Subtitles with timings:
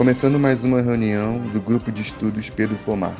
[0.00, 3.14] começando mais uma reunião do Grupo de Estudos Pedro Pomar.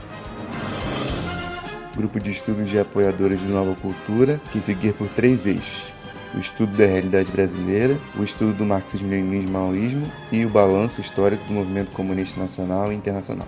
[1.95, 5.93] Grupo de estudos de apoiadores de nova cultura, que seguir por três eixos:
[6.35, 11.53] o estudo da realidade brasileira, o estudo do marxismo-leninismo maoísmo e o balanço histórico do
[11.53, 13.47] movimento comunista nacional e internacional.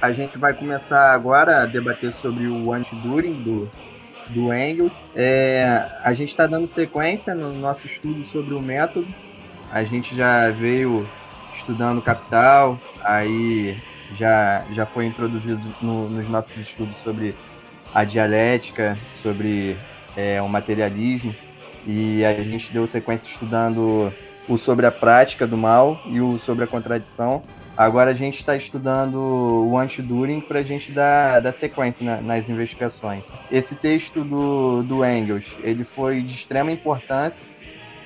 [0.00, 3.70] A gente vai começar agora a debater sobre o anti-During do,
[4.28, 4.92] do Engels.
[5.14, 9.06] É, a gente está dando sequência no nosso estudo sobre o método.
[9.70, 11.08] A gente já veio
[11.54, 13.80] estudando Capital, aí
[14.16, 17.34] já, já foi introduzido no, nos nossos estudos sobre
[17.94, 19.76] a dialética, sobre
[20.16, 21.34] é, o materialismo,
[21.86, 24.12] e a gente deu sequência estudando
[24.48, 27.42] o sobre a prática do mal e o sobre a contradição.
[27.76, 32.48] Agora a gente está estudando o anti-During para a gente dar, dar sequência na, nas
[32.48, 33.24] investigações.
[33.50, 37.46] Esse texto do, do Engels ele foi de extrema importância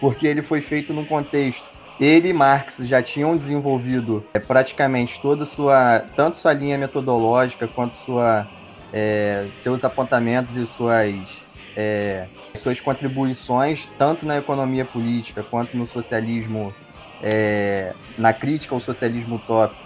[0.01, 1.65] porque ele foi feito num contexto.
[1.99, 7.97] Ele e Marx já tinham desenvolvido é, praticamente toda sua, tanto sua linha metodológica quanto
[7.97, 8.47] sua,
[8.93, 11.15] é, seus apontamentos e suas,
[11.75, 16.75] é, suas contribuições, tanto na economia política quanto no socialismo
[17.23, 19.81] é, na crítica ao socialismo utópico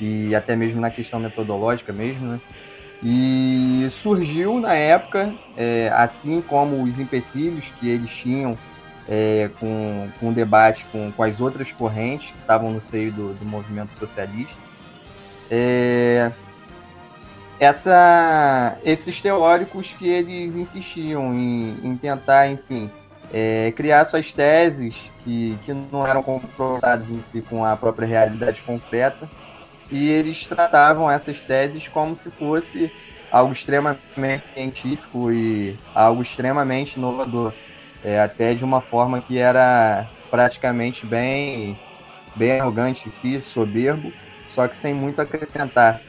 [0.00, 2.40] e até mesmo na questão metodológica mesmo, né?
[3.04, 8.56] E surgiu na época, é, assim como os empecilhos que eles tinham
[9.08, 13.34] é, com, com o debate com, com as outras correntes que estavam no seio do,
[13.34, 14.54] do movimento socialista,
[15.50, 16.30] é,
[17.58, 22.90] essa, esses teóricos que eles insistiam em, em tentar, enfim,
[23.32, 28.62] é, criar suas teses que, que não eram confrontadas em si com a própria realidade
[28.62, 29.28] concreta,
[29.90, 32.90] e eles tratavam essas teses como se fosse
[33.30, 37.52] algo extremamente científico e algo extremamente inovador,
[38.04, 41.78] é, até de uma forma que era praticamente bem,
[42.36, 44.12] bem arrogante em si, soberbo,
[44.50, 46.00] só que sem muito acrescentar.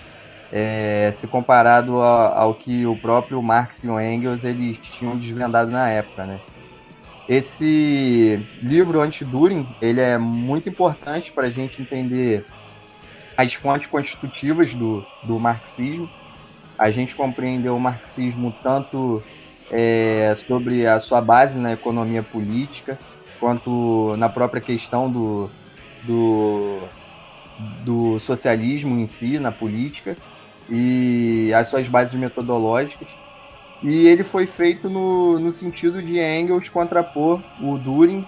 [0.55, 5.71] É, se comparado ao, ao, que o próprio Marx e o Engels eles tinham desvendado
[5.71, 6.39] na época, né?
[7.27, 12.45] Esse livro anti-During, ele é muito importante para a gente entender
[13.37, 16.09] as fontes constitutivas do, do marxismo.
[16.77, 19.23] A gente compreendeu o marxismo tanto
[19.71, 22.99] é, sobre a sua base na economia política,
[23.39, 25.49] quanto na própria questão do,
[26.03, 26.79] do,
[27.85, 30.17] do socialismo em si, na política,
[30.69, 33.07] e as suas bases metodológicas.
[33.83, 38.25] E ele foi feito no, no sentido de Engels contrapor o Düring,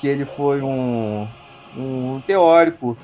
[0.00, 1.28] que ele foi um,
[1.76, 2.98] um teórico,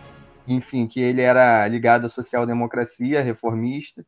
[0.47, 4.05] enfim, que ele era ligado à social-democracia, reformista,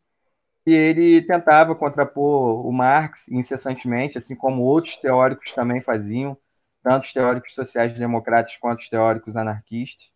[0.66, 6.36] e ele tentava contrapor o Marx incessantemente, assim como outros teóricos também faziam,
[6.82, 10.10] tanto os teóricos sociais-democratas quanto os teóricos anarquistas.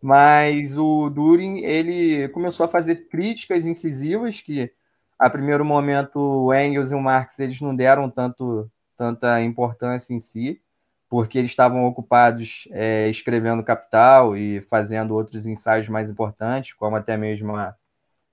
[0.00, 4.72] Mas o Düring ele começou a fazer críticas incisivas que
[5.18, 10.20] a primeiro momento o Engels e o Marx eles não deram tanto tanta importância em
[10.20, 10.60] si,
[11.08, 17.16] porque eles estavam ocupados é, escrevendo Capital e fazendo outros ensaios mais importantes, como até
[17.16, 17.74] mesmo a,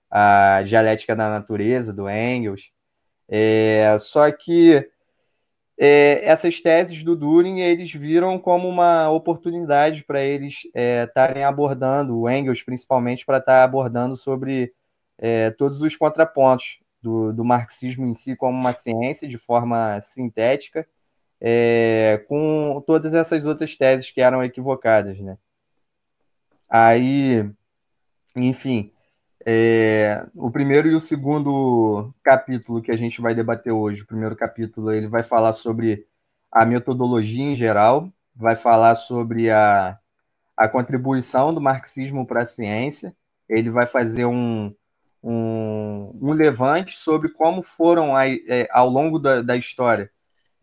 [0.10, 2.72] a dialética da natureza do Engels.
[3.28, 4.90] É, só que
[5.78, 12.18] é, essas teses do Düring eles viram como uma oportunidade para eles é, estarem abordando,
[12.18, 14.74] o Engels principalmente, para estar abordando sobre
[15.24, 20.86] é, todos os contrapontos do, do, marxismo em si como uma ciência de forma sintética,
[21.40, 25.38] é, com todas essas outras teses que eram equivocadas, né?
[26.70, 27.50] Aí,
[28.36, 28.92] enfim,
[29.46, 34.36] é, o primeiro e o segundo capítulo que a gente vai debater hoje, o primeiro
[34.36, 36.06] capítulo, ele vai falar sobre
[36.52, 39.98] a metodologia em geral, vai falar sobre a,
[40.58, 43.16] a contribuição do marxismo para a ciência,
[43.48, 44.74] ele vai fazer um,
[45.24, 50.12] um, um levante sobre como foram é, ao longo da, da história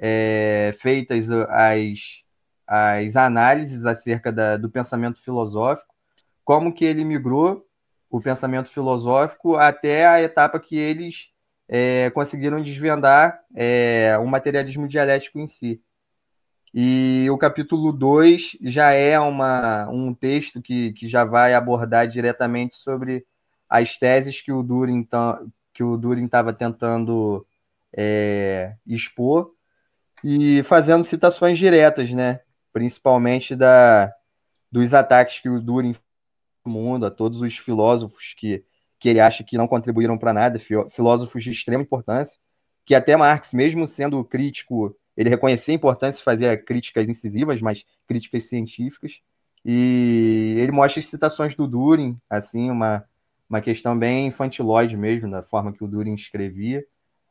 [0.00, 2.22] é, feitas as,
[2.66, 5.94] as análises acerca da, do pensamento filosófico,
[6.42, 7.66] como que ele migrou
[8.08, 11.28] o pensamento filosófico até a etapa que eles
[11.68, 15.80] é, conseguiram desvendar é, o materialismo dialético em si.
[16.72, 22.76] E o capítulo 2 já é uma, um texto que, que já vai abordar diretamente
[22.76, 23.26] sobre
[23.70, 25.06] as teses que o Durin
[25.72, 27.46] que o Durin estava tentando
[27.96, 29.54] é, expor
[30.22, 32.40] e fazendo citações diretas, né?
[32.72, 34.12] Principalmente da,
[34.70, 35.94] dos ataques que o Durin
[36.64, 38.64] no mundo, a todos os filósofos que,
[38.98, 40.58] que ele acha que não contribuíram para nada,
[40.90, 42.38] filósofos de extrema importância,
[42.84, 47.84] que até Marx, mesmo sendo crítico ele reconhecia a importância e fazia críticas incisivas, mas
[48.06, 49.20] críticas científicas.
[49.64, 53.04] E ele mostra citações do Durin, assim, uma,
[53.50, 56.86] uma questão bem infantilóide mesmo, da forma que o Durin escrevia,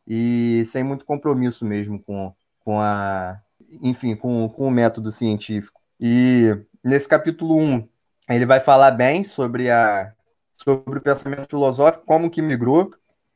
[0.06, 3.40] e sem muito compromisso mesmo com, com a,
[3.82, 5.80] enfim, com, com o método científico.
[5.98, 7.88] E nesse capítulo 1,
[8.30, 10.12] ele vai falar bem sobre, a,
[10.52, 12.94] sobre o pensamento filosófico, como que migrou,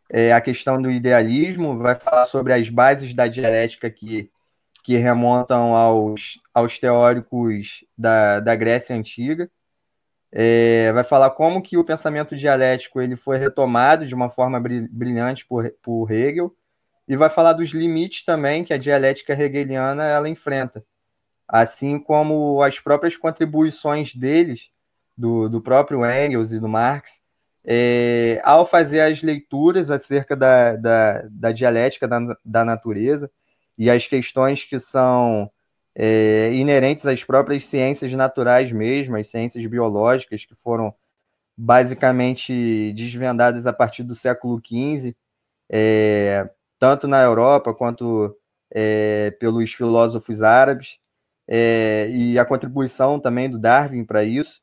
[0.10, 4.30] é, a questão do idealismo, vai falar sobre as bases da dialética que,
[4.84, 9.50] que remontam aos, aos teóricos da, da Grécia Antiga.
[10.36, 15.46] É, vai falar como que o pensamento dialético ele foi retomado de uma forma brilhante
[15.46, 16.56] por, por Hegel,
[17.08, 20.84] e vai falar dos limites também que a dialética hegeliana ela enfrenta,
[21.48, 24.72] assim como as próprias contribuições deles,
[25.16, 27.22] do, do próprio Engels e do Marx,
[27.66, 33.32] é, ao fazer as leituras acerca da, da, da dialética da, da, natureza
[33.78, 35.50] e as questões que são
[35.96, 40.94] é, inerentes às próprias ciências naturais mesmo, as ciências biológicas, que foram
[41.56, 45.16] basicamente desvendadas a partir do século XV,
[45.70, 46.50] é,
[46.80, 48.36] tanto na Europa quanto
[48.72, 51.00] é, pelos filósofos árabes,
[51.48, 54.62] é, e a contribuição também do Darwin para isso,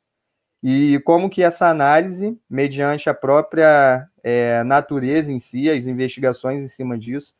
[0.63, 6.69] e como que essa análise, mediante a própria é, natureza em si, as investigações em
[6.69, 7.35] cima disso,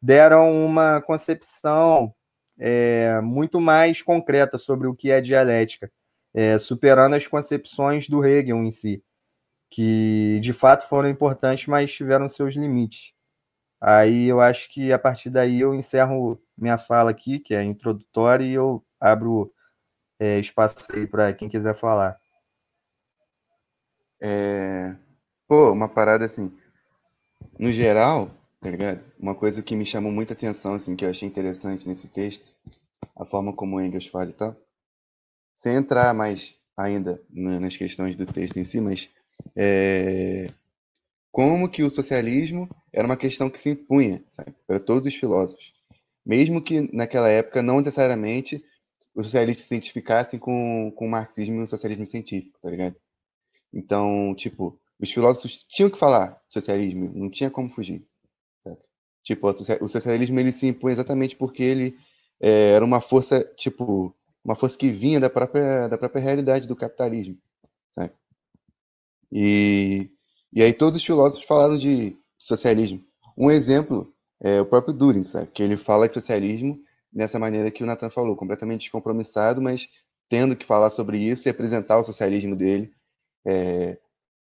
[0.00, 2.14] deram uma concepção
[2.58, 5.90] é, muito mais concreta sobre o que é dialética,
[6.34, 9.02] é, superando as concepções do Hegel em si,
[9.70, 13.14] que de fato foram importantes, mas tiveram seus limites.
[13.80, 18.44] Aí eu acho que a partir daí eu encerro minha fala aqui, que é introdutória,
[18.44, 19.52] e eu abro
[20.20, 22.16] é, espaço aí para quem quiser falar.
[24.22, 24.96] É...
[25.48, 26.56] Pô, uma parada assim.
[27.58, 28.30] No geral,
[28.62, 29.04] tá ligado?
[29.18, 32.54] Uma coisa que me chamou muita atenção, assim, que eu achei interessante nesse texto,
[33.16, 34.56] a forma como Engels fala e tal.
[35.52, 39.10] Sem entrar mais ainda nas questões do texto em si, mas
[39.56, 40.46] é...
[41.32, 44.24] como que o socialismo era uma questão que se impunha
[44.64, 45.74] para todos os filósofos.
[46.24, 48.64] Mesmo que naquela época não necessariamente
[49.12, 52.94] os socialistas se identificassem com, com o marxismo e o socialismo científico, tá ligado?
[53.74, 58.06] Então, tipo, os filósofos tinham que falar socialismo, não tinha como fugir.
[59.22, 59.48] Tipo,
[59.80, 61.96] o socialismo ele se impõe exatamente porque ele
[62.40, 64.14] é, era uma força, tipo,
[64.44, 67.38] uma força que vinha da própria, da própria realidade do capitalismo,
[67.88, 68.12] sabe?
[69.30, 70.10] E,
[70.52, 73.02] e aí todos os filósofos falaram de socialismo.
[73.36, 75.46] Um exemplo é o próprio Düring, sabe?
[75.46, 76.80] Que ele fala de socialismo
[77.12, 79.88] dessa maneira que o Nathan falou, completamente descompromissado, mas
[80.28, 82.92] tendo que falar sobre isso e apresentar o socialismo dele
[83.46, 83.98] é,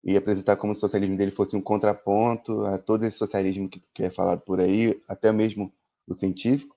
[0.06, 4.04] e apresentar como o socialismo dele fosse um contraponto a todo esse socialismo que, que
[4.04, 5.72] é falado por aí, até mesmo
[6.06, 6.76] o científico.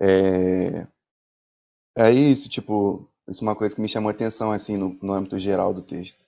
[0.00, 0.86] É,
[1.96, 5.12] é isso, tipo, isso é uma coisa que me chamou a atenção, assim, no, no
[5.12, 6.24] âmbito geral do texto.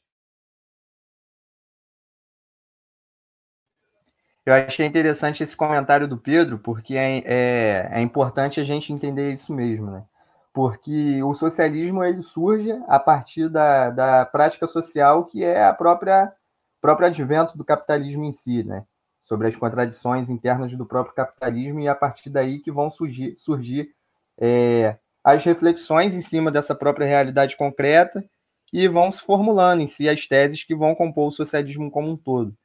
[4.44, 9.32] Eu achei interessante esse comentário do Pedro, porque é, é, é importante a gente entender
[9.32, 10.04] isso mesmo, né?
[10.52, 16.32] Porque o socialismo ele surge a partir da, da prática social que é a própria
[16.80, 18.84] próprio advento do capitalismo em si, né?
[19.22, 23.94] Sobre as contradições internas do próprio capitalismo e a partir daí que vão surgir, surgir
[24.36, 28.24] é, as reflexões em cima dessa própria realidade concreta
[28.72, 32.16] e vão se formulando em si as teses que vão compor o socialismo como um
[32.16, 32.56] todo.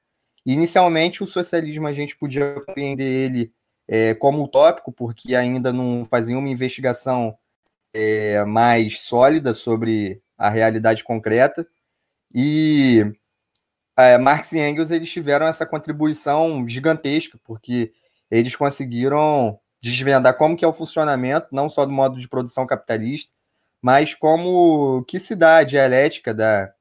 [0.44, 3.54] Inicialmente, o socialismo a gente podia compreender ele
[3.88, 7.38] é, como utópico, porque ainda não fazia uma investigação
[7.98, 11.68] é, mais sólida sobre a realidade concreta.
[12.34, 13.12] E
[13.98, 17.92] é, Marx e Engels eles tiveram essa contribuição gigantesca, porque
[18.30, 23.32] eles conseguiram desvendar como que é o funcionamento, não só do modo de produção capitalista,
[23.82, 26.72] mas como que se dá a dialética da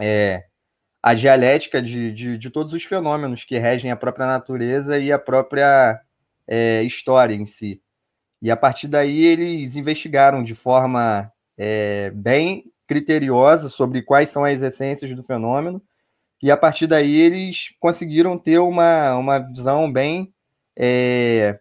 [0.00, 0.44] é,
[1.00, 5.18] a dialética de, de, de, todos os fenômenos que regem a própria natureza e a
[5.18, 6.00] própria
[6.48, 7.83] é, história em si.
[8.44, 14.60] E a partir daí eles investigaram de forma é, bem criteriosa sobre quais são as
[14.60, 15.82] essências do fenômeno,
[16.42, 20.30] e a partir daí eles conseguiram ter uma, uma visão bem,
[20.76, 21.58] é,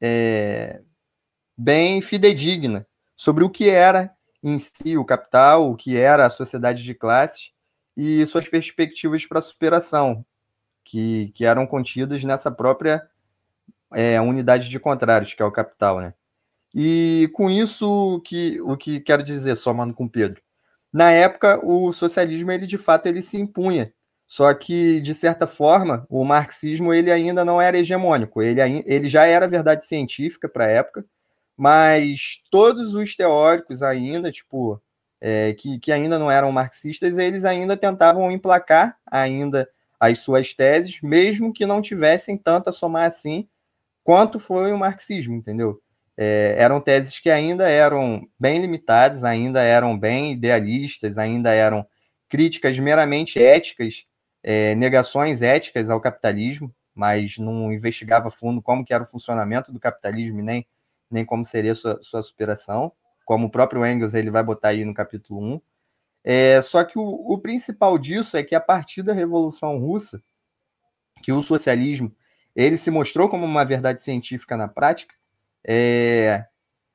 [0.00, 0.80] é,
[1.56, 2.84] bem fidedigna
[3.14, 7.52] sobre o que era em si o capital, o que era a sociedade de classes
[7.96, 10.26] e suas perspectivas para superação,
[10.82, 13.08] que, que eram contidas nessa própria
[13.94, 16.14] é, unidade de contrários, que é o capital, né?
[16.74, 20.42] E com isso, que, o que quero dizer, somando com Pedro,
[20.92, 23.92] na época o socialismo ele de fato ele se impunha.
[24.26, 29.26] Só que, de certa forma, o marxismo ele ainda não era hegemônico, ele, ele já
[29.26, 31.04] era verdade científica para a época,
[31.56, 34.80] mas todos os teóricos ainda, tipo,
[35.20, 39.68] é, que, que ainda não eram marxistas, eles ainda tentavam emplacar ainda
[39.98, 43.48] as suas teses, mesmo que não tivessem tanto a somar assim
[44.08, 45.82] quanto foi o marxismo, entendeu?
[46.16, 51.86] É, eram teses que ainda eram bem limitadas, ainda eram bem idealistas, ainda eram
[52.26, 54.06] críticas meramente éticas
[54.42, 59.78] é, negações éticas ao capitalismo, mas não investigava fundo como que era o funcionamento do
[59.78, 60.66] capitalismo nem,
[61.10, 62.90] nem como seria sua, sua superação,
[63.26, 65.60] como o próprio Engels ele vai botar aí no capítulo 1.
[66.24, 70.22] É, só que o, o principal disso é que a partir da Revolução Russa,
[71.22, 72.10] que o socialismo
[72.58, 75.14] ele se mostrou como uma verdade científica na prática,
[75.64, 76.44] é,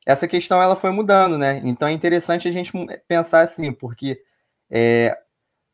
[0.05, 1.62] essa questão ela foi mudando, né?
[1.63, 2.72] Então é interessante a gente
[3.08, 4.22] pensar assim, porque
[4.70, 5.17] é,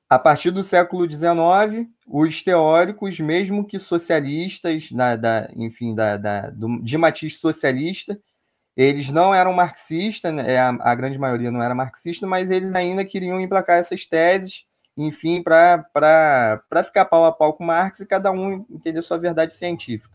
[0.07, 6.49] a partir do século XIX, os teóricos, mesmo que socialistas, da, da enfim, da, da,
[6.51, 8.19] do, de matiz socialista,
[8.77, 10.57] eles não eram marxistas, né?
[10.57, 14.65] a, a, grande maioria não era marxista, mas eles ainda queriam emplacar essas teses,
[15.01, 20.13] enfim, para ficar pau a pau com Marx e cada um entender sua verdade científica.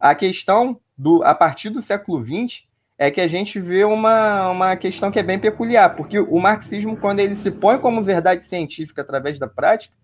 [0.00, 2.64] A questão, do, a partir do século XX,
[2.96, 6.96] é que a gente vê uma, uma questão que é bem peculiar, porque o marxismo,
[6.96, 9.94] quando ele se põe como verdade científica através da prática,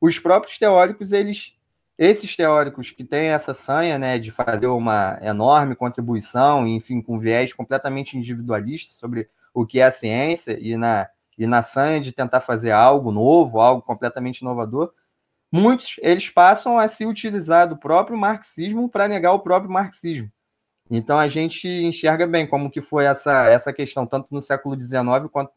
[0.00, 1.58] os próprios teóricos, eles,
[1.98, 7.52] esses teóricos que têm essa sanha né, de fazer uma enorme contribuição, enfim, com viés
[7.52, 12.40] completamente individualista sobre o que é a ciência e na, e na sanha de tentar
[12.40, 14.92] fazer algo novo, algo completamente inovador,
[15.52, 20.30] muitos eles passam a se utilizar do próprio marxismo para negar o próprio marxismo.
[20.90, 25.30] Então a gente enxerga bem como que foi essa, essa questão, tanto no século XIX
[25.30, 25.52] quanto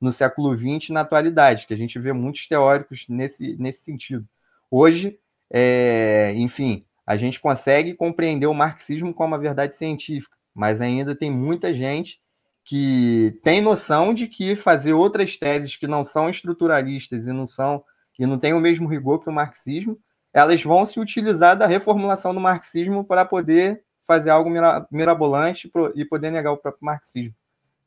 [0.00, 4.26] no século XX na atualidade, que a gente vê muitos teóricos nesse, nesse sentido.
[4.68, 11.14] Hoje, é, enfim, a gente consegue compreender o marxismo como uma verdade científica, mas ainda
[11.14, 12.20] tem muita gente
[12.64, 17.84] que tem noção de que fazer outras teses que não são estruturalistas e não são
[18.18, 19.98] e não tem o mesmo rigor que o marxismo,
[20.32, 24.50] elas vão se utilizar da reformulação do marxismo para poder fazer algo
[24.90, 27.34] mirabolante e poder negar o próprio marxismo.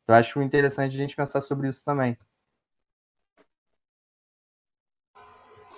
[0.04, 2.18] Então, acho interessante a gente pensar sobre isso também.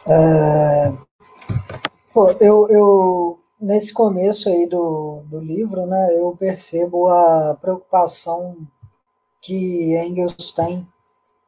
[0.07, 0.93] É...
[2.13, 8.67] Pô, eu, eu, nesse começo aí do, do livro, né, eu percebo a preocupação
[9.41, 10.87] que Engels tem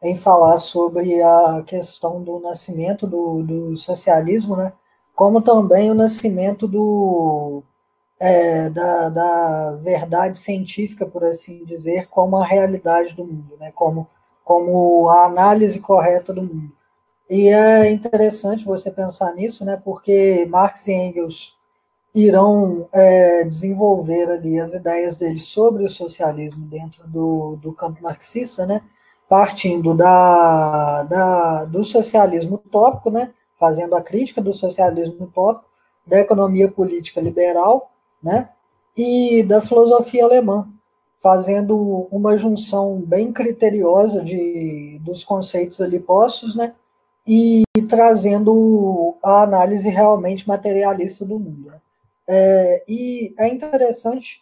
[0.02, 4.72] em falar sobre a questão do nascimento do, do socialismo, né,
[5.14, 7.62] como também o nascimento do,
[8.20, 13.72] é, da, da, verdade científica, por assim dizer, como a realidade do mundo, né?
[13.72, 14.08] como,
[14.44, 16.72] como a análise correta do mundo.
[17.30, 19.76] E é interessante você pensar nisso, né?
[19.84, 21.58] porque Marx e Engels
[22.14, 28.66] irão é, desenvolver ali as ideias deles sobre o socialismo dentro do, do campo marxista,
[28.66, 28.82] né?
[29.28, 33.32] partindo da, da, do socialismo utópico, né?
[33.60, 35.70] fazendo a crítica do socialismo utópico,
[36.08, 37.92] da economia política liberal,
[38.24, 38.50] né?
[38.98, 40.68] E da filosofia alemã,
[41.22, 46.74] fazendo uma junção bem criteriosa de, dos conceitos ali postos, né?
[47.28, 51.70] E trazendo a análise realmente materialista do mundo.
[51.70, 51.80] Né?
[52.30, 54.42] É, e é interessante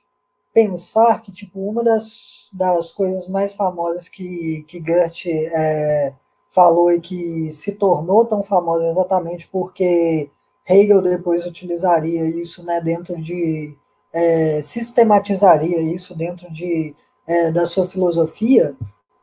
[0.53, 6.13] pensar que tipo uma das, das coisas mais famosas que, que Goethe é,
[6.49, 10.29] falou e que se tornou tão famosa exatamente porque
[10.67, 13.73] Hegel depois utilizaria isso né, dentro de.
[14.11, 16.95] É, sistematizaria isso dentro de,
[17.27, 18.75] é, da sua filosofia,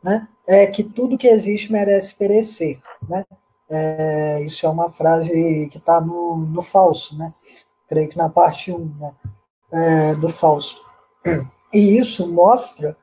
[0.02, 2.80] né, é que tudo que existe merece perecer.
[3.08, 3.24] Né?
[3.68, 7.34] É, isso é uma frase que está no, no Falso, né?
[7.88, 9.14] Creio que na parte 1 né,
[9.72, 10.82] é, do Fausto.
[11.72, 12.96] E isso mostra,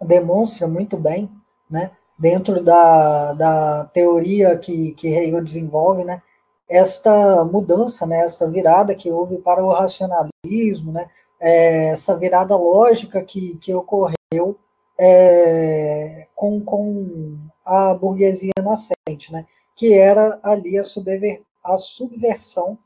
[0.00, 1.30] demonstra muito bem,
[1.70, 6.22] né, dentro da, da teoria que, que Hegel desenvolve, né,
[6.66, 11.06] esta mudança, né, essa virada que houve para o racionalismo, né,
[11.38, 14.58] é, essa virada lógica que, que ocorreu
[14.98, 19.44] é, com, com a burguesia nascente, né,
[19.76, 22.78] que era ali a, subver, a subversão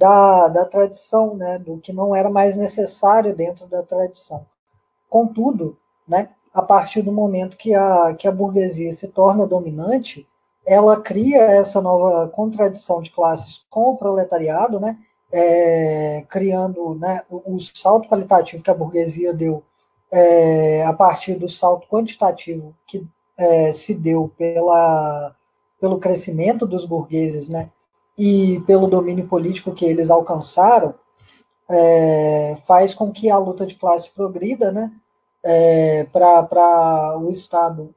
[0.00, 4.46] da, da tradição, né, do que não era mais necessário dentro da tradição.
[5.10, 5.76] Contudo,
[6.08, 10.26] né, a partir do momento que a, que a burguesia se torna dominante,
[10.66, 14.96] ela cria essa nova contradição de classes com o proletariado, né,
[15.30, 19.62] é, criando né, o, salto qualitativo que a burguesia deu
[20.10, 25.36] é, a partir do salto quantitativo que é, se deu pela,
[25.78, 27.70] pelo crescimento dos burgueses, né,
[28.22, 30.94] e pelo domínio político que eles alcançaram,
[31.70, 34.92] é, faz com que a luta de classe progrida, né,
[35.42, 37.94] é, para o Estado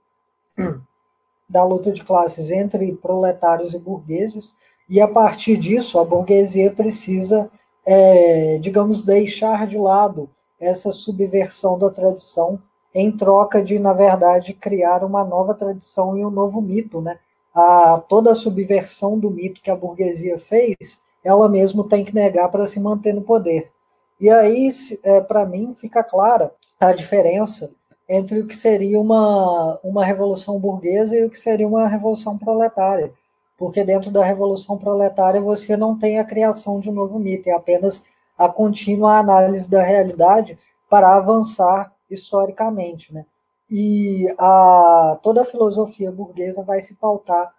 [1.49, 4.55] da luta de classes entre proletários e burgueses,
[4.89, 7.51] e a partir disso a burguesia precisa,
[7.85, 12.61] é, digamos, deixar de lado essa subversão da tradição
[12.95, 17.19] em troca de, na verdade, criar uma nova tradição e um novo mito, né?
[17.53, 22.49] A, toda a subversão do mito que a burguesia fez, ela mesmo tem que negar
[22.49, 23.71] para se manter no poder.
[24.19, 24.69] E aí,
[25.03, 27.71] é, para mim, fica clara a diferença
[28.07, 33.13] entre o que seria uma, uma revolução burguesa e o que seria uma revolução proletária.
[33.57, 37.53] Porque dentro da revolução proletária você não tem a criação de um novo mito, é
[37.53, 38.03] apenas
[38.37, 40.57] a contínua análise da realidade
[40.89, 43.25] para avançar historicamente, né?
[43.69, 47.53] E a, toda a filosofia burguesa vai se pautar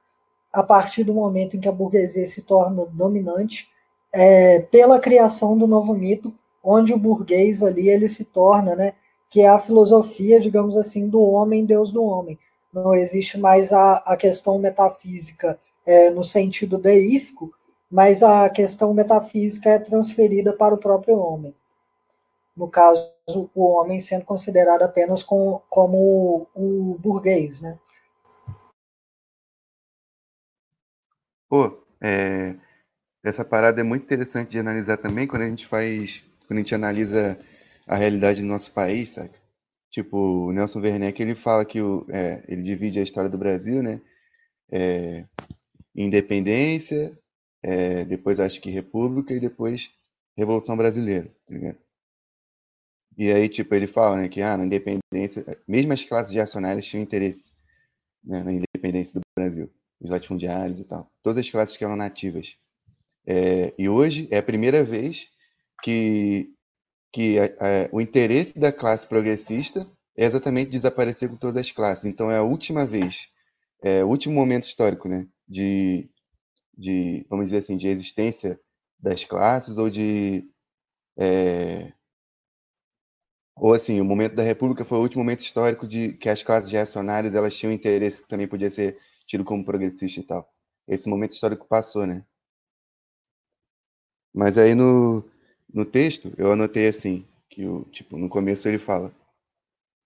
[0.52, 3.68] a partir do momento em que a burguesia se torna dominante
[4.12, 6.32] é, pela criação do novo mito,
[6.62, 8.92] onde o burguês ali ele se torna, né,
[9.28, 12.38] que é a filosofia, digamos assim, do homem, Deus do homem.
[12.72, 17.52] Não existe mais a, a questão metafísica é, no sentido deífico,
[17.90, 21.54] mas a questão metafísica é transferida para o próprio homem
[22.56, 23.12] no caso,
[23.54, 27.78] o homem sendo considerado apenas com, como o burguês, né?
[31.48, 32.56] Pô, é,
[33.24, 36.74] essa parada é muito interessante de analisar também quando a gente faz, quando a gente
[36.74, 37.38] analisa
[37.88, 39.32] a realidade do nosso país, sabe?
[39.90, 43.82] Tipo, o Nelson Werneck, ele fala que o, é, ele divide a história do Brasil,
[43.82, 44.00] né?
[44.70, 45.24] É,
[45.94, 47.16] independência,
[47.62, 49.90] é, depois acho que república e depois
[50.36, 51.78] Revolução Brasileira, tá ligado?
[53.16, 57.02] E aí, tipo, ele fala né, que ah, na independência, mesmo as classes reacionárias tinham
[57.02, 57.54] interesse
[58.24, 61.10] né, na independência do Brasil, os latifundiários e tal.
[61.22, 62.56] Todas as classes que eram nativas.
[63.26, 65.28] É, e hoje é a primeira vez
[65.82, 66.52] que,
[67.12, 72.04] que a, a, o interesse da classe progressista é exatamente desaparecer com todas as classes.
[72.04, 73.28] Então é a última vez,
[73.82, 76.08] é o último momento histórico, né, de,
[76.76, 78.58] de, vamos dizer assim, de existência
[78.98, 80.48] das classes ou de
[81.18, 81.92] é,
[83.56, 86.70] ou assim, o momento da República foi o último momento histórico de que as classes
[86.70, 90.48] reacionárias elas tinham interesse que também podia ser tido como progressista e tal.
[90.88, 92.24] Esse momento histórico passou, né?
[94.34, 95.24] Mas aí no,
[95.72, 99.14] no texto eu anotei assim, que o tipo, no começo ele fala: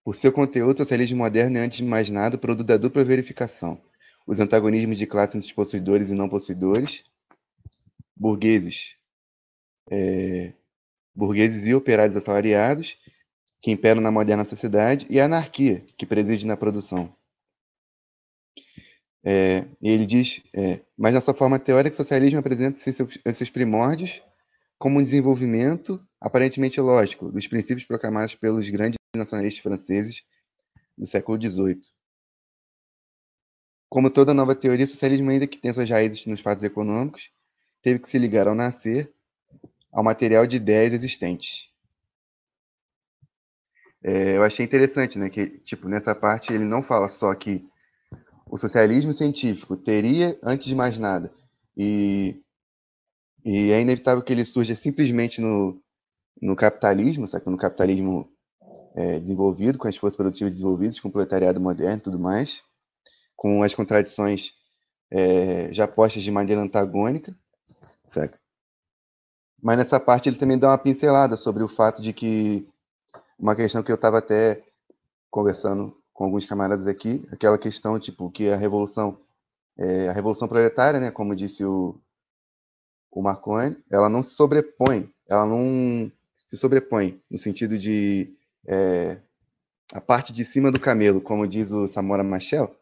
[0.03, 3.81] Por seu conteúdo, o socialismo moderno é antes de mais nada produto da dupla verificação.
[4.27, 7.03] Os antagonismos de classe entre os possuidores e não possuidores,
[8.15, 8.95] burgueses,
[9.89, 10.53] é,
[11.15, 12.99] burgueses e operários assalariados,
[13.61, 17.13] que imperam na moderna sociedade, e a anarquia, que preside na produção.
[19.23, 22.89] É, ele diz, é, mas na sua forma teórica, o socialismo apresenta-se
[23.25, 24.21] em seus primórdios
[24.77, 30.23] como um desenvolvimento aparentemente lógico dos princípios proclamados pelos grandes nacionalistas franceses
[30.97, 31.81] do século XVIII.
[33.89, 37.31] Como toda nova teoria, o socialismo, ainda que tenha suas raízes nos fatos econômicos,
[37.81, 39.11] teve que se ligar ao nascer
[39.91, 41.68] ao material de ideias existentes.
[44.03, 47.67] É, eu achei interessante, né, que, tipo, nessa parte ele não fala só que
[48.49, 51.33] o socialismo científico teria, antes de mais nada,
[51.77, 52.41] e,
[53.45, 55.79] e é inevitável que ele surja simplesmente no,
[56.41, 57.49] no capitalismo, sabe?
[57.49, 58.31] no capitalismo
[58.95, 62.63] é, desenvolvido, com as forças produtivas desenvolvidas, com o proletariado moderno e tudo mais,
[63.35, 64.53] com as contradições
[65.11, 67.35] é, já postas de maneira antagônica?
[69.61, 72.67] Mas nessa parte ele também dá uma pincelada sobre o fato de que
[73.39, 74.63] uma questão que eu estava até
[75.31, 79.17] conversando com alguns camaradas aqui, aquela questão, tipo, que a revolução,
[79.77, 81.97] é, a revolução proletária, né, como disse o,
[83.09, 86.11] o Marconi, ela não se sobrepõe, ela não
[86.47, 88.35] se sobrepõe no sentido de
[88.69, 89.17] é,
[89.93, 92.75] a parte de cima do camelo, como diz o Samora Machel,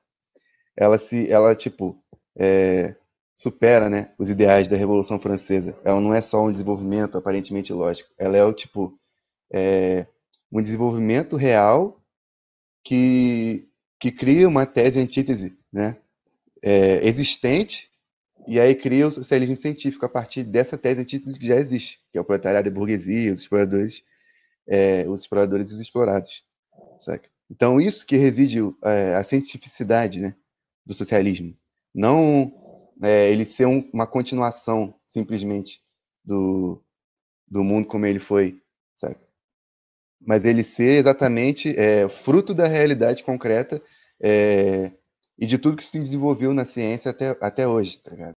[0.75, 2.01] ela se, ela tipo
[2.35, 2.95] é,
[3.35, 5.77] supera, né, os ideais da Revolução Francesa.
[5.83, 8.97] Ela não é só um desenvolvimento aparentemente lógico, ela é o tipo
[9.53, 10.07] é,
[10.51, 12.01] um desenvolvimento real
[12.83, 13.67] que,
[13.99, 15.97] que cria uma tese antítese né,
[16.61, 17.89] é, existente
[18.47, 22.17] e aí cria o socialismo científico a partir dessa tese antítese que já existe, que
[22.17, 24.03] é o proletariado e burguesia, os exploradores,
[24.65, 26.45] é, os exploradores e os explorados.
[26.97, 27.29] Saca?
[27.49, 30.35] Então, isso que reside é, a cientificidade né,
[30.85, 31.57] do socialismo.
[31.93, 32.53] Não
[33.01, 35.81] é, ele ser um, uma continuação, simplesmente,
[36.23, 36.81] do,
[37.47, 38.61] do mundo como ele foi.
[40.25, 43.81] Mas ele ser exatamente é, fruto da realidade concreta
[44.21, 44.91] é,
[45.37, 48.33] e de tudo que se desenvolveu na ciência até, até hoje, tá ligado?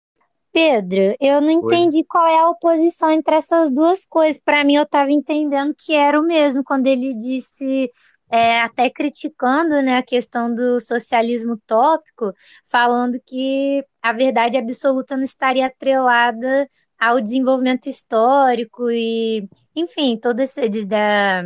[0.52, 2.04] Pedro, eu não entendi Oi.
[2.08, 4.40] qual é a oposição entre essas duas coisas.
[4.42, 7.90] Para mim, eu estava entendendo que era o mesmo quando ele disse,
[8.30, 12.32] é, até criticando né, a questão do socialismo utópico,
[12.66, 20.84] falando que a verdade absoluta não estaria atrelada ao desenvolvimento histórico e, enfim, todo esse
[20.86, 21.44] da,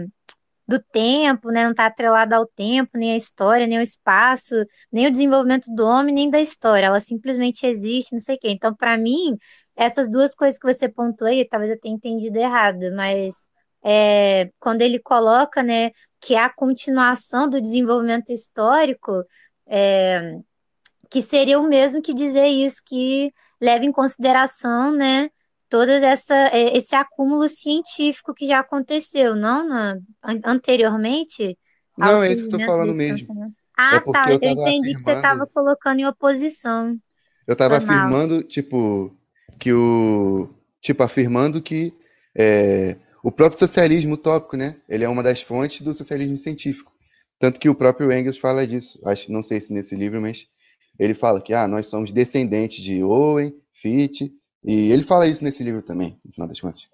[0.66, 1.64] do tempo, né?
[1.64, 4.54] Não está atrelada ao tempo, nem à história, nem ao espaço,
[4.90, 6.86] nem o desenvolvimento do homem, nem da história.
[6.86, 8.50] Ela simplesmente existe, não sei o quê.
[8.50, 9.36] Então, para mim,
[9.76, 13.48] essas duas coisas que você pontuou aí, talvez eu tenha entendido errado, mas
[13.82, 19.24] é, quando ele coloca, né, que é a continuação do desenvolvimento histórico,
[19.66, 20.38] é,
[21.10, 25.30] que seria o mesmo que dizer isso, que leva em consideração, né,
[25.72, 29.96] todo essa, é, esse acúmulo científico que já aconteceu, não na,
[30.44, 31.58] anteriormente?
[31.96, 33.34] Não, é isso que eu tô falando mesmo.
[33.34, 33.50] Né?
[33.74, 34.24] Ah, é tá.
[34.30, 34.94] Eu, eu entendi afirmando...
[34.94, 36.94] que você estava colocando em oposição.
[37.46, 39.16] Eu estava afirmando, tipo,
[39.58, 40.50] que o.
[40.78, 41.94] Tipo, afirmando que
[42.36, 44.76] é, o próprio socialismo utópico, né?
[44.86, 46.92] Ele é uma das fontes do socialismo científico.
[47.38, 49.00] Tanto que o próprio Engels fala disso.
[49.06, 50.46] Acho, não sei se nesse livro, mas
[50.98, 54.30] ele fala que ah, nós somos descendentes de Owen, Fichte
[54.64, 56.88] e ele fala isso nesse livro também, no final das contas.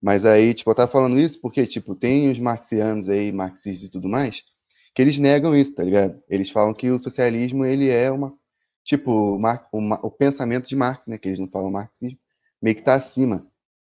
[0.00, 3.90] Mas aí, tipo, eu tava falando isso porque, tipo, tem os marxianos aí, marxistas e
[3.90, 4.44] tudo mais,
[4.94, 6.22] que eles negam isso, tá ligado?
[6.28, 8.36] Eles falam que o socialismo, ele é uma,
[8.84, 12.18] tipo, o, o pensamento de Marx, né, que eles não falam marxismo,
[12.62, 13.46] meio que tá acima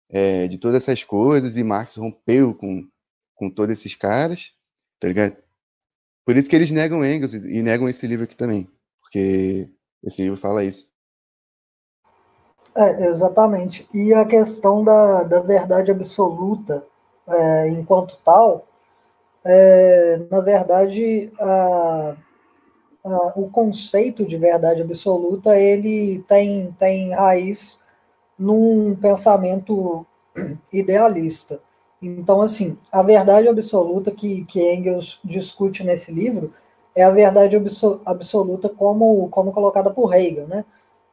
[0.09, 2.87] é, de todas essas coisas, e Marx rompeu com,
[3.35, 4.53] com todos esses caras,
[4.99, 5.37] tá ligado?
[6.25, 8.67] Por isso que eles negam Engels e, e negam esse livro aqui também,
[9.01, 9.69] porque
[10.03, 10.91] esse livro fala isso.
[12.77, 13.87] É, exatamente.
[13.93, 16.83] E a questão da, da verdade absoluta
[17.27, 18.67] é, enquanto tal,
[19.45, 22.15] é, na verdade, a,
[23.05, 27.79] a, o conceito de verdade absoluta ele tem, tem raiz
[28.39, 30.05] num pensamento
[30.71, 31.59] idealista.
[32.01, 36.53] Então, assim, a verdade absoluta que, que Engels discute nesse livro
[36.95, 37.55] é a verdade
[38.05, 40.65] absoluta como, como colocada por Hegel, né?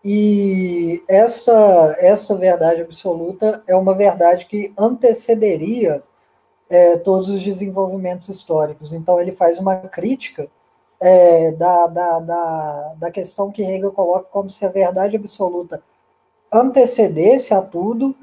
[0.05, 6.03] E essa, essa verdade absoluta é uma verdade que antecederia
[6.69, 8.93] é, todos os desenvolvimentos históricos.
[8.93, 10.47] Então, ele faz uma crítica
[11.01, 15.83] é, da, da, da, da questão que Hegel coloca como se a verdade absoluta
[16.53, 18.15] antecedesse a tudo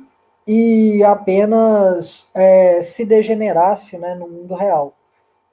[0.48, 4.94] e apenas é, se degenerasse né, no mundo real.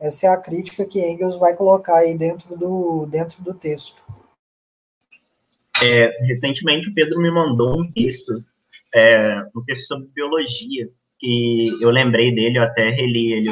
[0.01, 4.03] Essa é a crítica que Engels vai colocar aí dentro do, dentro do texto.
[5.83, 8.45] É, recentemente o Pedro me mandou um texto,
[8.95, 10.89] é, um texto sobre biologia,
[11.19, 13.51] que eu lembrei dele, eu até reli ele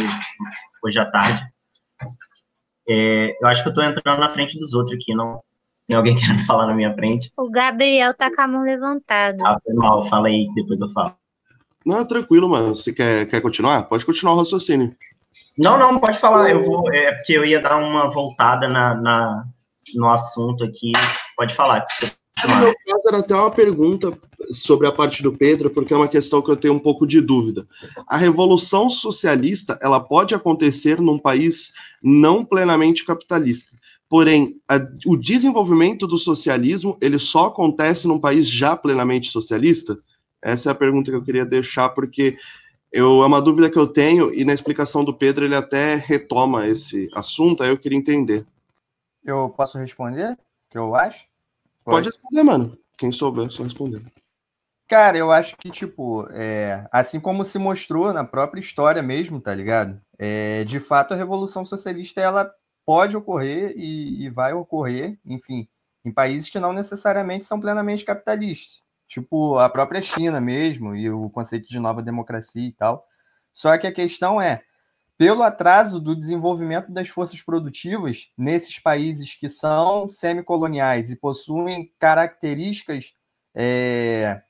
[0.82, 1.44] hoje à tarde.
[2.88, 5.40] É, eu acho que eu estou entrando na frente dos outros aqui, não
[5.86, 7.32] tem alguém querendo falar na minha frente?
[7.36, 9.36] O Gabriel tá com a mão levantada.
[9.44, 11.14] Ah, foi mal, fala aí, depois eu falo.
[11.84, 12.74] Não, tranquilo, mano.
[12.74, 13.84] Você quer, quer continuar?
[13.84, 14.94] Pode continuar o raciocínio.
[15.56, 16.50] Não, não, pode falar.
[16.50, 19.44] Eu vou, é porque eu ia dar uma voltada na, na
[19.94, 20.90] no assunto aqui.
[21.36, 21.84] Pode falar.
[22.48, 24.16] No meu caso, era até uma pergunta
[24.52, 27.20] sobre a parte do Pedro, porque é uma questão que eu tenho um pouco de
[27.20, 27.66] dúvida.
[28.06, 31.72] A revolução socialista, ela pode acontecer num país
[32.02, 33.76] não plenamente capitalista.
[34.08, 39.98] Porém, a, o desenvolvimento do socialismo, ele só acontece num país já plenamente socialista?
[40.42, 42.36] Essa é a pergunta que eu queria deixar, porque
[42.92, 46.68] eu, é uma dúvida que eu tenho, e na explicação do Pedro ele até retoma
[46.68, 48.46] esse assunto, aí eu queria entender.
[49.24, 50.38] Eu posso responder?
[50.70, 51.26] Que eu acho?
[51.84, 52.78] Pode, Pode responder, mano.
[52.98, 54.02] Quem souber, só responder.
[54.88, 59.52] Cara, eu acho que, tipo, é, assim como se mostrou na própria história mesmo, tá
[59.54, 60.00] ligado?
[60.16, 62.52] É, de fato, a Revolução Socialista, ela
[62.84, 65.68] pode ocorrer e, e vai ocorrer, enfim,
[66.04, 68.80] em países que não necessariamente são plenamente capitalistas.
[69.08, 73.06] Tipo, a própria China mesmo, e o conceito de nova democracia e tal.
[73.52, 74.62] Só que a questão é,
[75.18, 83.14] pelo atraso do desenvolvimento das forças produtivas nesses países que são semicoloniais e possuem características
[83.54, 84.42] é,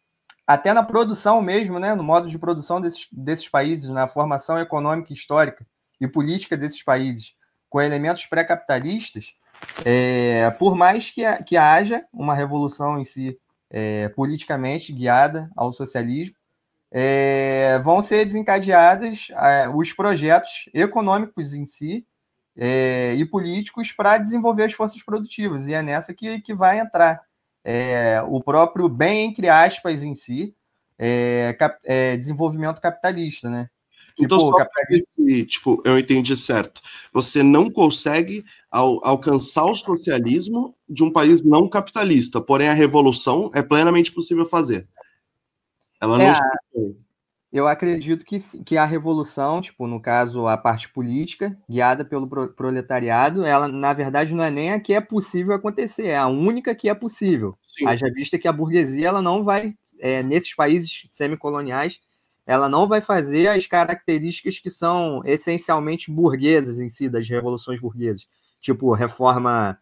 [0.47, 5.13] até na produção mesmo, né, no modo de produção desses, desses países, na formação econômica,
[5.13, 5.67] histórica
[6.01, 7.35] e política desses países,
[7.69, 9.35] com elementos pré-capitalistas,
[9.85, 13.39] é, por mais que, que haja uma revolução em si
[13.71, 16.37] é, politicamente guiada ao socialismo,
[16.91, 22.07] é, vão ser desencadeados é, os projetos econômicos em si
[22.57, 27.21] é, e políticos para desenvolver as forças produtivas, e é nessa que, que vai entrar
[27.65, 30.55] é, o próprio bem, entre aspas, em si,
[30.99, 33.69] é, cap, é, desenvolvimento capitalista, né?
[34.19, 34.67] Então, tipo, só
[35.15, 36.81] se, tipo, eu entendi certo.
[37.13, 43.51] Você não consegue al alcançar o socialismo de um país não capitalista, porém a revolução
[43.55, 44.89] é plenamente possível fazer.
[46.01, 46.97] Ela é, não
[47.57, 53.45] eu acredito que, que a revolução, tipo, no caso, a parte política, guiada pelo proletariado,
[53.45, 56.89] ela, na verdade, não é nem a que é possível acontecer, é a única que
[56.89, 57.57] é possível.
[57.63, 57.87] Sim.
[57.87, 62.01] Haja vista que a burguesia, ela não vai, é, nesses países semicoloniais,
[62.45, 68.27] ela não vai fazer as características que são essencialmente burguesas em si, das revoluções burguesas.
[68.61, 69.79] Tipo, reforma,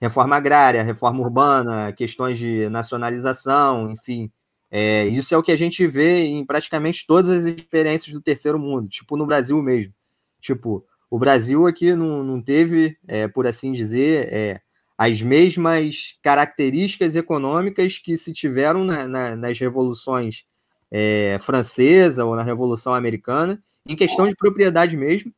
[0.00, 4.30] reforma agrária, reforma urbana, questões de nacionalização, enfim,
[4.70, 8.58] é, isso é o que a gente vê em praticamente todas as experiências do terceiro
[8.58, 9.94] mundo, tipo no Brasil mesmo.
[10.40, 14.60] Tipo, o Brasil aqui não, não teve, é, por assim dizer, é,
[14.98, 20.44] as mesmas características econômicas que se tiveram na, na, nas revoluções
[20.90, 25.32] é, francesa ou na Revolução Americana, em questão de propriedade mesmo.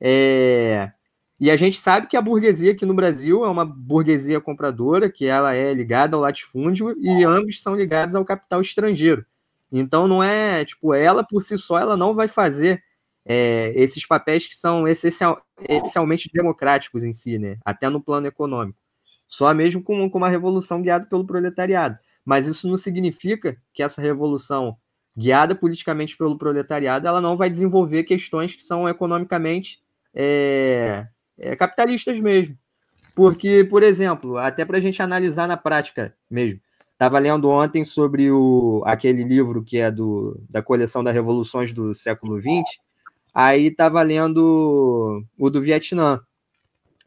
[0.00, 0.90] É,
[1.38, 5.26] e a gente sabe que a burguesia aqui no Brasil é uma burguesia compradora, que
[5.26, 9.24] ela é ligada ao latifúndio e ambos são ligados ao capital estrangeiro.
[9.70, 12.82] Então não é, tipo, ela por si só ela não vai fazer
[13.24, 17.58] é, esses papéis que são essencial, essencialmente democráticos em si, né?
[17.64, 18.78] Até no plano econômico.
[19.28, 21.98] Só mesmo com, com uma revolução guiada pelo proletariado.
[22.24, 24.76] Mas isso não significa que essa revolução
[25.16, 29.82] guiada politicamente pelo proletariado, ela não vai desenvolver questões que são economicamente
[30.14, 31.06] é,
[31.38, 32.56] é, capitalistas mesmo.
[33.14, 36.60] Porque, por exemplo, até para a gente analisar na prática mesmo,
[36.92, 41.94] estava lendo ontem sobre o, aquele livro que é do, da coleção das revoluções do
[41.94, 42.78] século XX,
[43.32, 46.20] aí estava lendo o do Vietnã.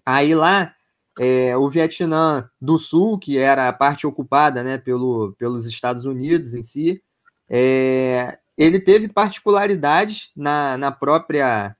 [0.06, 0.74] Aí lá,
[1.20, 6.54] é, o Vietnã do Sul, que era a parte ocupada né, pelo, pelos Estados Unidos
[6.54, 7.04] em si,
[7.50, 11.76] é, ele teve particularidades na, na própria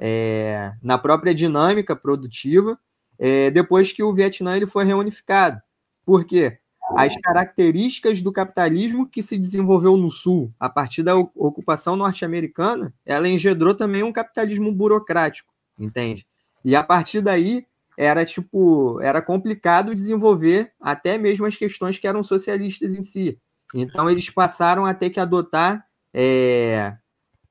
[0.00, 2.78] é, na própria dinâmica produtiva
[3.18, 5.60] é, depois que o Vietnã ele foi reunificado.
[6.06, 6.58] Por quê?
[6.96, 13.28] As características do capitalismo que se desenvolveu no Sul, a partir da ocupação norte-americana, ela
[13.28, 16.26] engendrou também um capitalismo burocrático, entende?
[16.64, 17.64] E a partir daí
[17.96, 23.38] era tipo, era complicado desenvolver até mesmo as questões que eram socialistas em si.
[23.74, 26.96] Então eles passaram a ter que adotar é,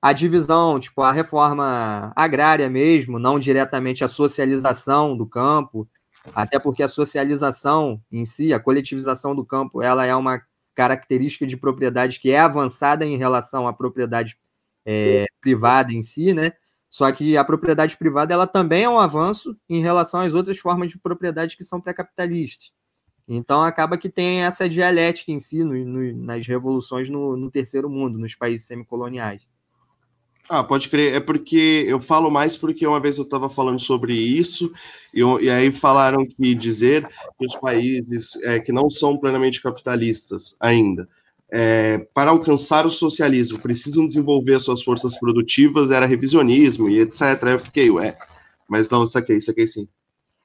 [0.01, 5.87] a divisão, tipo, a reforma agrária mesmo, não diretamente a socialização do campo,
[6.33, 10.41] até porque a socialização em si, a coletivização do campo, ela é uma
[10.73, 14.37] característica de propriedade que é avançada em relação à propriedade
[14.85, 16.53] é, privada em si, né?
[16.89, 20.89] Só que a propriedade privada ela também é um avanço em relação às outras formas
[20.89, 22.71] de propriedade que são pré-capitalistas.
[23.27, 27.89] Então acaba que tem essa dialética em si no, no, nas revoluções no, no terceiro
[27.89, 29.45] mundo, nos países semicoloniais.
[30.49, 31.13] Ah, pode crer.
[31.13, 34.73] É porque eu falo mais porque uma vez eu estava falando sobre isso
[35.13, 37.07] e, e, aí falaram que dizer
[37.37, 41.07] que os países é, que não são plenamente capitalistas ainda,
[41.51, 47.21] é, para alcançar o socialismo, precisam desenvolver suas forças produtivas, era revisionismo e etc.
[47.43, 48.17] Eu fiquei, ué,
[48.67, 49.87] mas não, isso aqui sim.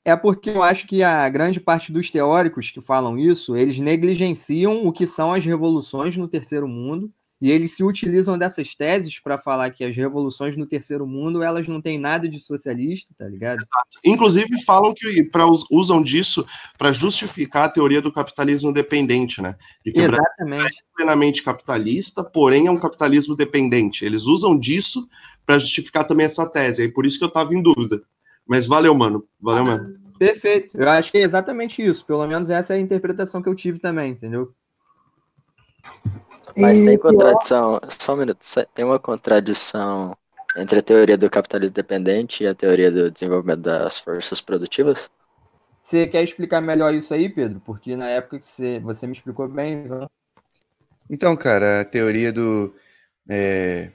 [0.04, 4.86] É porque eu acho que a grande parte dos teóricos que falam isso, eles negligenciam
[4.86, 7.10] o que são as revoluções no terceiro mundo
[7.44, 11.68] e eles se utilizam dessas teses para falar que as revoluções no terceiro mundo elas
[11.68, 13.58] não têm nada de socialista, tá ligado?
[13.58, 14.00] Exato.
[14.02, 16.46] Inclusive falam que pra, usam disso
[16.78, 19.56] para justificar a teoria do capitalismo dependente, né?
[19.84, 20.64] De que Exatamente.
[20.64, 24.06] é plenamente capitalista, porém é um capitalismo dependente.
[24.06, 25.06] Eles usam disso
[25.44, 26.84] para justificar também essa tese.
[26.84, 28.00] E por isso que eu estava em dúvida.
[28.48, 29.22] Mas valeu, mano.
[29.38, 29.98] Valeu, mano.
[30.18, 30.78] Perfeito.
[30.80, 32.06] Eu acho que é exatamente isso.
[32.06, 34.54] Pelo menos essa é a interpretação que eu tive também, entendeu?
[36.56, 40.16] Mas e tem contradição, só um minuto, tem uma contradição
[40.56, 45.10] entre a teoria do capitalismo dependente e a teoria do desenvolvimento das forças produtivas?
[45.80, 47.60] Você quer explicar melhor isso aí, Pedro?
[47.60, 49.82] Porque na época que você, você me explicou bem.
[49.82, 50.06] Né?
[51.10, 52.74] Então, cara, a teoria do.
[53.28, 53.90] É,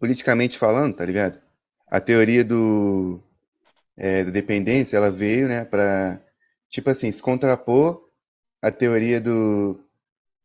[0.00, 1.38] politicamente falando, tá ligado?
[1.88, 3.20] A teoria do.
[3.96, 6.18] É, da dependência, ela veio, né, para
[6.68, 8.08] tipo assim, se contrapor
[8.62, 9.78] à teoria do,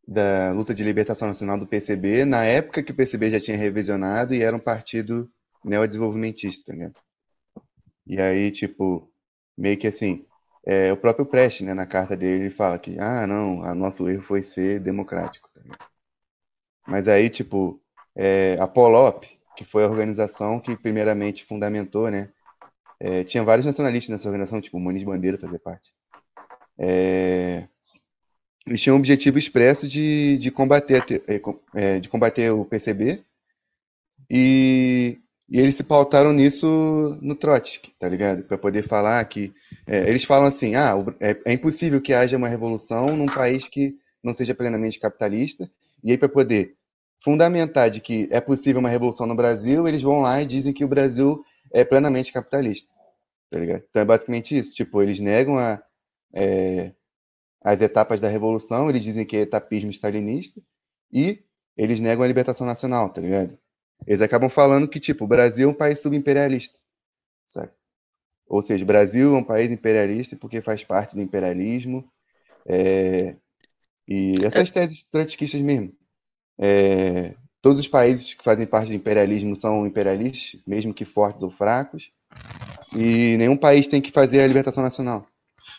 [0.08, 4.34] da luta de libertação nacional do PCB, na época que o PCB já tinha revisionado
[4.34, 5.30] e era um partido
[5.64, 6.94] neodesenvolvimentista, né?
[8.06, 9.12] E aí, tipo,
[9.58, 10.26] meio que assim,
[10.66, 14.08] é, o próprio Prest, né, na carta dele, ele fala que, ah, não, a nosso
[14.10, 15.50] erro foi ser democrático.
[15.54, 15.62] Tá
[16.88, 17.82] Mas aí, tipo,
[18.16, 19.26] é, a Polop,
[19.58, 22.32] que foi a organização que primeiramente fundamentou, né,
[23.00, 25.94] é, tinha vários nacionalistas nessa organização, tipo, o Muniz Bandeira fazia parte.
[26.78, 27.68] É,
[28.68, 31.42] eles tinham o objetivo expresso de, de, combater, é,
[31.74, 33.24] é, de combater o PCB
[34.30, 35.18] e
[35.50, 38.44] E eles se pautaram nisso no Trotsky, tá ligado?
[38.44, 39.54] Para poder falar que.
[39.86, 43.96] É, eles falam assim: ah, é, é, impossível que haja uma revolução num país que
[44.22, 45.70] não seja plenamente capitalista.
[46.04, 46.76] E aí, para poder
[47.24, 50.84] fundamentar de que é possível uma revolução no Brasil, eles vão lá e dizem que
[50.84, 51.42] o Brasil
[51.74, 52.90] é plenamente capitalista.
[53.50, 53.84] Tá ligado?
[53.90, 54.76] Então é basicamente isso.
[54.76, 55.82] Tipo, eles negam a,
[56.34, 56.92] é,
[57.62, 60.62] as etapas da revolução, eles dizem que é etapismo stalinista,
[61.12, 61.44] e
[61.76, 63.58] eles negam a libertação nacional, tá ligado?
[64.06, 66.78] Eles acabam falando que, tipo, o Brasil é um país subimperialista,
[67.46, 67.72] sabe?
[68.48, 72.10] Ou seja, o Brasil é um país imperialista porque faz parte do imperialismo,
[72.66, 73.36] é,
[74.08, 75.94] e essas teses trotskistas mesmo.
[76.58, 81.52] É, todos os países que fazem parte do imperialismo são imperialistas, mesmo que fortes ou
[81.52, 82.12] fracos,
[82.96, 85.28] e nenhum país tem que fazer a libertação nacional.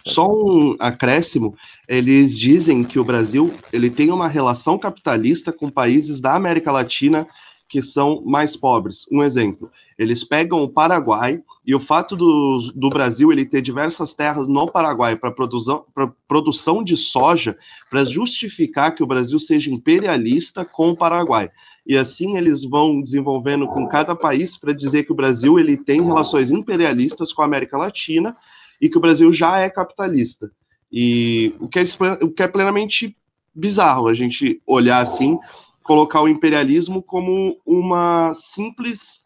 [0.06, 1.54] Só um acréscimo,
[1.88, 7.26] eles dizem que o Brasil ele tem uma relação capitalista com países da América Latina
[7.68, 9.04] que são mais pobres.
[9.12, 14.14] Um exemplo, eles pegam o Paraguai e o fato do, do Brasil ele ter diversas
[14.14, 15.84] terras no Paraguai para produção,
[16.26, 17.56] produção de soja,
[17.90, 21.50] para justificar que o Brasil seja imperialista com o Paraguai.
[21.86, 26.02] E assim eles vão desenvolvendo com cada país para dizer que o Brasil ele tem
[26.02, 28.34] relações imperialistas com a América Latina
[28.80, 30.50] e que o Brasil já é capitalista.
[30.90, 31.84] E o que é,
[32.22, 33.16] o que é plenamente
[33.54, 35.38] bizarro a gente olhar assim,
[35.82, 39.22] colocar o imperialismo como uma simples,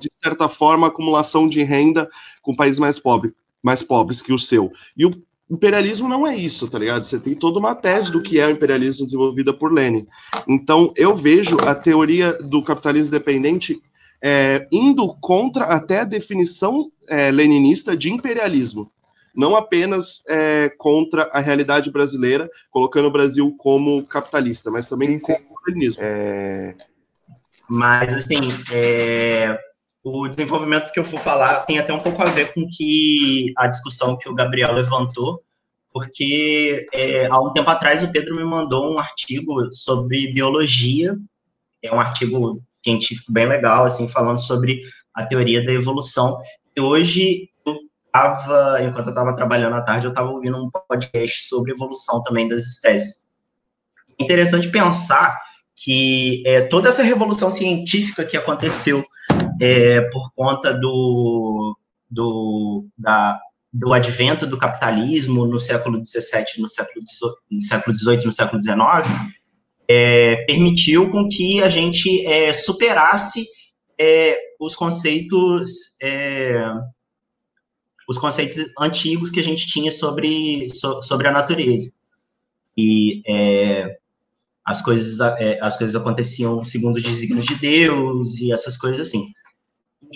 [0.00, 2.08] de certa forma, acumulação de renda
[2.42, 4.72] com países mais, pobre, mais pobres que o seu.
[4.96, 7.04] E o imperialismo não é isso, tá ligado?
[7.04, 10.06] Você tem toda uma tese do que é o imperialismo desenvolvida por Lenin.
[10.48, 13.80] Então, eu vejo a teoria do capitalismo dependente
[14.22, 18.90] é, indo contra até a definição é, leninista de imperialismo
[19.36, 25.26] não apenas é, contra a realidade brasileira, colocando o Brasil como capitalista, mas também sim,
[25.26, 25.34] sim.
[25.34, 26.02] como modernismo.
[26.02, 26.74] É...
[27.68, 28.38] Mas, assim,
[28.72, 29.58] é...
[30.02, 33.66] o desenvolvimento que eu vou falar tem até um pouco a ver com que a
[33.66, 35.42] discussão que o Gabriel levantou,
[35.92, 41.16] porque é, há um tempo atrás o Pedro me mandou um artigo sobre biologia,
[41.82, 44.82] é um artigo científico bem legal, assim, falando sobre
[45.14, 46.38] a teoria da evolução.
[46.76, 47.48] E hoje
[48.16, 52.48] tava, enquanto eu estava trabalhando à tarde, eu estava ouvindo um podcast sobre evolução também
[52.48, 53.28] das espécies.
[54.18, 55.38] Interessante pensar
[55.74, 59.04] que é, toda essa revolução científica que aconteceu
[59.60, 61.76] é, por conta do,
[62.10, 63.38] do, da,
[63.70, 68.62] do advento do capitalismo no século XVII, no século XVIII, no século XVIII, no século
[68.64, 68.78] XIX,
[69.88, 73.44] é, permitiu com que a gente é, superasse
[74.00, 76.58] é, os conceitos é,
[78.08, 81.90] os conceitos antigos que a gente tinha sobre, so, sobre a natureza.
[82.76, 83.98] E é,
[84.64, 89.32] as, coisas, é, as coisas aconteciam segundo os desígnios de Deus e essas coisas assim.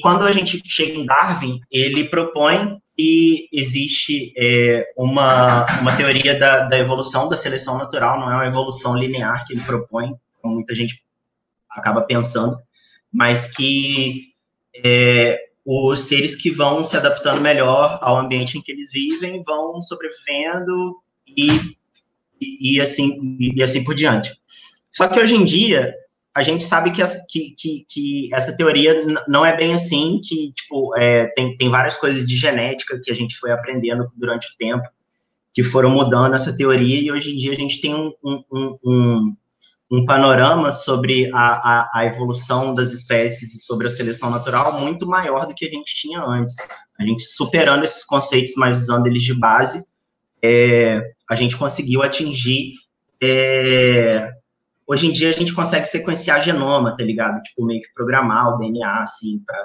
[0.03, 6.65] Quando a gente chega em Darwin, ele propõe que existe é, uma, uma teoria da,
[6.65, 10.75] da evolução, da seleção natural, não é uma evolução linear que ele propõe, como muita
[10.75, 11.03] gente
[11.71, 12.59] acaba pensando,
[13.13, 14.35] mas que
[14.85, 19.83] é, os seres que vão se adaptando melhor ao ambiente em que eles vivem vão
[19.83, 20.97] sobrevivendo
[21.27, 21.49] e,
[22.41, 24.35] e, e assim e assim por diante.
[24.93, 25.95] Só que hoje em dia
[26.35, 30.97] a gente sabe que, que, que, que essa teoria não é bem assim, que tipo,
[30.97, 34.89] é, tem, tem várias coisas de genética que a gente foi aprendendo durante o tempo,
[35.53, 39.37] que foram mudando essa teoria, e hoje em dia a gente tem um, um, um,
[39.91, 45.05] um panorama sobre a, a, a, evolução das espécies e sobre a seleção natural muito
[45.05, 46.55] maior do que a gente tinha antes.
[46.99, 49.85] A gente superando esses conceitos, mas usando eles de base,
[50.41, 52.75] é, a gente conseguiu atingir.
[53.21, 54.31] É,
[54.87, 57.43] hoje em dia a gente consegue sequenciar genoma, tá ligado?
[57.43, 59.61] Tipo, meio que programar o DNA, assim, para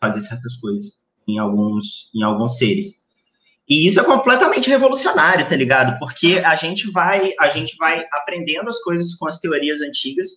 [0.00, 3.06] fazer certas coisas em alguns, em alguns seres.
[3.68, 5.98] E isso é completamente revolucionário, tá ligado?
[5.98, 10.28] Porque a gente vai, a gente vai aprendendo as coisas com as teorias antigas.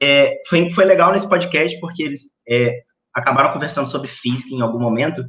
[0.00, 2.82] É, foi, foi legal nesse podcast porque eles é,
[3.14, 5.24] acabaram conversando sobre física em algum momento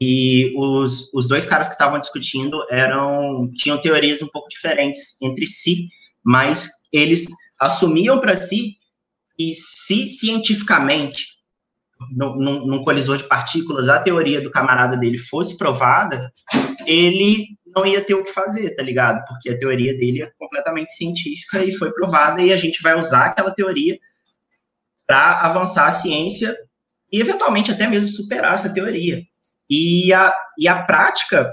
[0.00, 5.46] e os, os dois caras que estavam discutindo eram tinham teorias um pouco diferentes entre
[5.46, 5.86] si,
[6.24, 7.26] mas eles
[7.60, 8.78] assumiam para si
[9.36, 11.26] que se cientificamente
[12.10, 16.32] num, num colisor de partículas, a teoria do camarada dele fosse provada,
[16.86, 19.24] ele não ia ter o que fazer, tá ligado?
[19.26, 23.26] Porque a teoria dele é completamente científica e foi provada, e a gente vai usar
[23.26, 23.98] aquela teoria
[25.06, 26.56] para avançar a ciência
[27.12, 29.22] e, eventualmente, até mesmo superar essa teoria.
[29.68, 31.50] E a, e a prática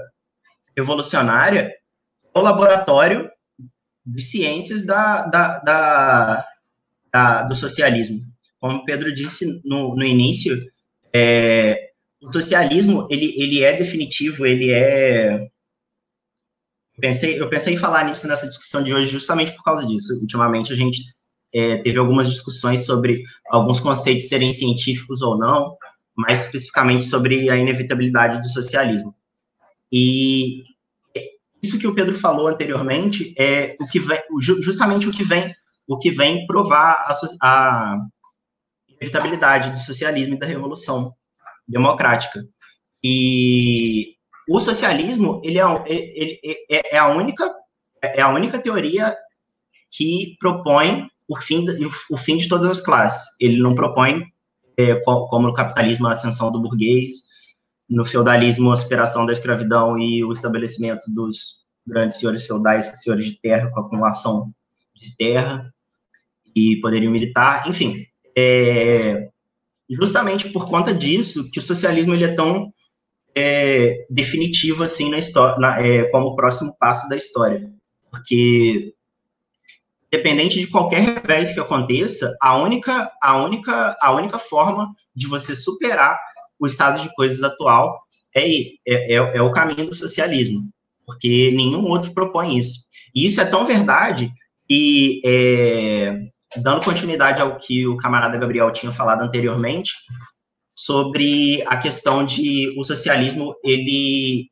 [0.76, 1.72] evolucionária
[2.34, 3.30] é o laboratório
[4.04, 6.46] de ciências da, da, da,
[7.12, 8.24] da do socialismo
[8.60, 10.56] como Pedro disse no, no início,
[11.14, 11.87] É,
[12.20, 15.48] o socialismo, ele, ele é definitivo, ele é...
[16.96, 20.14] Eu pensei, eu pensei em falar nisso nessa discussão de hoje justamente por causa disso.
[20.20, 21.00] Ultimamente, a gente
[21.54, 25.76] é, teve algumas discussões sobre alguns conceitos serem científicos ou não,
[26.16, 29.14] mais especificamente sobre a inevitabilidade do socialismo.
[29.92, 30.64] E
[31.62, 34.20] isso que o Pedro falou anteriormente é o que vem,
[34.60, 35.54] justamente o que vem,
[35.86, 37.12] o que vem provar a,
[37.42, 37.98] a
[38.88, 41.14] inevitabilidade do socialismo e da revolução
[41.68, 42.42] democrática.
[43.04, 44.14] E
[44.48, 46.40] o socialismo ele é, ele
[46.70, 47.52] é, é a única
[48.02, 49.16] é a única teoria
[49.90, 51.66] que propõe o fim,
[52.10, 53.36] o fim de todas as classes.
[53.40, 54.24] Ele não propõe,
[54.76, 57.28] é, como no capitalismo, a ascensão do burguês,
[57.88, 63.40] no feudalismo, a superação da escravidão e o estabelecimento dos grandes senhores feudais, senhores de
[63.40, 64.52] terra, com acumulação
[64.94, 65.72] de terra
[66.54, 68.06] e poderio militar, enfim.
[68.36, 69.28] É,
[69.88, 72.72] justamente por conta disso que o socialismo ele é tão
[73.34, 77.70] é, definitivo assim na história, na, é, como o próximo passo da história,
[78.10, 78.92] porque
[80.12, 85.54] independente de qualquer revés que aconteça, a única, a única, a única forma de você
[85.54, 86.18] superar
[86.58, 88.00] o estado de coisas atual
[88.34, 90.68] é, é, é, é o caminho do socialismo,
[91.06, 92.80] porque nenhum outro propõe isso.
[93.14, 94.32] E isso é tão verdade
[94.68, 96.18] e é,
[96.56, 99.92] dando continuidade ao que o camarada Gabriel tinha falado anteriormente
[100.76, 104.48] sobre a questão de o socialismo ele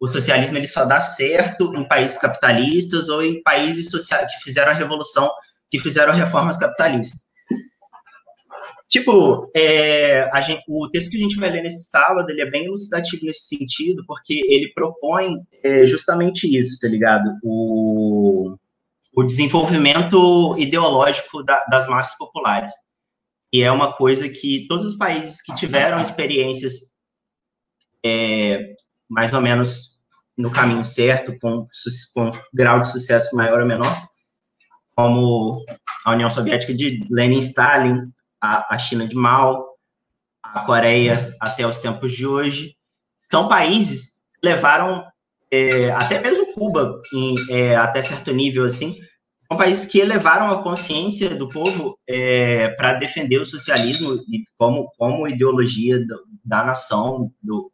[0.00, 4.72] o socialismo ele só dá certo em países capitalistas ou em países sociais que fizeram
[4.72, 5.30] a revolução,
[5.70, 7.26] que fizeram reformas capitalistas.
[8.88, 12.66] Tipo, é, gente, o texto que a gente vai ler nesse sábado, ele é bem
[12.66, 17.30] elucidativo nesse sentido, porque ele propõe é, justamente isso, tá ligado?
[17.42, 18.56] O,
[19.16, 22.74] o desenvolvimento ideológico da, das massas populares.
[23.50, 26.94] E é uma coisa que todos os países que tiveram experiências
[28.04, 28.74] é,
[29.08, 29.96] mais ou menos
[30.36, 31.66] no caminho certo, com,
[32.14, 34.06] com grau de sucesso maior ou menor,
[34.94, 35.64] como
[36.04, 39.66] a União Soviética de Lenin Stalin, a, a China de Mao,
[40.42, 42.76] a Coreia até os tempos de hoje,
[43.30, 45.06] são países que levaram,
[45.50, 48.98] é, até mesmo Cuba, em, é, até certo nível, assim,
[49.48, 54.18] são países que elevaram a consciência do povo é, para defender o socialismo
[54.58, 57.70] como, como ideologia do, da nação, do,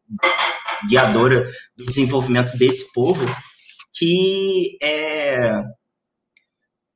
[0.87, 1.47] guiadora
[1.77, 3.25] do desenvolvimento desse povo,
[3.95, 5.63] que é,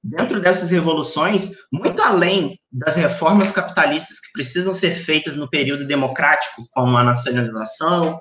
[0.03, 6.67] dentro dessas revoluções, muito além das reformas capitalistas que precisam ser feitas no período democrático,
[6.71, 8.19] como a nacionalização,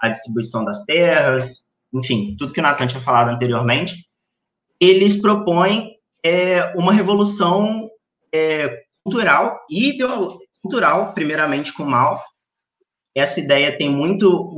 [0.00, 4.04] a distribuição das terras, enfim, tudo que o Natan tinha falado anteriormente,
[4.80, 5.95] eles propõem
[6.26, 7.88] é, uma revolução
[8.34, 9.96] é, cultural e
[10.60, 12.20] cultural, primeiramente com Mao,
[13.14, 14.52] essa ideia tem muito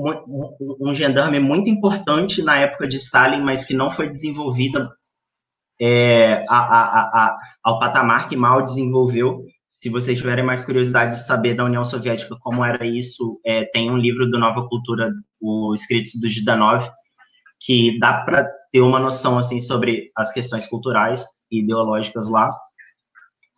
[0.80, 4.90] um gendarme muito importante na época de Stalin, mas que não foi desenvolvida
[5.80, 9.44] é, a, a, a, ao patamar que Mao desenvolveu.
[9.80, 13.90] Se vocês tiverem mais curiosidade de saber da União Soviética como era isso, é, tem
[13.90, 15.08] um livro do Nova Cultura,
[15.40, 16.90] o escrito do Zhdanov,
[17.60, 22.50] que dá para ter uma noção assim sobre as questões culturais e ideológicas lá.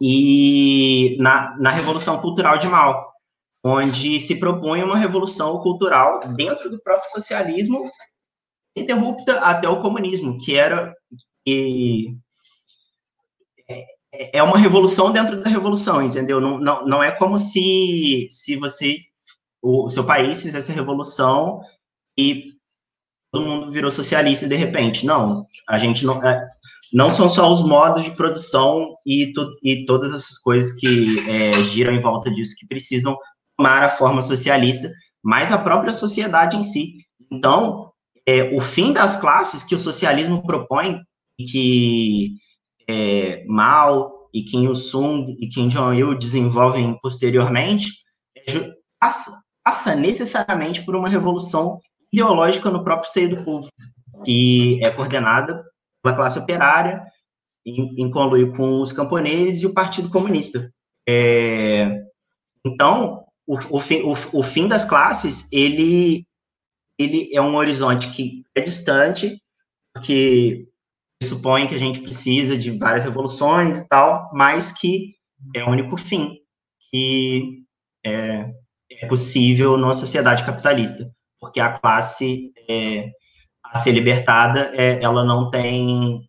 [0.00, 3.12] E na, na Revolução Cultural de Mao,
[3.62, 7.90] onde se propõe uma revolução cultural dentro do próprio socialismo,
[8.74, 10.94] interrupta até o comunismo, que era
[11.44, 12.16] que
[14.12, 16.40] é, é uma revolução dentro da revolução, entendeu?
[16.40, 18.98] Não, não, não é como se, se você,
[19.62, 21.60] o seu país fizesse a revolução
[22.18, 22.54] e
[23.34, 25.06] mundo virou socialista de repente.
[25.06, 26.22] Não, a gente não.
[26.24, 26.48] É,
[26.92, 31.92] não são só os modos de produção e, e todas essas coisas que é, giram
[31.92, 33.16] em volta disso que precisam
[33.56, 34.90] tomar a forma socialista,
[35.22, 36.96] mas a própria sociedade em si.
[37.30, 37.92] Então,
[38.26, 41.00] é, o fim das classes que o socialismo propõe,
[41.48, 42.34] que
[42.88, 47.92] é, Mao e Kim Il-sung e Kim Jong-il desenvolvem posteriormente,
[48.36, 48.42] é,
[48.98, 49.32] passa,
[49.64, 51.78] passa necessariamente por uma revolução
[52.12, 53.68] ideológica no próprio seio do povo,
[54.24, 55.64] que é coordenada
[56.02, 57.04] pela classe operária,
[57.64, 60.72] em, em conluio com os camponeses e o Partido Comunista.
[61.08, 62.02] É,
[62.64, 66.26] então, o, o, fim, o, o fim das classes, ele,
[66.98, 69.40] ele é um horizonte que é distante,
[69.94, 70.66] porque
[71.22, 75.14] supõe que a gente precisa de várias revoluções e tal, mas que
[75.54, 76.38] é o único fim
[76.90, 77.62] que
[78.04, 78.50] é,
[78.90, 81.10] é possível numa sociedade capitalista,
[81.50, 83.10] porque a classe é,
[83.64, 86.20] a ser libertada, é, ela não tem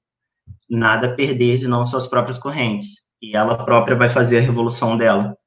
[0.67, 4.97] nada a perder de não suas próprias correntes, e ela própria vai fazer a revolução
[4.97, 5.38] dela.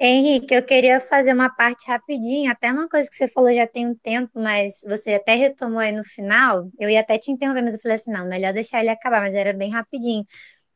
[0.00, 3.86] Henrique, eu queria fazer uma parte rapidinho, até uma coisa que você falou já tem
[3.86, 6.68] um tempo, mas você até retomou aí no final.
[6.80, 9.34] Eu ia até te interromper, mas eu falei assim: não, melhor deixar ele acabar, mas
[9.34, 10.24] era bem rapidinho.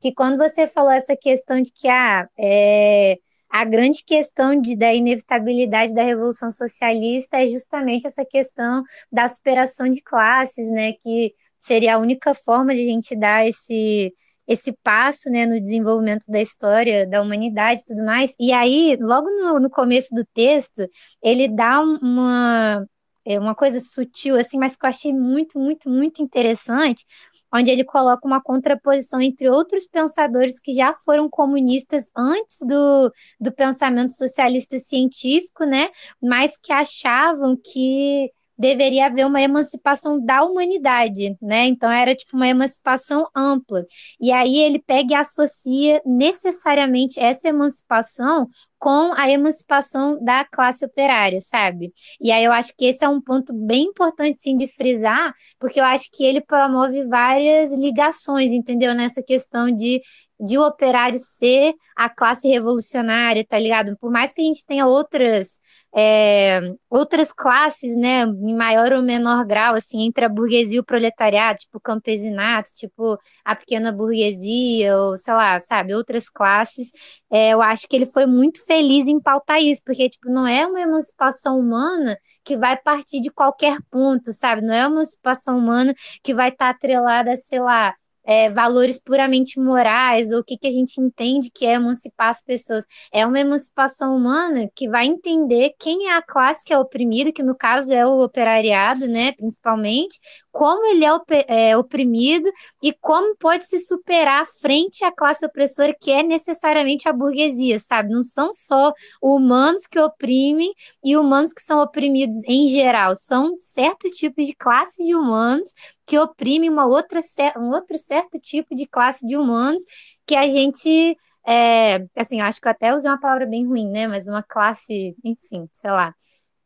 [0.01, 3.17] Que quando você falou essa questão de que ah, é,
[3.51, 9.91] a grande questão de, da inevitabilidade da Revolução Socialista é justamente essa questão da superação
[9.91, 10.93] de classes, né?
[10.95, 14.13] Que seria a única forma de a gente dar esse
[14.49, 18.35] esse passo né, no desenvolvimento da história da humanidade e tudo mais.
[18.41, 20.89] E aí, logo no, no começo do texto,
[21.23, 22.87] ele dá uma,
[23.27, 27.05] é, uma coisa sutil, assim, mas que eu achei muito, muito, muito interessante,
[27.53, 33.53] onde ele coloca uma contraposição entre outros pensadores que já foram comunistas antes do, do
[33.53, 35.91] pensamento socialista científico, né?
[36.23, 41.67] Mas que achavam que deveria haver uma emancipação da humanidade, né?
[41.67, 43.85] Então era tipo uma emancipação ampla.
[44.21, 48.49] E aí ele pega e associa necessariamente essa emancipação
[48.79, 51.93] com a emancipação da classe operária, sabe?
[52.21, 55.81] E aí eu acho que esse é um ponto bem importante sim de frisar, porque
[55.81, 58.95] eu acho que ele promove várias ligações, entendeu?
[58.95, 60.01] Nessa questão de
[60.41, 63.97] de o operário ser a classe revolucionária, tá ligado?
[63.99, 65.61] Por mais que a gente tenha outras
[65.97, 66.61] é,
[66.91, 71.59] outras classes, né, em maior ou menor grau, assim, entre a burguesia e o proletariado,
[71.61, 76.91] tipo o campesinato, tipo a pequena burguesia, ou sei lá, sabe, outras classes,
[77.31, 80.67] é, eu acho que ele foi muito feliz em pautar isso, porque, tipo, não é
[80.67, 85.95] uma emancipação humana que vai partir de qualquer ponto, sabe, não é uma emancipação humana
[86.23, 87.95] que vai estar tá atrelada, sei lá,
[88.29, 92.43] é, valores puramente morais, ou o que, que a gente entende que é emancipar as
[92.43, 92.85] pessoas.
[93.11, 97.43] É uma emancipação humana que vai entender quem é a classe que é oprimida, que
[97.43, 100.21] no caso é o operariado, né, principalmente,
[100.59, 102.51] como ele é, é oprimido
[102.83, 108.13] e como pode se superar frente à classe opressora, que é necessariamente a burguesia, sabe?
[108.13, 108.93] Não são só
[109.23, 110.73] humanos que oprimem
[111.05, 115.69] e humanos que são oprimidos em geral, são certos tipos de classes de humanos
[116.05, 117.21] que oprimem uma outra,
[117.57, 119.85] um outro certo tipo de classe de humanos
[120.27, 124.09] que a gente é, assim, acho que eu até usei uma palavra bem ruim, né?
[124.09, 126.13] Mas uma classe, enfim, sei lá.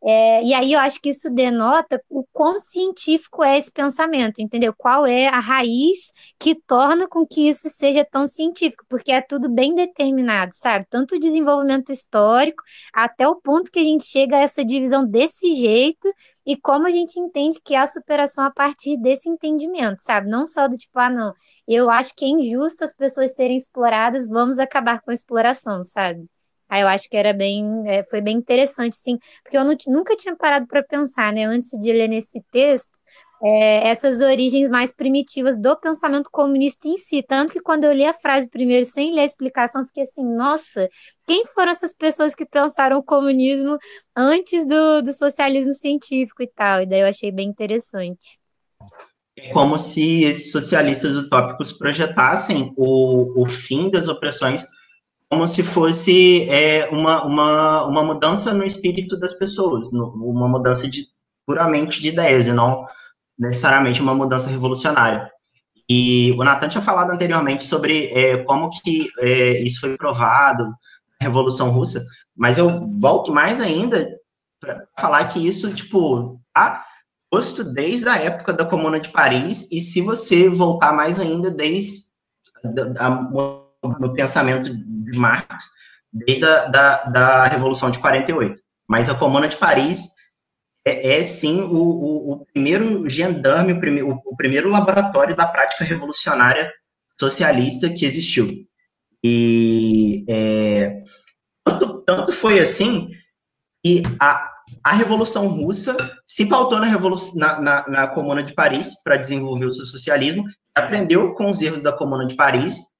[0.04, 4.74] É, e aí eu acho que isso denota o quão científico é esse pensamento, entendeu?
[4.76, 9.48] Qual é a raiz que torna com que isso seja tão científico, porque é tudo
[9.48, 10.86] bem determinado, sabe?
[10.90, 15.54] Tanto o desenvolvimento histórico, até o ponto que a gente chega a essa divisão desse
[15.54, 16.12] jeito,
[16.44, 20.28] e como a gente entende que há superação a partir desse entendimento, sabe?
[20.28, 21.32] Não só do tipo, ah, não,
[21.66, 26.26] eu acho que é injusto as pessoas serem exploradas, vamos acabar com a exploração, sabe?
[26.72, 30.16] Aí eu acho que era bem, é, foi bem interessante, sim, porque eu não, nunca
[30.16, 32.90] tinha parado para pensar, né, antes de ler nesse texto,
[33.44, 37.22] é, essas origens mais primitivas do pensamento comunista em si.
[37.22, 40.88] Tanto que quando eu li a frase primeiro, sem ler a explicação, fiquei assim, nossa,
[41.26, 43.76] quem foram essas pessoas que pensaram o comunismo
[44.16, 46.80] antes do, do socialismo científico e tal?
[46.80, 48.40] E daí eu achei bem interessante.
[49.36, 54.64] É como se esses socialistas utópicos projetassem o, o fim das opressões
[55.32, 60.86] como se fosse é, uma, uma, uma mudança no espírito das pessoas, no, uma mudança
[60.86, 61.06] de,
[61.46, 62.84] puramente de ideias, e não
[63.38, 65.30] necessariamente uma mudança revolucionária.
[65.88, 70.74] E o Nathan tinha falado anteriormente sobre é, como que é, isso foi provado na
[71.22, 72.04] Revolução Russa,
[72.36, 74.06] mas eu volto mais ainda
[74.60, 76.84] para falar que isso, tipo, tá
[77.30, 82.02] posto desde a época da Comuna de Paris, e se você voltar mais ainda desde
[83.82, 85.70] o pensamento de Marx,
[86.12, 88.60] desde a da, da Revolução de 48.
[88.88, 90.10] Mas a Comuna de Paris
[90.84, 95.84] é, é sim o, o, o, primeiro gendarme, o primeiro, o primeiro laboratório da prática
[95.84, 96.72] revolucionária
[97.18, 98.66] socialista que existiu.
[99.24, 100.98] E é,
[101.64, 103.08] tanto, tanto foi assim
[103.84, 104.50] que a,
[104.82, 109.66] a Revolução Russa se pautou na, Revolução, na, na, na Comuna de Paris para desenvolver
[109.66, 112.92] o seu socialismo, aprendeu com os erros da Comuna de Paris,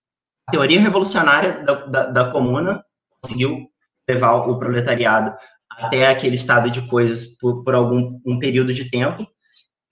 [0.48, 2.84] a teoria revolucionária da, da, da Comuna
[3.20, 3.68] conseguiu
[4.08, 5.34] levar o proletariado
[5.70, 9.26] até aquele estado de coisas por, por algum um período de tempo,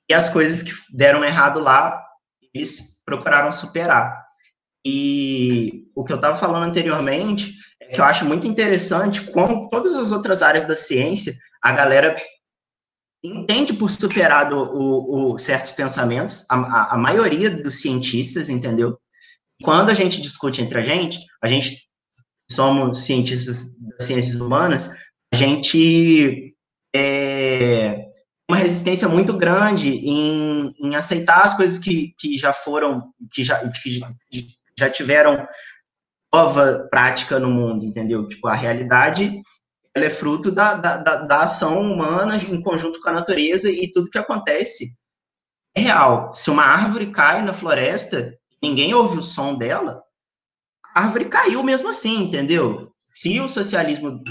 [0.09, 2.03] e as coisas que deram errado lá,
[2.53, 4.25] eles procuraram superar.
[4.85, 9.97] E o que eu estava falando anteriormente é que eu acho muito interessante como todas
[9.97, 12.17] as outras áreas da ciência, a galera
[13.23, 18.99] entende por superado o, o certos pensamentos, a, a, a, maioria dos cientistas, entendeu?
[19.63, 21.89] Quando a gente discute entre a gente, a gente
[22.51, 24.91] somos cientistas das ciências humanas,
[25.33, 26.55] a gente
[26.95, 28.07] é,
[28.51, 33.61] uma resistência muito grande em, em aceitar as coisas que, que já foram, que já,
[33.71, 34.01] que
[34.79, 35.47] já tiveram
[36.35, 38.27] nova prática no mundo, entendeu?
[38.29, 39.41] Tipo, a realidade
[39.95, 43.93] ela é fruto da, da, da, da ação humana em conjunto com a natureza e
[43.93, 44.97] tudo que acontece
[45.75, 46.35] é real.
[46.35, 50.03] Se uma árvore cai na floresta, ninguém ouve o som dela,
[50.95, 52.93] a árvore caiu mesmo assim, entendeu?
[53.15, 54.23] Se o socialismo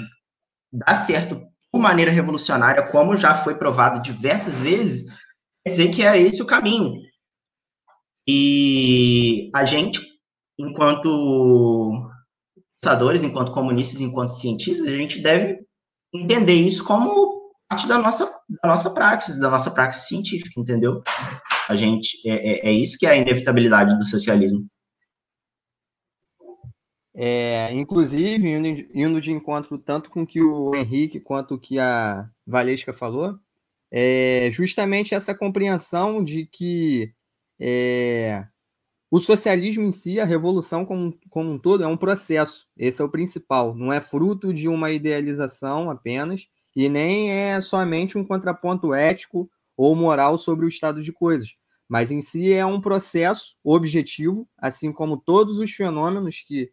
[0.72, 5.06] dá certo de maneira revolucionária, como já foi provado diversas vezes,
[5.64, 7.02] quer dizer que é esse o caminho.
[8.28, 10.02] E a gente,
[10.58, 12.10] enquanto
[12.82, 15.60] pensadores, enquanto comunistas, enquanto cientistas, a gente deve
[16.14, 18.26] entender isso como parte da nossa,
[18.62, 21.02] da nossa praxis, da nossa praxis científica, entendeu?
[21.70, 24.68] A gente, é, é, é isso que é a inevitabilidade do socialismo.
[27.14, 31.78] É, inclusive, indo, indo, de encontro tanto com o que o Henrique quanto o que
[31.78, 33.38] a Valesca falou,
[33.92, 37.14] é justamente essa compreensão de que
[37.60, 38.48] é,
[39.12, 42.66] o socialismo em si, a revolução como, como um todo, é um processo.
[42.76, 43.76] Esse é o principal.
[43.76, 49.48] Não é fruto de uma idealização apenas, e nem é somente um contraponto ético
[49.78, 51.59] ou moral sobre o estado de coisas.
[51.90, 56.72] Mas em si é um processo objetivo, assim como todos os fenômenos que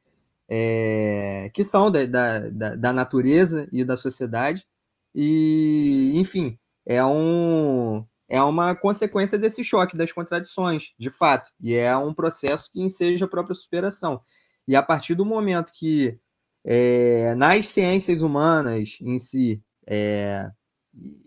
[0.48, 4.64] é, que são da, da, da natureza e da sociedade.
[5.14, 11.50] E, enfim, é, um, é uma consequência desse choque das contradições, de fato.
[11.60, 14.20] E é um processo que enseja a própria superação.
[14.68, 16.18] E a partir do momento que
[16.64, 20.50] é, nas ciências humanas em si, é,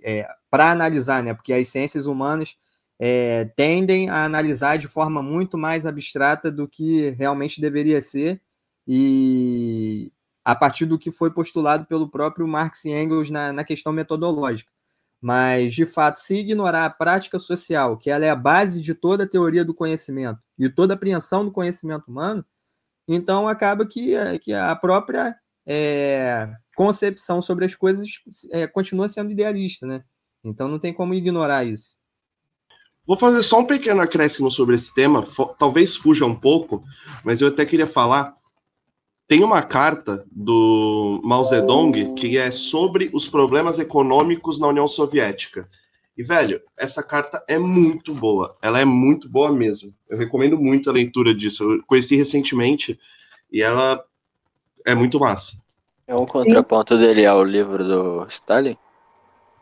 [0.03, 2.57] é, para analisar, né, porque as ciências humanas
[2.99, 8.41] é, tendem a analisar de forma muito mais abstrata do que realmente deveria ser,
[8.85, 10.11] e
[10.43, 14.71] a partir do que foi postulado pelo próprio Marx e Engels na, na questão metodológica.
[15.21, 19.25] Mas, de fato, se ignorar a prática social, que ela é a base de toda
[19.25, 22.43] a teoria do conhecimento e toda a apreensão do conhecimento humano,
[23.07, 25.35] então acaba que, que a própria
[25.67, 28.07] é, concepção sobre as coisas
[28.51, 30.03] é, continua sendo idealista, né?
[30.43, 31.98] Então não tem como ignorar isso.
[33.09, 35.25] Vou fazer só um pequeno acréscimo sobre esse tema,
[35.57, 36.83] talvez fuja um pouco,
[37.25, 38.35] mas eu até queria falar
[39.27, 45.67] tem uma carta do Mao Zedong que é sobre os problemas econômicos na União Soviética.
[46.15, 48.55] E, velho, essa carta é muito boa.
[48.61, 49.91] Ela é muito boa mesmo.
[50.07, 51.63] Eu recomendo muito a leitura disso.
[51.63, 52.99] Eu conheci recentemente
[53.51, 54.03] e ela
[54.85, 55.53] é muito massa.
[56.05, 57.01] É um contraponto Sim.
[57.01, 58.77] dele ao livro do Stalin?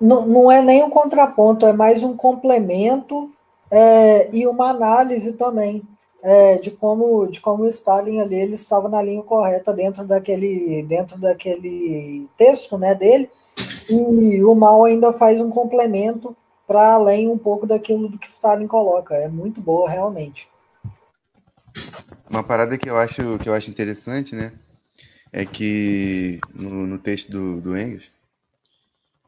[0.02, 3.32] Não, não é nem um contraponto, é mais um complemento
[3.72, 5.84] é, e uma análise também
[6.24, 11.18] é, de como de como Stalin ali ele estava na linha correta dentro daquele dentro
[11.18, 13.30] daquele texto né dele
[13.90, 16.36] e o Mal ainda faz um complemento
[16.68, 19.16] para além um pouco daquilo do que Stalin coloca.
[19.16, 20.50] É muito boa realmente.
[22.30, 24.52] Uma parada que eu acho que eu acho interessante né
[25.32, 28.12] é que no, no texto do, do Engels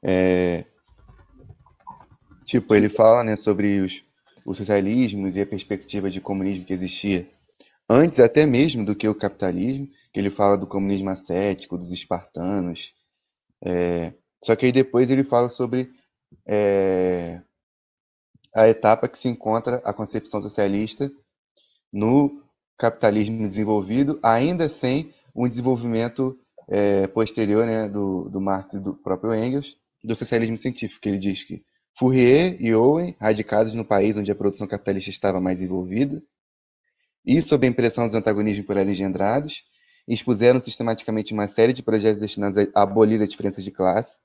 [0.03, 0.65] é,
[2.43, 4.03] tipo ele fala né sobre os
[4.45, 7.29] os socialismos e a perspectiva de comunismo que existia
[7.89, 12.93] antes até mesmo do que o capitalismo, que ele fala do comunismo ascético, dos espartanos.
[13.65, 14.13] É,
[14.43, 15.91] só que aí depois ele fala sobre
[16.47, 17.41] é,
[18.55, 21.11] a etapa que se encontra a concepção socialista
[21.91, 22.43] no
[22.77, 29.33] capitalismo desenvolvido, ainda sem um desenvolvimento é, posterior né, do, do Marx e do próprio
[29.33, 31.63] Engels, do socialismo científico, que ele diz que
[31.99, 36.23] Fourier e Owen, radicados no país onde a produção capitalista estava mais envolvida,
[37.25, 39.65] e sob a impressão dos antagonismos por ali engendrados,
[40.07, 44.21] expuseram sistematicamente uma série de projetos destinados a abolir a diferença de classe,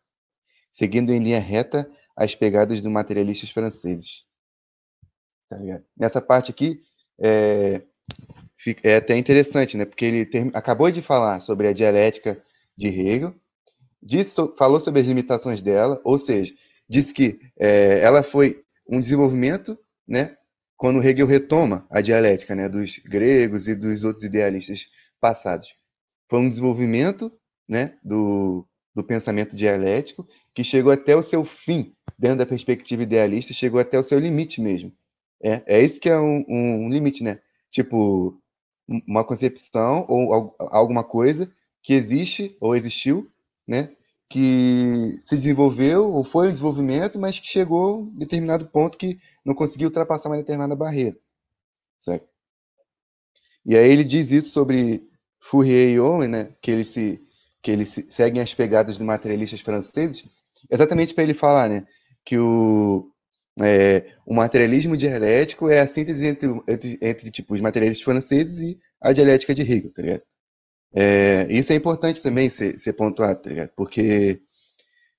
[0.70, 4.25] seguindo em linha reta as pegadas dos materialistas franceses.
[5.49, 5.57] Tá
[5.99, 6.81] Nessa parte aqui,
[7.18, 7.83] é,
[8.85, 9.85] é, até interessante, né?
[9.85, 12.41] porque ele ter, acabou de falar sobre a dialética
[12.77, 13.35] de Hegel,
[14.01, 16.55] disse, falou sobre as limitações dela, ou seja,
[16.95, 19.76] diz que é, ela foi um desenvolvimento,
[20.07, 20.36] né,
[20.76, 24.86] quando Hegel retoma a dialética né, dos gregos e dos outros idealistas
[25.20, 25.74] passados.
[26.30, 27.32] Foi um desenvolvimento
[27.68, 28.64] né, do,
[28.95, 33.99] do pensamento dialético que chegou até o seu fim, dentro da perspectiva idealista, chegou até
[33.99, 34.92] o seu limite mesmo.
[35.42, 37.40] É, é isso que é um, um limite, né?
[37.72, 38.40] Tipo,
[39.07, 43.28] uma concepção ou alguma coisa que existe ou existiu,
[43.66, 43.90] né?
[44.29, 49.18] Que se desenvolveu, ou foi um desenvolvimento, mas que chegou a um determinado ponto que
[49.45, 51.16] não conseguiu ultrapassar uma determinada barreira.
[51.99, 52.27] Certo?
[53.64, 55.09] E aí ele diz isso sobre
[55.41, 57.22] Fourier e Owen, né, que eles, se,
[57.62, 60.25] que eles se, seguem as pegadas dos materialistas franceses,
[60.70, 61.87] exatamente para ele falar né,
[62.25, 63.11] que o,
[63.61, 68.81] é, o materialismo dialético é a síntese entre, entre, entre tipo, os materialistas franceses e
[69.01, 70.22] a dialética de Hegel, tá ligado?
[70.97, 73.68] É, isso é importante também ser, pontuado, tá?
[73.74, 74.40] Porque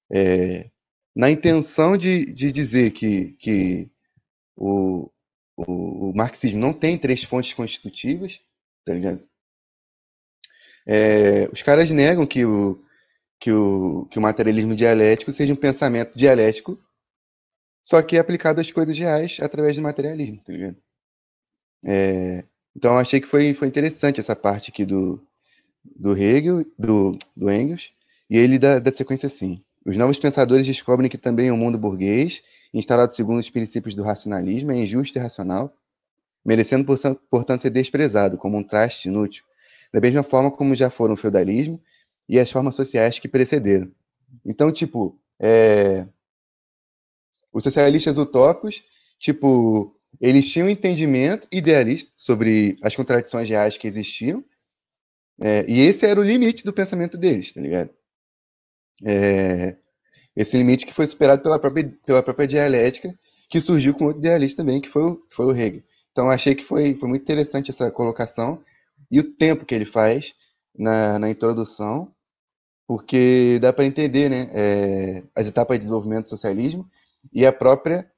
[0.09, 0.69] é,
[1.15, 3.91] na intenção de, de dizer que, que
[4.55, 5.11] o,
[5.57, 8.41] o, o, marxismo não tem três fontes constitutivas,
[8.85, 9.27] tá ligado?
[10.87, 12.81] É, os caras negam que o,
[13.39, 16.79] que, o, que o materialismo dialético seja um pensamento dialético,
[17.83, 20.77] só que é aplicado às coisas reais através do materialismo, tá ligado?
[21.85, 22.45] É,
[22.75, 25.25] então, achei que foi, foi interessante essa parte aqui do,
[25.95, 27.91] do Hegel, do, do Engels,
[28.29, 29.59] e ele dá, dá sequência assim.
[29.85, 32.41] Os novos pensadores descobrem que também o mundo burguês,
[32.73, 35.75] instalado segundo os princípios do racionalismo, é injusto e racional,
[36.43, 36.85] merecendo,
[37.29, 39.43] portanto, ser desprezado como um traste inútil,
[39.93, 41.81] da mesma forma como já foram o feudalismo
[42.27, 43.91] e as formas sociais que precederam.
[44.45, 46.07] Então, tipo, é...
[47.53, 48.83] os socialistas utópicos,
[49.19, 54.43] tipo, eles tinham um entendimento idealista sobre as contradições reais que existiam,
[55.39, 55.65] é...
[55.67, 57.89] e esse era o limite do pensamento deles, tá ligado?
[59.05, 59.77] É...
[60.35, 63.17] Esse limite que foi superado pela própria, pela própria dialética,
[63.49, 65.83] que surgiu com outro idealista também, que foi o, que foi o Hegel.
[66.11, 68.63] Então, achei que foi, foi muito interessante essa colocação
[69.11, 70.33] e o tempo que ele faz
[70.77, 72.13] na, na introdução,
[72.87, 76.89] porque dá para entender né, é, as etapas de desenvolvimento do socialismo
[77.33, 78.09] e a própria,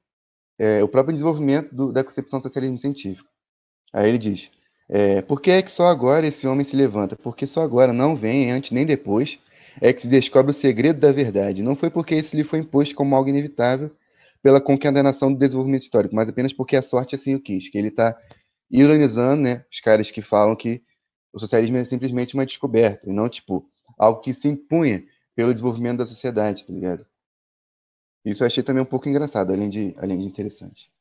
[0.60, 3.30] é, o próprio desenvolvimento do, da concepção do socialismo científico.
[3.94, 4.52] Aí ele diz:
[4.90, 7.16] é, por que é que só agora esse homem se levanta?
[7.16, 9.40] Porque só agora, não vem antes nem depois,
[9.82, 11.62] é que se descobre o segredo da verdade.
[11.62, 13.92] Não foi porque isso lhe foi imposto como algo inevitável
[14.42, 17.70] pela concatenação do desenvolvimento histórico, mas apenas porque a sorte assim o quis.
[17.70, 18.18] Que ele está
[18.72, 20.82] ironizando né, os caras que falam que
[21.34, 25.04] o socialismo é simplesmente uma descoberta, e não, tipo, algo que se impunha
[25.36, 27.06] pelo desenvolvimento da sociedade, tá ligado?
[28.26, 30.92] Isso eu achei também um pouco engraçado, além de, além de interessante.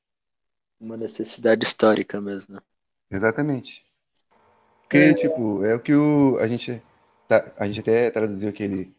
[0.79, 2.57] Uma necessidade histórica mesmo.
[2.57, 2.61] Né?
[3.11, 3.85] Exatamente.
[4.83, 5.15] Porque, é...
[5.15, 6.83] tipo, é o que o, a gente
[7.29, 8.95] tá, a gente até traduziu aquele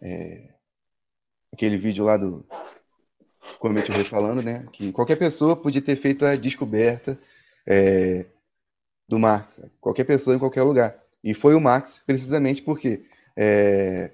[0.00, 0.48] é,
[1.52, 2.44] aquele vídeo lá do
[3.58, 4.66] Comente o Rei falando, né?
[4.72, 7.18] Que qualquer pessoa podia ter feito a descoberta
[7.66, 8.26] é,
[9.08, 9.60] do Marx.
[9.80, 11.00] Qualquer pessoa em qualquer lugar.
[11.22, 13.04] E foi o Marx, precisamente porque
[13.36, 14.12] é,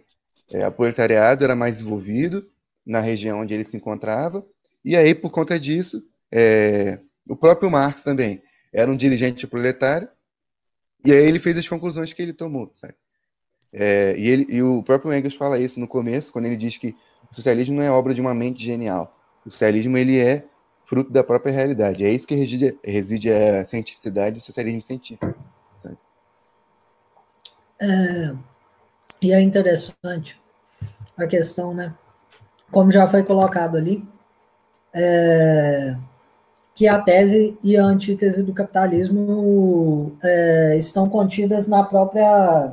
[0.50, 2.50] é, o proletariado era mais desenvolvido
[2.84, 4.44] na região onde ele se encontrava,
[4.84, 6.02] e aí, por conta disso,
[6.32, 6.98] é,
[7.28, 8.42] o próprio Marx também
[8.73, 10.09] era um dirigente proletário,
[11.05, 12.95] e aí ele fez as conclusões que ele tomou, sabe?
[13.73, 16.97] É, e, ele, e o próprio Engels fala isso no começo, quando ele diz que
[17.31, 19.14] o socialismo não é obra de uma mente genial.
[19.45, 20.45] O socialismo ele é
[20.87, 22.05] fruto da própria realidade.
[22.05, 25.35] É isso que reside, reside a cientificidade do socialismo científico.
[27.81, 28.35] É,
[29.23, 30.41] e é interessante
[31.16, 31.95] a questão, né?
[32.71, 34.05] Como já foi colocado ali,
[34.93, 35.97] é,
[36.79, 42.72] que a tese e a antítese do capitalismo é, estão contidas na própria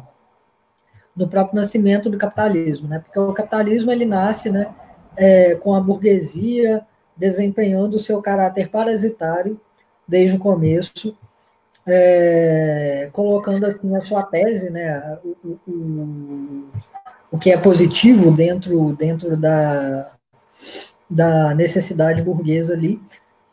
[1.16, 3.00] no próprio nascimento do capitalismo, né?
[3.00, 4.68] Porque o capitalismo ele nasce, né,
[5.18, 6.86] é, com a burguesia
[7.18, 9.60] desempenhando o seu caráter parasitário
[10.08, 11.18] desde o começo,
[11.88, 16.66] é, colocando assim a sua tese, né, o, o,
[17.32, 20.12] o que é positivo dentro, dentro da,
[21.10, 23.02] da necessidade burguesa ali,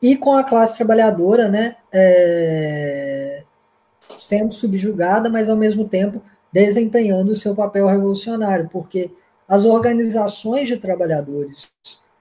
[0.02, 3.44] e com a classe trabalhadora, né, é,
[4.18, 6.20] sendo subjugada, mas ao mesmo tempo
[6.52, 9.10] desempenhando o seu papel revolucionário, porque
[9.48, 11.72] as organizações de trabalhadores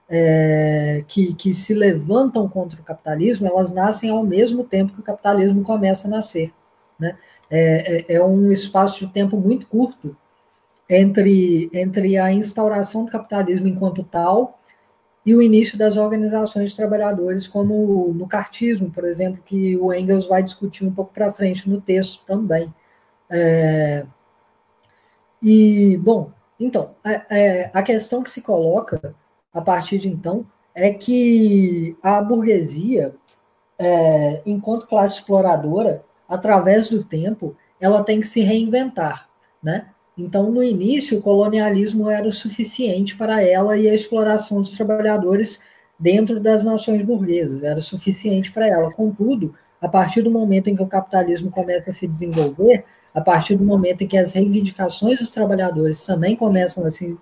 [0.08, 5.04] é, que, que se levantam contra o capitalismo, elas nascem ao mesmo tempo que o
[5.04, 6.54] capitalismo começa a nascer.
[7.00, 7.18] Né?
[7.50, 10.16] É, é, é um espaço de tempo muito curto
[10.90, 14.61] entre, entre a instauração do capitalismo enquanto tal
[15.26, 20.28] e o início das organizações de trabalhadores, como no cartismo, por exemplo, que o Engels
[20.28, 22.74] vai discutir um pouco para frente no texto também.
[23.30, 24.06] É,
[25.42, 29.16] e, bom, então, a, é, a questão que se coloca
[29.54, 33.14] a partir de então é que a burguesia,
[33.78, 39.28] é, enquanto classe exploradora, através do tempo, ela tem que se reinventar,
[39.62, 39.90] né?
[40.22, 45.60] Então, no início, o colonialismo era o suficiente para ela e a exploração dos trabalhadores
[46.00, 48.92] dentro das nações burguesas era o suficiente para ela.
[48.92, 53.56] Contudo, a partir do momento em que o capitalismo começa a se desenvolver, a partir
[53.56, 57.18] do momento em que as reivindicações dos trabalhadores também começam a se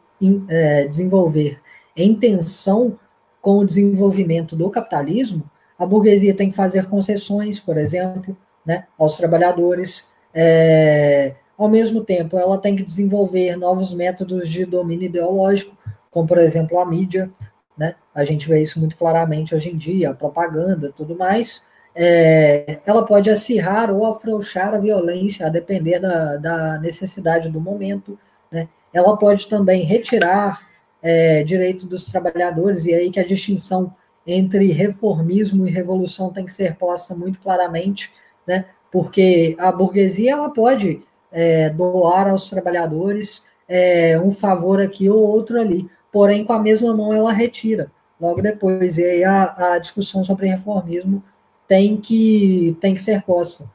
[0.47, 1.59] é, desenvolver
[1.95, 2.99] em tensão
[3.41, 9.15] com o desenvolvimento do capitalismo, a burguesia tem que fazer concessões, por exemplo, né, aos
[9.15, 10.09] trabalhadores.
[10.33, 15.77] É, ao mesmo tempo, ela tem que desenvolver novos métodos de domínio ideológico,
[16.09, 17.29] como, por exemplo, a mídia.
[17.77, 17.95] Né?
[18.15, 21.61] A gente vê isso muito claramente hoje em dia, a propaganda tudo mais.
[21.93, 28.17] é, ela pode acirrar ou afrouxar a violência, a depender da, da necessidade do momento.
[28.49, 28.69] Né?
[28.93, 30.65] Ela pode também retirar
[31.03, 33.93] é, direitos dos trabalhadores, e aí que a distinção
[34.25, 38.13] entre reformismo e revolução tem que ser posta muito claramente,
[38.47, 38.65] né?
[38.89, 45.59] porque a burguesia ela pode é, doar aos trabalhadores é, um favor aqui ou outro
[45.59, 48.97] ali, porém com a mesma mão ela retira logo depois.
[48.97, 51.23] E aí a, a discussão sobre reformismo
[51.67, 53.69] tem que, tem que ser posta.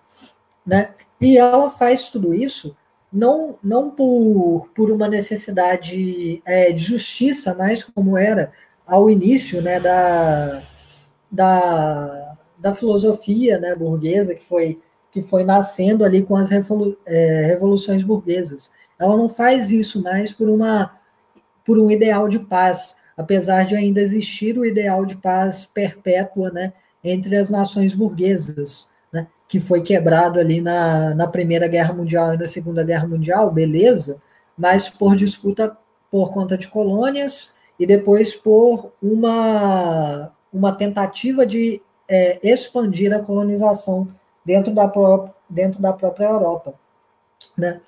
[0.66, 0.90] Né?
[1.20, 2.76] E ela faz tudo isso
[3.14, 8.52] não, não por, por uma necessidade é, de justiça, mas como era
[8.84, 10.60] ao início né, da,
[11.30, 14.80] da, da filosofia né, burguesa, que foi,
[15.14, 18.72] que foi nascendo ali com as revolu é, revoluções burguesas.
[18.98, 20.90] Ela não faz isso mais por, uma,
[21.64, 26.72] por um ideal de paz, apesar de ainda existir o ideal de paz perpétua né,
[27.02, 32.38] entre as nações burguesas, né, que foi quebrado ali na, na Primeira Guerra Mundial e
[32.38, 34.20] na Segunda Guerra Mundial, beleza,
[34.58, 35.76] mas por disputa
[36.10, 44.08] por conta de colônias e depois por uma, uma tentativa de é, expandir a colonização
[44.44, 46.74] dentro da, pró dentro da própria Europa.
[47.56, 47.80] Né?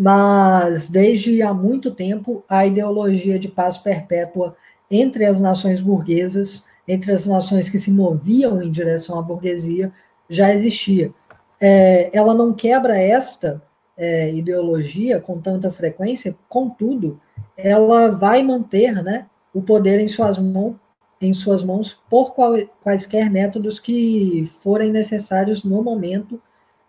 [0.00, 4.56] mas desde há muito tempo a ideologia de paz perpétua
[4.88, 9.92] entre as nações burguesas, entre as nações que se moviam em direção à burguesia,
[10.30, 11.12] já existia.
[11.60, 13.60] É, ela não quebra esta
[13.96, 17.20] é, ideologia com tanta frequência, contudo,
[17.56, 20.76] ela vai manter né, o poder em suas, mãos,
[21.20, 22.34] em suas mãos por
[22.80, 26.40] quaisquer métodos que forem necessários no momento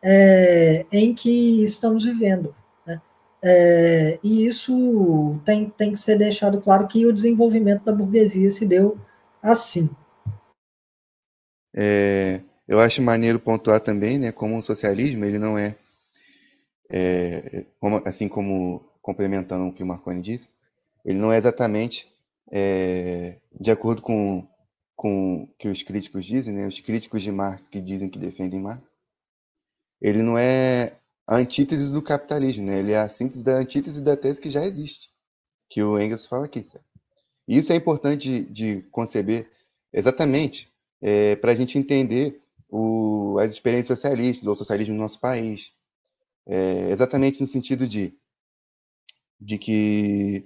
[0.01, 2.55] é, em que estamos vivendo.
[3.41, 8.65] É, e isso tem, tem que ser deixado claro que o desenvolvimento da burguesia se
[8.65, 8.97] deu
[9.41, 9.89] assim.
[11.73, 15.75] É, eu acho maneiro pontuar também, né, como o socialismo ele não é,
[16.89, 20.51] é como, assim como complementando o que o Marconi disse,
[21.05, 22.08] ele não é exatamente
[22.51, 24.47] é, de acordo com
[24.95, 28.97] com que os críticos dizem, né, os críticos de Marx que dizem que defendem Marx,
[30.01, 32.79] ele não é a antítese do capitalismo, né?
[32.79, 35.09] Ele é a síntese da antítese da tese que já existe,
[35.69, 36.65] que o Engels fala aqui.
[36.65, 36.83] Sabe?
[37.47, 39.49] E isso é importante de, de conceber
[39.93, 40.69] exatamente
[41.01, 45.71] é, para a gente entender o, as experiências socialistas ou socialismo no nosso país.
[46.45, 48.13] É, exatamente no sentido de,
[49.39, 50.45] de que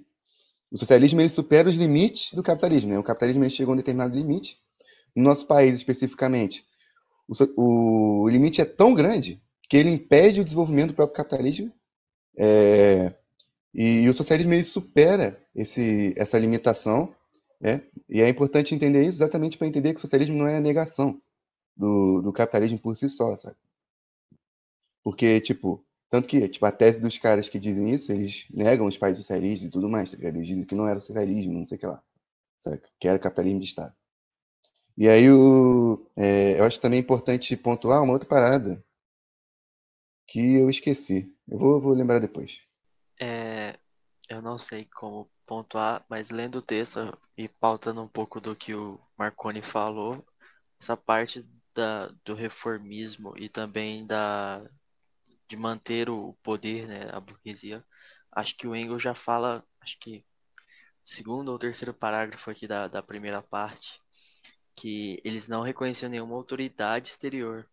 [0.74, 2.89] o socialismo ele supera os limites do capitalismo.
[2.89, 2.97] Né?
[2.97, 4.57] O capitalismo ele chegou a um determinado limite.
[5.15, 6.65] No nosso país, especificamente,
[7.55, 11.71] o, o limite é tão grande que ele impede o desenvolvimento do próprio capitalismo.
[12.36, 13.13] É,
[13.71, 17.15] e, o socialismo ele supera esse, essa limitação.
[17.61, 17.84] Né?
[18.09, 21.21] E é importante entender isso exatamente para entender que o socialismo não é a negação
[21.78, 23.57] do, do capitalismo por si só, sabe?
[25.03, 28.95] Porque, tipo, tanto que tipo, a tese dos caras que dizem isso, eles negam os
[28.95, 31.80] países socialistas e tudo mais, tá Eles dizem que não era socialismo, não sei o
[31.80, 32.03] que lá,
[32.55, 32.84] sabe?
[32.99, 33.95] Que era capitalismo de Estado.
[34.95, 38.86] E aí, o, é, eu acho também importante pontuar uma outra parada,
[40.28, 41.36] que eu esqueci.
[41.47, 42.61] Eu vou, vou lembrar depois.
[43.20, 43.80] É,
[44.30, 48.76] eu não sei como pontuar, mas lendo o texto e pautando um pouco do que
[48.76, 50.24] o Marconi falou,
[50.80, 51.43] essa parte
[51.74, 54.64] da, do reformismo e também da
[55.54, 57.86] de manter o poder, né, a burguesia,
[58.32, 60.26] acho que o Engels já fala, acho que
[61.06, 64.01] segundo ou terceiro parágrafo aqui da, da primeira parte,
[64.76, 67.70] que eles não reconheciam nenhuma autoridade exterior.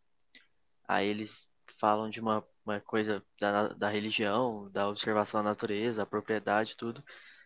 [0.87, 6.07] Aí eles falam de uma, uma coisa da, da religião, da observação da natureza, a
[6.07, 7.03] propriedade, tudo,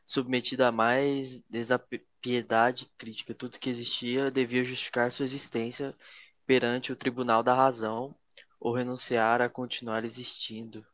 [0.06, 3.34] submetida a mais desapiedade crítica.
[3.34, 5.94] Tudo que existia devia justificar sua existência
[6.46, 8.16] perante o tribunal da razão
[8.60, 10.86] ou renunciar a continuar existindo.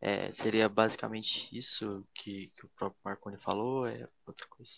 [0.00, 3.86] É, seria basicamente isso que, que o próprio Marconi falou?
[3.86, 4.74] É outra coisa?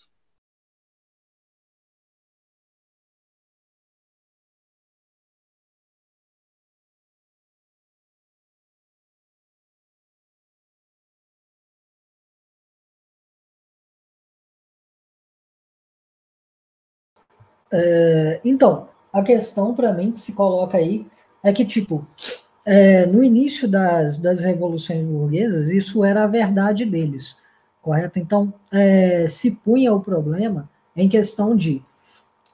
[17.71, 21.05] É, então, a questão para mim que se coloca aí
[21.43, 22.05] é que, tipo,
[22.65, 27.35] é, no início das, das revoluções burguesas, isso era a verdade deles,
[27.81, 28.19] correto?
[28.19, 31.83] Então, é, se punha o problema em questão de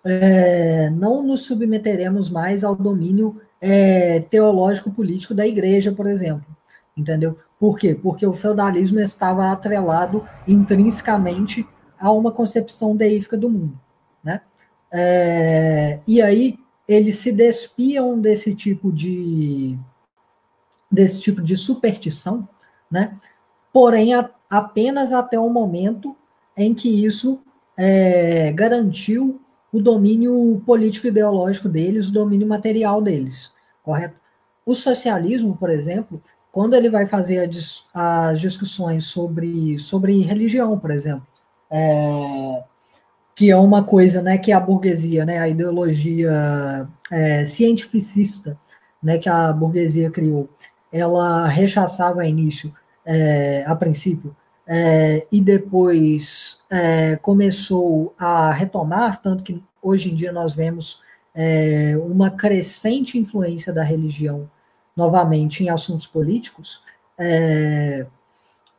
[0.03, 6.45] é, não nos submeteremos mais ao domínio é, teológico-político da igreja, por exemplo,
[6.95, 7.35] entendeu?
[7.59, 7.93] Por quê?
[7.93, 11.67] Porque o feudalismo estava atrelado intrinsecamente
[11.99, 13.77] a uma concepção deífica do mundo,
[14.23, 14.41] né?
[14.91, 16.57] É, e aí,
[16.88, 19.77] eles se despiam desse tipo de
[20.89, 22.47] desse tipo de superstição,
[22.89, 23.17] né?
[23.73, 26.15] Porém, a, apenas até o momento
[26.55, 27.41] em que isso
[27.77, 33.51] é, garantiu o domínio político ideológico deles, o domínio material deles,
[33.83, 34.15] correto?
[34.65, 36.21] O socialismo, por exemplo,
[36.51, 37.49] quando ele vai fazer
[37.93, 41.27] as discussões sobre, sobre religião, por exemplo,
[41.69, 42.63] é,
[43.38, 48.57] que é uma coisa né, que a burguesia, né, a ideologia é, cientificista
[49.01, 50.49] né, que a burguesia criou,
[50.91, 52.73] ela rechaçava a início,
[53.05, 54.35] é, a princípio,
[54.65, 61.03] é, e depois é, começou a retomar, tanto que hoje em dia nós vemos
[61.35, 64.49] é, uma crescente influência da religião
[64.95, 66.81] novamente em assuntos políticos,
[67.19, 68.07] é,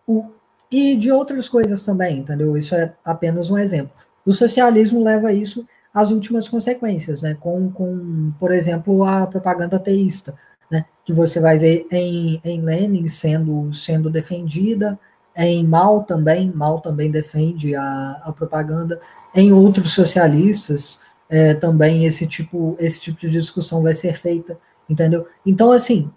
[0.04, 0.26] o,
[0.68, 2.56] e de outras coisas também, entendeu?
[2.56, 4.07] Isso é apenas um exemplo.
[4.28, 7.34] O socialismo leva isso às últimas consequências, né?
[7.40, 10.34] Com, com por exemplo, a propaganda ateísta,
[10.70, 10.84] né?
[11.02, 15.00] Que você vai ver em, em Lenin sendo, sendo defendida,
[15.34, 19.00] em Mao também, Mao também defende a, a propaganda,
[19.34, 24.58] em outros socialistas é, também esse tipo, esse tipo de discussão vai ser feita,
[24.90, 25.26] entendeu?
[25.46, 26.10] Então, assim,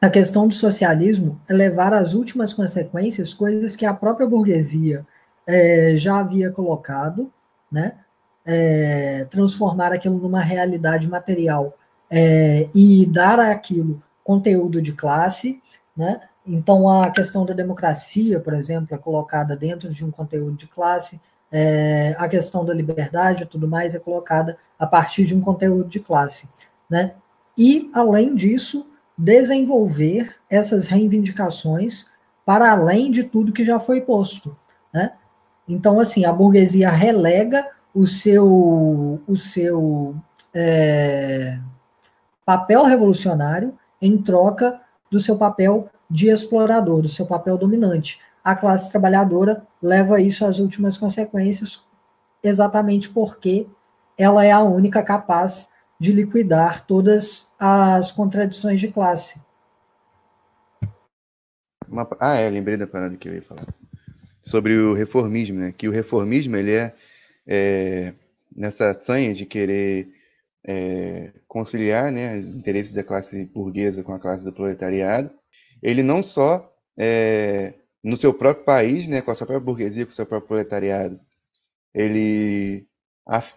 [0.00, 5.04] a questão do socialismo é levar às últimas consequências coisas que a própria burguesia
[5.48, 7.32] é, já havia colocado,
[7.72, 7.94] né?
[8.44, 11.74] É, transformar aquilo numa realidade material
[12.10, 15.60] é, e dar àquilo conteúdo de classe,
[15.96, 16.20] né?
[16.46, 21.20] Então a questão da democracia, por exemplo, é colocada dentro de um conteúdo de classe,
[21.50, 25.88] é, a questão da liberdade e tudo mais é colocada a partir de um conteúdo
[25.88, 26.46] de classe,
[26.90, 27.14] né?
[27.56, 28.86] E além disso,
[29.16, 32.06] desenvolver essas reivindicações
[32.44, 34.56] para além de tudo que já foi posto,
[34.92, 35.12] né?
[35.68, 40.16] Então, assim, a burguesia relega o seu, o seu
[40.54, 41.58] é,
[42.44, 48.18] papel revolucionário em troca do seu papel de explorador, do seu papel dominante.
[48.42, 51.84] A classe trabalhadora leva isso às últimas consequências,
[52.42, 53.66] exatamente porque
[54.16, 55.68] ela é a única capaz
[56.00, 59.40] de liquidar todas as contradições de classe.
[62.20, 63.66] Ah, é, lembrei da parada que eu ia falar
[64.40, 65.72] sobre o reformismo, né?
[65.76, 66.94] Que o reformismo ele é,
[67.46, 68.14] é
[68.54, 70.08] nessa sanha de querer
[70.66, 75.30] é, conciliar, né, os interesses da classe burguesa com a classe do proletariado.
[75.82, 80.12] Ele não só é, no seu próprio país, né, com a sua própria burguesia, com
[80.12, 81.20] o seu próprio proletariado,
[81.94, 82.86] ele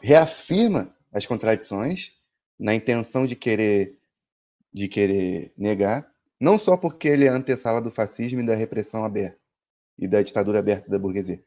[0.01, 2.11] reafirma as contradições
[2.59, 3.97] na intenção de querer
[4.73, 6.09] de querer negar,
[6.39, 9.37] não só porque ele é antessala do fascismo e da repressão aberta,
[10.01, 11.41] e da ditadura aberta da burguesia.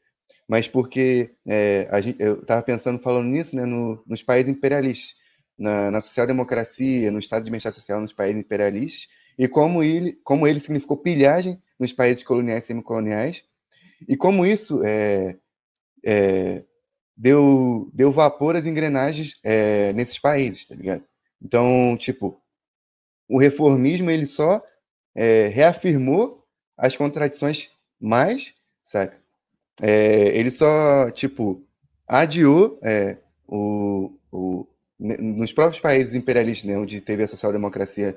[0.48, 5.16] Mas porque é, gente, eu estava pensando, falando nisso, né, no, nos países imperialistas,
[5.58, 10.46] na, na social-democracia, no estado de bem-estar social nos países imperialistas, e como ele, como
[10.46, 13.44] ele significou pilhagem nos países coloniais e semicoloniais,
[14.08, 15.36] e como isso é,
[16.04, 16.62] é,
[17.16, 21.04] deu, deu vapor às engrenagens é, nesses países, tá ligado?
[21.42, 22.40] Então, tipo,
[23.28, 24.62] o reformismo ele só
[25.14, 26.44] é, reafirmou
[26.76, 27.70] as contradições
[28.04, 28.52] mas,
[28.82, 29.16] saca?
[29.80, 31.66] É, ele só, tipo,
[32.06, 34.66] adiou é, o, o,
[34.98, 38.16] nos próprios países imperialistas, né, onde teve a social-democracia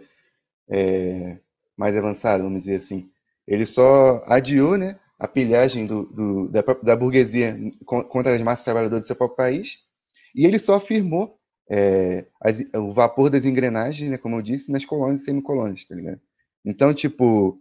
[0.69, 1.37] é,
[1.77, 3.09] mais avançada, vamos dizer assim,
[3.47, 9.05] ele só adiou né, a pilhagem do, do, da, da, burguesia contra as massas trabalhadoras
[9.05, 9.79] do seu próprio país,
[10.35, 11.39] e ele só afirmou
[11.71, 15.95] é, as, o vapor das engrenagens, né, como eu disse, nas colônias e semicolônias, tá
[15.95, 16.19] ligado?
[16.65, 17.57] Então, tipo,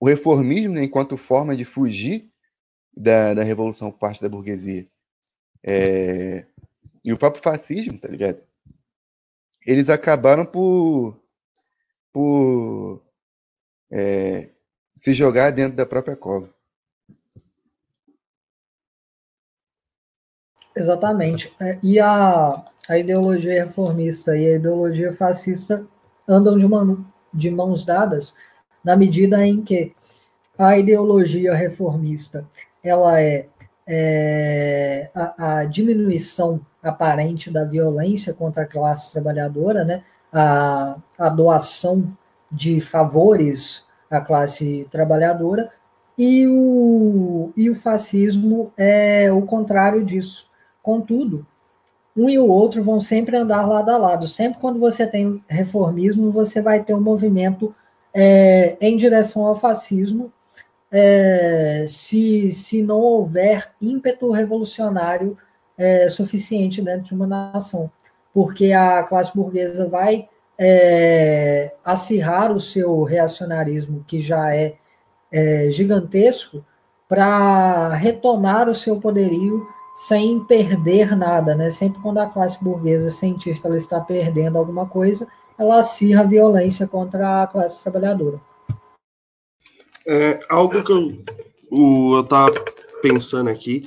[0.00, 2.30] o reformismo, né, enquanto forma de fugir
[2.96, 4.86] da, da revolução por parte da burguesia,
[5.62, 6.46] é,
[7.04, 8.42] e o próprio fascismo, tá ligado?
[9.66, 11.20] Eles acabaram por,
[12.10, 13.02] por
[13.92, 14.48] é,
[14.96, 16.52] se jogar dentro da própria cova.
[20.74, 21.54] Exatamente.
[21.60, 25.86] É, e a, a ideologia reformista e a ideologia fascista
[26.26, 28.34] andam de, uma, de mãos dadas
[28.84, 29.94] na medida em que
[30.58, 32.46] a ideologia reformista
[32.82, 33.46] ela é,
[33.86, 40.02] é a, a, diminuição aparente da violência contra a classe trabalhadora, né?
[40.32, 42.08] a, a doação
[42.50, 45.70] de favores à classe trabalhadora,
[46.18, 50.50] e o, e o fascismo é o contrário disso.
[50.82, 51.46] Contudo,
[52.14, 54.26] um e o outro vão sempre andar lado a lado.
[54.26, 57.74] Sempre quando você tem reformismo, você vai ter um movimento
[58.14, 60.32] é, em direção ao fascismo,
[60.90, 65.36] é, se, se não houver ímpeto revolucionário
[65.78, 67.90] é, suficiente dentro de uma nação.
[68.32, 74.76] porque a classe burguesa vai é, acirrar o seu reacionarismo, que já é,
[75.32, 76.64] é gigantesco,
[77.08, 81.70] para retomar o seu poderio sem perder nada, né?
[81.70, 85.26] Sempre quando a classe burguesa sentir que ela está perdendo alguma coisa,
[85.60, 88.40] ela acirra a violência contra a classe trabalhadora.
[90.08, 91.22] É, algo que eu,
[91.70, 92.54] eu estava
[93.02, 93.86] pensando aqui,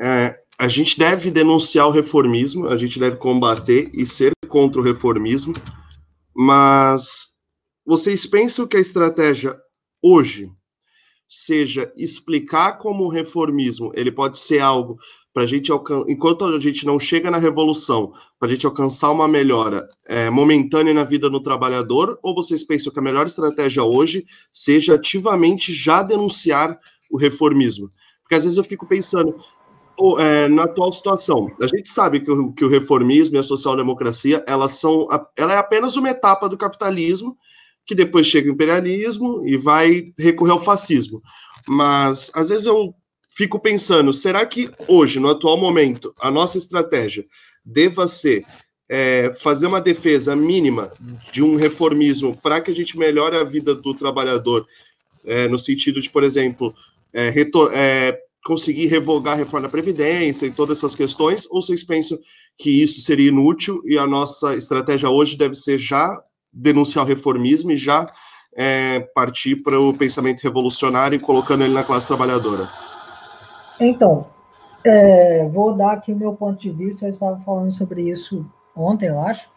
[0.00, 4.84] é, a gente deve denunciar o reformismo, a gente deve combater e ser contra o
[4.84, 5.54] reformismo,
[6.34, 7.30] mas
[7.86, 9.56] vocês pensam que a estratégia
[10.02, 10.50] hoje
[11.28, 14.98] seja explicar como o reformismo ele pode ser algo
[15.32, 19.10] para a gente alcançar, enquanto a gente não chega na revolução, para a gente alcançar
[19.10, 23.82] uma melhora é, momentânea na vida do trabalhador, ou vocês pensam que a melhor estratégia
[23.82, 26.78] hoje seja ativamente já denunciar
[27.10, 27.90] o reformismo?
[28.22, 29.34] Porque às vezes eu fico pensando,
[30.18, 34.44] é, na atual situação, a gente sabe que o, que o reformismo e a social-democracia,
[34.46, 37.36] elas são, ela é apenas uma etapa do capitalismo,
[37.86, 41.22] que depois chega o imperialismo e vai recorrer ao fascismo.
[41.66, 42.94] Mas às vezes eu
[43.36, 47.24] fico pensando, será que hoje, no atual momento, a nossa estratégia
[47.64, 48.44] deva ser
[48.88, 50.92] é, fazer uma defesa mínima
[51.32, 54.66] de um reformismo para que a gente melhore a vida do trabalhador,
[55.24, 56.74] é, no sentido de, por exemplo,
[57.12, 57.32] é,
[57.72, 62.18] é, conseguir revogar a reforma da Previdência e todas essas questões, ou vocês pensam
[62.58, 66.20] que isso seria inútil e a nossa estratégia hoje deve ser já
[66.52, 68.06] denunciar o reformismo e já
[68.54, 72.91] é, partir para o pensamento revolucionário e colocando ele na classe trabalhadora?
[73.86, 74.26] Então,
[74.84, 77.06] é, vou dar aqui o meu ponto de vista.
[77.06, 79.50] Eu estava falando sobre isso ontem, eu acho.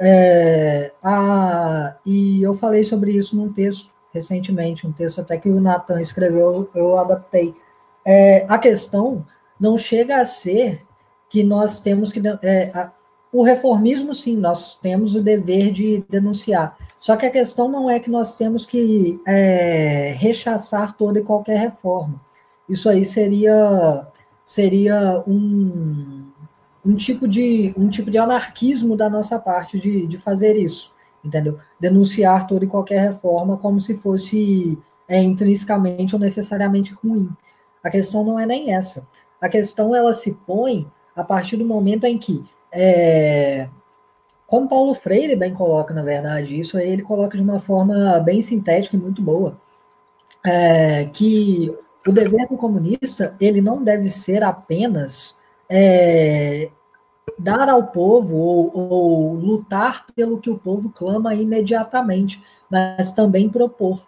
[0.00, 5.60] É, a, e eu falei sobre isso num texto recentemente, um texto até que o
[5.60, 7.54] Nathan escreveu, eu adaptei.
[8.04, 9.24] É, a questão
[9.58, 10.82] não chega a ser
[11.30, 12.20] que nós temos que.
[12.42, 12.92] É, a,
[13.32, 16.76] o reformismo, sim, nós temos o dever de denunciar.
[17.00, 21.58] Só que a questão não é que nós temos que é, rechaçar toda e qualquer
[21.58, 22.20] reforma.
[22.72, 24.06] Isso aí seria
[24.46, 26.24] seria um,
[26.84, 30.90] um tipo de um tipo de anarquismo da nossa parte de, de fazer isso,
[31.22, 31.58] entendeu?
[31.78, 37.28] Denunciar toda e qualquer reforma como se fosse é, intrinsecamente ou necessariamente ruim.
[37.84, 39.06] A questão não é nem essa.
[39.38, 42.42] A questão ela se põe a partir do momento em que
[42.72, 43.68] é,
[44.46, 48.40] como Paulo Freire bem coloca, na verdade, isso aí ele coloca de uma forma bem
[48.40, 49.58] sintética e muito boa,
[50.42, 51.76] é, que
[52.06, 55.38] o dever do comunista ele não deve ser apenas
[55.68, 56.70] é,
[57.38, 64.06] dar ao povo ou, ou, lutar pelo que o povo clama imediatamente, mas também propor,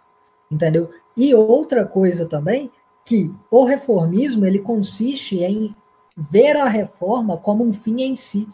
[0.51, 0.89] entendeu?
[1.15, 2.71] E outra coisa também
[3.05, 5.75] que o reformismo ele consiste em
[6.17, 8.47] ver a reforma como um fim em si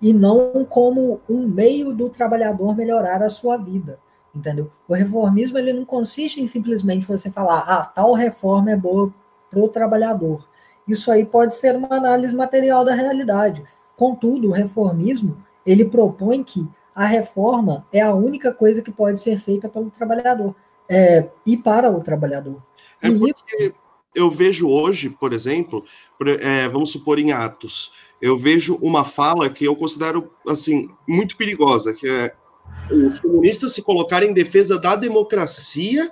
[0.00, 3.98] e não como um meio do trabalhador melhorar a sua vida
[4.34, 4.70] entendeu?
[4.88, 9.12] O reformismo ele não consiste em simplesmente você falar, ah, tal reforma é boa
[9.50, 10.46] para o trabalhador.
[10.86, 13.62] Isso aí pode ser uma análise material da realidade.
[13.96, 19.40] Contudo, o reformismo ele propõe que a reforma é a única coisa que pode ser
[19.40, 20.54] feita pelo trabalhador
[20.88, 22.62] é, e para o trabalhador.
[23.00, 23.74] É porque
[24.14, 25.84] eu vejo hoje, por exemplo,
[26.40, 31.92] é, vamos supor em Atos, eu vejo uma fala que eu considero assim muito perigosa,
[31.94, 32.34] que é
[32.90, 36.10] os comunistas se colocarem em defesa da democracia,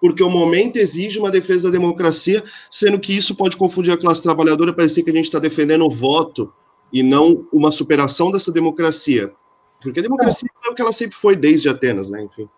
[0.00, 4.22] porque o momento exige uma defesa da democracia, sendo que isso pode confundir a classe
[4.22, 6.52] trabalhadora, parecer que a gente está defendendo o voto
[6.92, 9.32] e não uma superação dessa democracia.
[9.82, 12.22] Porque a democracia é o que ela sempre foi desde Atenas, né?
[12.22, 12.48] Enfim.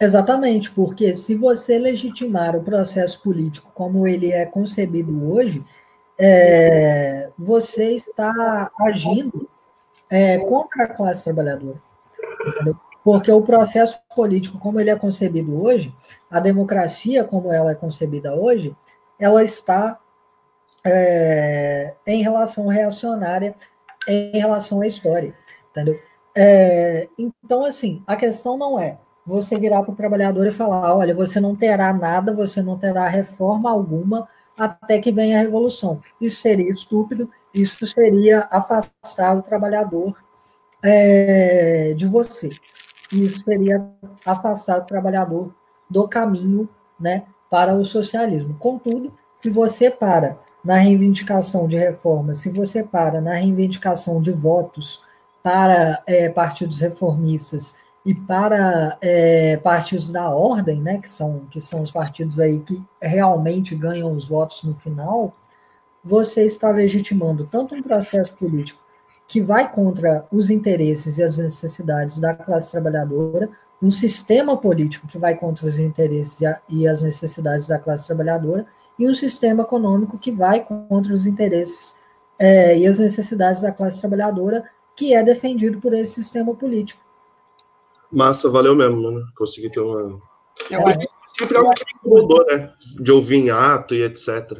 [0.00, 5.62] Exatamente, porque se você legitimar o processo político como ele é concebido hoje,
[6.18, 9.46] é, você está agindo
[10.08, 11.80] é, contra a classe trabalhadora.
[13.02, 15.94] Porque o processo político, como ele é concebido hoje,
[16.30, 18.76] a democracia, como ela é concebida hoje,
[19.18, 19.98] ela está
[20.84, 23.54] é, em relação reacionária
[24.06, 25.34] em relação à história,
[25.70, 26.00] entendeu?
[26.34, 31.14] É, então, assim, a questão não é você virar para o trabalhador e falar, olha,
[31.14, 36.00] você não terá nada, você não terá reforma alguma até que venha a revolução.
[36.20, 40.14] Isso seria estúpido, isso seria afastar o trabalhador
[40.82, 42.50] é, de você.
[43.12, 43.84] Isso seria
[44.24, 45.52] afastar o trabalhador
[45.88, 48.54] do caminho né, para o socialismo.
[48.58, 55.02] Contudo, se você para na reivindicação de reforma, se você para na reivindicação de votos
[55.42, 57.74] para é, partidos reformistas
[58.04, 62.82] e para é, partidos da ordem, né, que são, que são os partidos aí que
[63.00, 65.34] realmente ganham os votos no final,
[66.04, 68.80] você está legitimando tanto um processo político
[69.30, 73.48] que vai contra os interesses e as necessidades da classe trabalhadora,
[73.80, 78.66] um sistema político que vai contra os interesses e as necessidades da classe trabalhadora,
[78.98, 81.94] e um sistema econômico que vai contra os interesses
[82.40, 84.64] é, e as necessidades da classe trabalhadora,
[84.96, 87.00] que é defendido por esse sistema político.
[88.10, 89.24] Massa, valeu mesmo, mano.
[89.36, 90.20] Consegui ter uma.
[90.72, 91.08] Acho...
[91.28, 92.72] Sempre é algo que me incomodou, né?
[93.00, 94.58] De ouvir em ato e etc.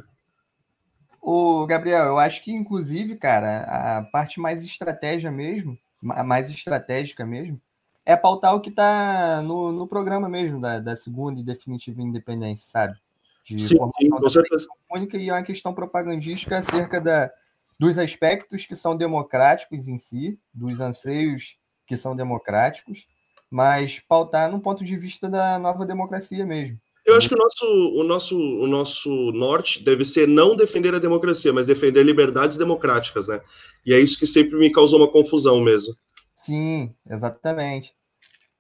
[1.20, 7.60] O Gabriel, eu acho que, inclusive, cara, a parte mais estratégia mesmo, mais estratégica mesmo,
[8.05, 12.66] é pautar o que está no, no programa mesmo da, da segunda e definitiva independência,
[12.70, 12.98] sabe?
[13.44, 14.66] De sim, sim, com certeza.
[14.90, 17.30] única e é uma questão propagandística acerca da,
[17.78, 21.56] dos aspectos que são democráticos em si, dos anseios
[21.86, 23.06] que são democráticos,
[23.51, 26.78] mas pautar no ponto de vista da nova democracia mesmo.
[27.06, 30.98] Eu acho que o nosso, o, nosso, o nosso norte deve ser não defender a
[30.98, 33.40] democracia, mas defender liberdades democráticas, né?
[33.85, 35.94] E é isso que sempre me causou uma confusão mesmo.
[36.36, 37.93] Sim, exatamente.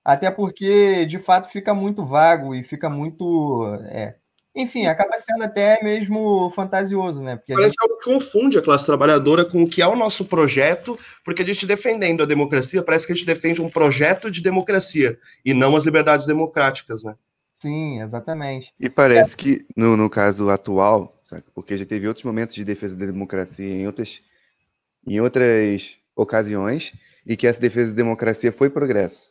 [0.04, 3.64] Até porque, de fato, fica muito vago e fica muito.
[3.84, 4.16] É,
[4.54, 7.36] enfim, acaba sendo até mesmo fantasioso, né?
[7.36, 7.82] Porque Parece gente...
[7.82, 11.46] algo que confunde a classe trabalhadora com o que é o nosso projeto, porque a
[11.46, 15.76] gente defendendo a democracia, parece que a gente defende um projeto de democracia e não
[15.76, 17.14] as liberdades democráticas, né?
[17.60, 18.72] Sim, exatamente.
[18.80, 19.36] E parece é.
[19.36, 21.44] que, no, no caso atual, sabe?
[21.54, 24.22] porque já teve outros momentos de defesa da democracia em outras,
[25.06, 26.94] em outras ocasiões,
[27.26, 29.30] e que essa defesa da democracia foi progresso,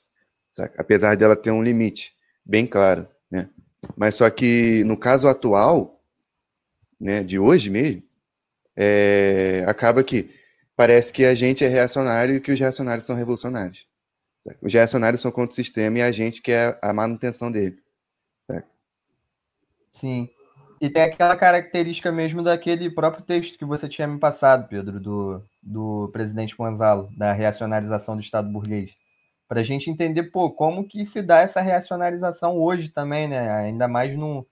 [0.52, 0.80] saca?
[0.80, 2.14] apesar dela ter um limite
[2.46, 3.50] bem claro, né?
[3.96, 6.00] Mas só que no caso atual,
[7.00, 8.04] né, de hoje mesmo,
[8.76, 10.30] é, acaba que
[10.76, 13.88] parece que a gente é reacionário e que os reacionários são revolucionários.
[14.40, 14.58] Saca?
[14.62, 17.82] Os reacionários são contra o sistema e a gente quer a manutenção dele.
[19.94, 20.30] Sim.
[20.82, 25.44] E tem aquela característica mesmo daquele próprio texto que você tinha me passado, Pedro, do,
[25.62, 28.96] do presidente Gonzalo, da reacionarização do Estado burguês.
[29.48, 33.50] Para a gente entender, pô, como que se dá essa reacionarização hoje também, né?
[33.52, 34.46] Ainda mais num,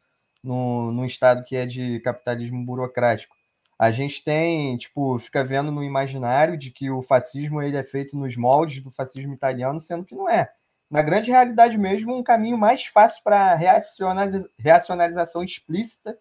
[0.44, 3.36] no no Estado que é de capitalismo burocrático.
[3.80, 8.18] A gente tem, tipo, fica vendo no imaginário de que o fascismo ele é feito
[8.18, 10.50] nos moldes do fascismo italiano, sendo que não é.
[10.90, 13.56] Na grande realidade mesmo, um caminho mais fácil para
[14.58, 16.18] reacionarização explícita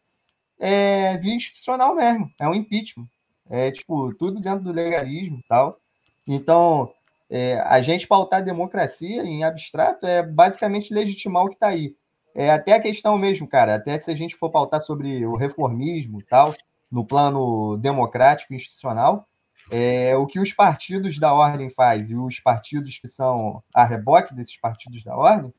[0.58, 3.06] é via institucional mesmo, é um impeachment.
[3.48, 5.78] É, tipo, tudo dentro do legalismo e tal.
[6.26, 6.92] Então,
[7.30, 11.94] é, a gente pautar a democracia em abstrato é basicamente legitimar o que está aí.
[12.34, 16.20] É até a questão mesmo, cara, até se a gente for pautar sobre o reformismo
[16.20, 16.54] e tal,
[16.90, 19.26] no plano democrático institucional,
[19.70, 24.34] é, o que os partidos da ordem faz e os partidos que são a reboque
[24.34, 25.52] desses partidos da ordem,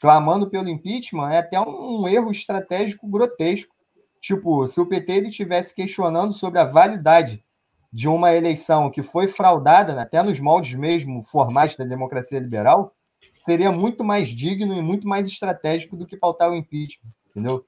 [0.00, 3.74] clamando pelo impeachment, é até um, erro estratégico grotesco.
[4.20, 7.44] Tipo, se o PT ele tivesse questionando sobre a validade
[7.92, 12.94] de uma eleição que foi fraudada, até nos moldes mesmo formais da democracia liberal,
[13.44, 17.64] seria muito mais digno e muito mais estratégico do que pautar o impeachment, entendeu?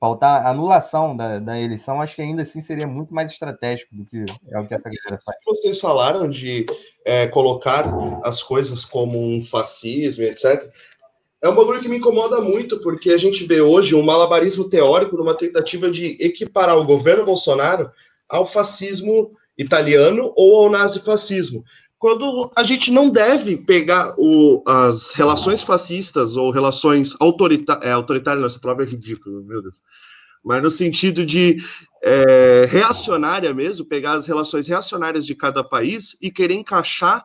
[0.00, 4.04] Pautar a anulação da, da eleição, acho que ainda assim seria muito mais estratégico do
[4.04, 5.38] que é o que essa galera faz.
[5.44, 6.66] Vocês falaram de
[7.04, 7.84] é, colocar
[8.22, 10.70] as coisas como um fascismo, etc
[11.40, 15.16] é um bagulho que me incomoda muito, porque a gente vê hoje um malabarismo teórico
[15.16, 17.90] numa tentativa de equiparar o governo Bolsonaro
[18.28, 21.64] ao fascismo italiano ou ao nazifascismo.
[21.98, 28.42] Quando a gente não deve pegar o, as relações fascistas ou relações autorita é, autoritárias,
[28.42, 29.82] nossa palavra é ridícula, meu Deus.
[30.44, 31.58] Mas no sentido de
[32.02, 37.24] é, reacionária mesmo, pegar as relações reacionárias de cada país e querer encaixar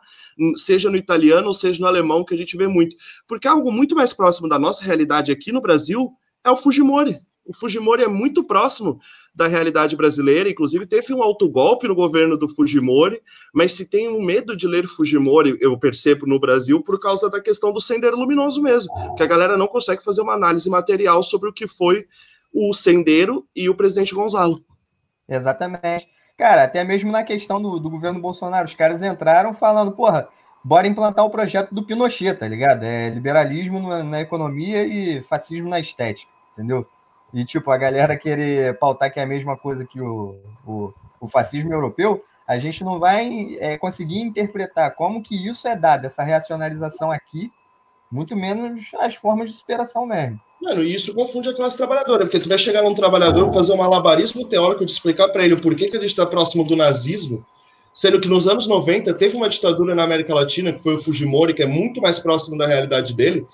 [0.55, 2.95] seja no italiano ou seja no alemão, que a gente vê muito.
[3.27, 6.11] Porque algo muito mais próximo da nossa realidade aqui no Brasil
[6.43, 7.21] é o Fujimori.
[7.45, 8.99] O Fujimori é muito próximo
[9.35, 13.19] da realidade brasileira, inclusive teve um autogolpe no governo do Fujimori,
[13.53, 17.41] mas se tem um medo de ler Fujimori, eu percebo no Brasil, por causa da
[17.41, 21.49] questão do sendero luminoso mesmo, que a galera não consegue fazer uma análise material sobre
[21.49, 22.05] o que foi
[22.53, 24.63] o sendero e o presidente Gonzalo.
[25.27, 26.07] Exatamente.
[26.37, 30.27] Cara, até mesmo na questão do, do governo Bolsonaro, os caras entraram falando, porra,
[30.63, 32.83] bora implantar o projeto do Pinochet, tá ligado?
[32.83, 36.87] É liberalismo na, na, economia e fascismo na estética, entendeu?
[37.33, 41.27] E, tipo, a galera querer pautar que é a mesma coisa que o, o, o
[41.27, 46.23] fascismo europeu, a gente não vai é, conseguir interpretar como que isso é dado, essa
[46.23, 47.51] reacionalização aqui,
[48.11, 50.39] muito menos as formas de superação mesmo.
[50.61, 53.77] Mano, e isso confunde a classe trabalhadora, porque tu vai chegar num trabalhador fazer um
[53.77, 57.45] malabarismo teórico de explicar para ele o porquê que a gente está próximo do nazismo,
[57.93, 61.53] sendo que nos anos 90 teve uma ditadura na América Latina, que foi o Fujimori,
[61.53, 63.45] que é muito mais próximo da realidade dele.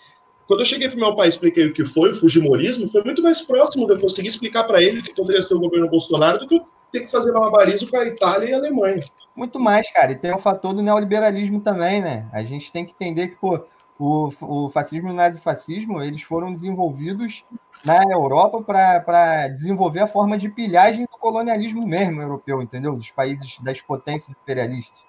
[0.49, 3.21] Quando eu cheguei para meu pai e expliquei o que foi o Fujimorismo, foi muito
[3.21, 6.47] mais próximo de eu conseguir explicar para ele que poderia ser o governo Bolsonaro do
[6.47, 9.03] que eu ter que fazer malabarismo com a Itália e a Alemanha.
[9.35, 10.11] Muito mais, cara.
[10.11, 12.27] E tem o fator do neoliberalismo também, né?
[12.33, 13.63] A gente tem que entender que, pô,
[13.99, 17.45] o, o fascismo e o nazifascismo, eles foram desenvolvidos
[17.85, 22.95] na Europa para desenvolver a forma de pilhagem do colonialismo mesmo europeu, entendeu?
[22.95, 25.08] Dos países, das potências imperialistas.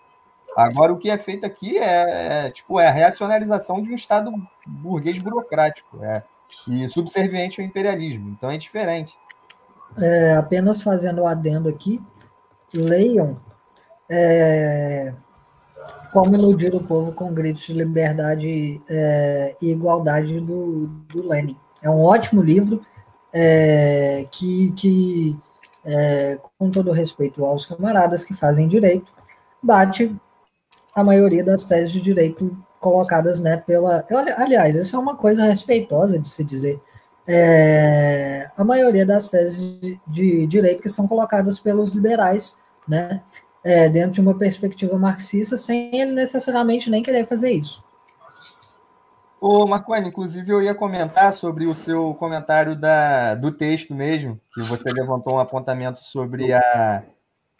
[0.56, 4.32] Agora, o que é feito aqui é, é tipo, é a reacionalização de um Estado
[4.66, 6.22] burguês burocrático é,
[6.68, 8.30] e subserviente ao imperialismo.
[8.30, 9.16] Então, é diferente.
[9.98, 12.00] É, apenas fazendo o adendo aqui,
[12.72, 13.38] leiam
[14.08, 15.14] é,
[16.12, 21.56] Como Iludir o Povo com Gritos de Liberdade é, e Igualdade do, do Lenin.
[21.82, 22.84] É um ótimo livro
[23.32, 25.38] é, que, que
[25.84, 29.12] é, com todo respeito aos camaradas que fazem direito,
[29.62, 30.14] bate
[30.94, 34.04] a maioria das teses de direito colocadas né, pela.
[34.36, 36.80] Aliás, isso é uma coisa respeitosa de se dizer.
[37.26, 42.56] É, a maioria das teses de, direito que são colocadas pelos liberais,
[42.88, 43.22] né,
[43.62, 47.84] é, dentro de uma perspectiva marxista, sem ele necessariamente nem querer fazer isso.
[49.40, 54.60] Ô, Marconi, inclusive eu ia comentar sobre o seu comentário da, do texto mesmo, que
[54.62, 57.02] você levantou um apontamento sobre a,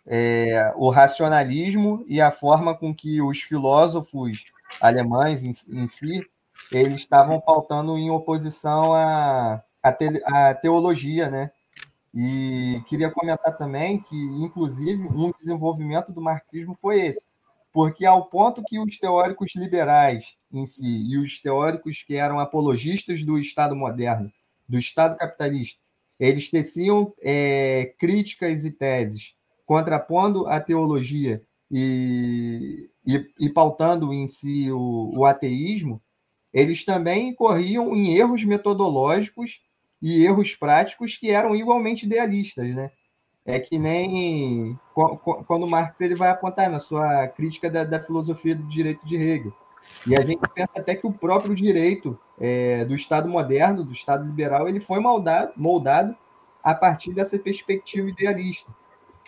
[0.06, 4.44] é, o racionalismo e a forma com que os filósofos
[4.80, 5.50] alemães em,
[5.80, 6.20] em si
[6.72, 11.50] eles estavam pautando em oposição à, à, te, à teologia, né?
[12.14, 17.24] E queria comentar também que, inclusive, um desenvolvimento do marxismo foi esse,
[17.72, 23.22] porque ao ponto que os teóricos liberais em si e os teóricos que eram apologistas
[23.22, 24.30] do Estado moderno,
[24.68, 25.80] do Estado capitalista,
[26.18, 29.34] eles teciam é, críticas e teses
[29.70, 31.40] contrapondo a teologia
[31.70, 36.02] e, e, e pautando em si o, o ateísmo,
[36.52, 39.60] eles também corriam em erros metodológicos
[40.02, 42.90] e erros práticos que eram igualmente idealistas, né?
[43.46, 44.76] É que nem
[45.46, 49.54] quando Marx ele vai apontar na sua crítica da, da filosofia do direito de Hegel.
[50.04, 54.26] E a gente pensa até que o próprio direito é, do Estado moderno, do Estado
[54.26, 56.16] liberal, ele foi moldado, moldado
[56.60, 58.74] a partir dessa perspectiva idealista.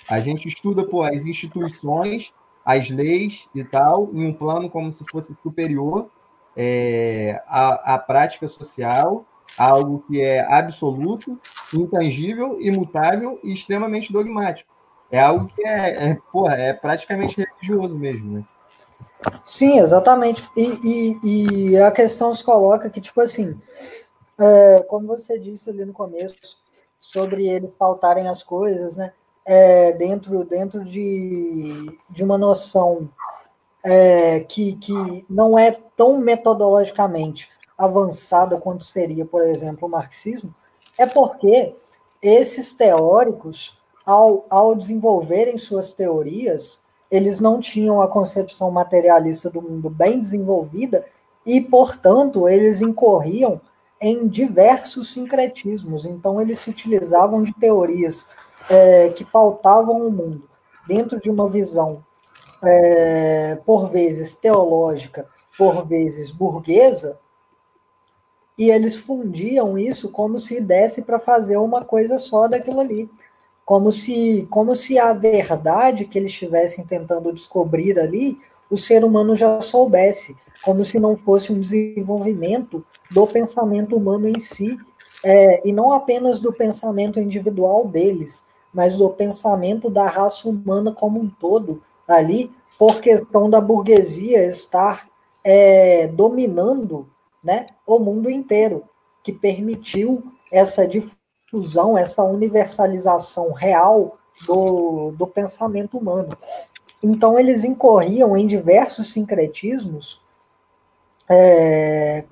[0.09, 2.33] A gente estuda pô, as instituições,
[2.65, 6.09] as leis e tal, em um plano como se fosse superior
[6.57, 9.25] é, à, à prática social
[9.57, 11.39] algo que é absoluto,
[11.75, 14.71] intangível, imutável e extremamente dogmático.
[15.11, 18.45] É algo que é, é, porra, é praticamente religioso mesmo, né?
[19.45, 20.43] Sim, exatamente.
[20.57, 23.59] E, e, e a questão se coloca que, tipo assim,
[24.39, 26.61] é, como você disse ali no começo,
[26.99, 29.13] sobre eles pautarem as coisas, né?
[29.45, 33.09] É, dentro dentro de, de uma noção
[33.83, 40.55] é, que, que não é tão metodologicamente avançada quanto seria, por exemplo, o marxismo,
[40.99, 41.75] é porque
[42.21, 49.91] esses teóricos, ao, ao desenvolverem suas teorias, eles não tinham a concepção materialista do mundo
[49.91, 51.05] bem desenvolvida
[51.45, 53.61] e, portanto, eles incorriam
[54.01, 56.07] em diversos sincretismos.
[56.07, 58.27] Então, eles se utilizavam de teorias
[58.69, 60.49] é, que pautavam o mundo
[60.87, 62.05] dentro de uma visão,
[62.63, 65.27] é, por vezes teológica,
[65.57, 67.19] por vezes burguesa,
[68.57, 73.09] e eles fundiam isso como se desse para fazer uma coisa só daquilo ali.
[73.65, 78.39] Como se, como se a verdade que eles estivessem tentando descobrir ali,
[78.71, 84.39] o ser humano já soubesse, como se não fosse um desenvolvimento do pensamento humano em
[84.41, 84.79] si,
[85.25, 91.21] é, e não apenas do pensamento individual deles, mas do pensamento da raça humana como
[91.21, 95.09] um todo ali, por questão da burguesia estar
[95.45, 97.09] é, dominando
[97.43, 98.85] né, o mundo inteiro,
[99.23, 106.37] que permitiu essa difusão, essa universalização real do, do pensamento humano.
[107.03, 110.21] Então, eles incorriam em diversos sincretismos,
[111.29, 112.25] é,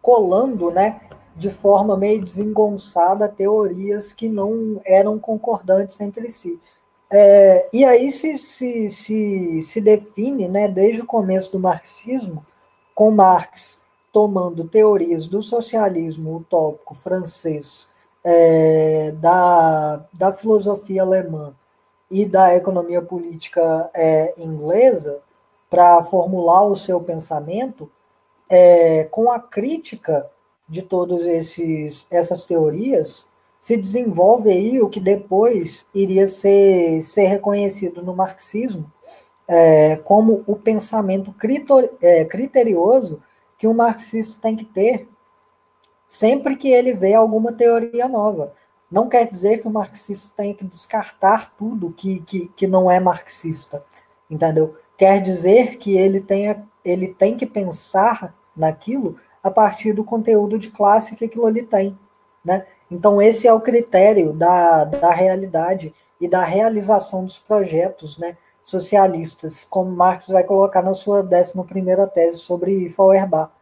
[0.00, 1.00] colando né,
[1.36, 6.58] de forma meio desengonçada teorias que não eram concordantes entre si.
[7.10, 12.44] É, e aí se, se, se, se define, né, desde o começo do marxismo,
[12.94, 13.80] com Marx
[14.10, 17.86] tomando teorias do socialismo utópico francês,
[18.24, 21.54] é, da, da filosofia alemã
[22.10, 25.20] e da economia política é, inglesa
[25.68, 27.90] para formular o seu pensamento,
[28.48, 30.30] é, com a crítica
[30.68, 31.22] de todas
[32.10, 33.28] essas teorias,
[33.60, 38.90] se desenvolve aí o que depois iria ser, ser reconhecido no marxismo
[39.48, 41.34] é, como o pensamento
[42.00, 43.22] é, criterioso
[43.58, 45.08] que um marxista tem que ter
[46.06, 48.52] sempre que ele vê alguma teoria nova.
[48.90, 53.00] Não quer dizer que o marxista tenha que descartar tudo que, que, que não é
[53.00, 53.84] marxista.
[54.30, 54.76] entendeu?
[54.96, 60.72] Quer dizer que ele, tenha, ele tem que pensar naquilo a partir do conteúdo de
[60.72, 61.96] classe que aquilo ali tem,
[62.44, 62.66] né?
[62.90, 69.64] Então, esse é o critério da, da realidade e da realização dos projetos né, socialistas,
[69.64, 71.52] como Marx vai colocar na sua 11
[72.12, 73.52] tese sobre Feuerbach,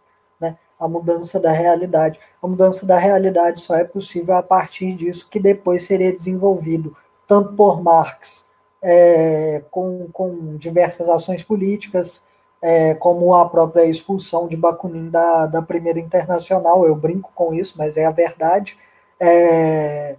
[0.41, 2.19] né, a mudança da realidade.
[2.43, 6.97] A mudança da realidade só é possível a partir disso, que depois seria desenvolvido
[7.27, 8.47] tanto por Marx,
[8.83, 12.23] é, com, com diversas ações políticas,
[12.67, 16.87] é, como a própria expulsão de Bakunin da, da Primeira Internacional.
[16.87, 18.79] Eu brinco com isso, mas é a verdade
[19.21, 20.17] é,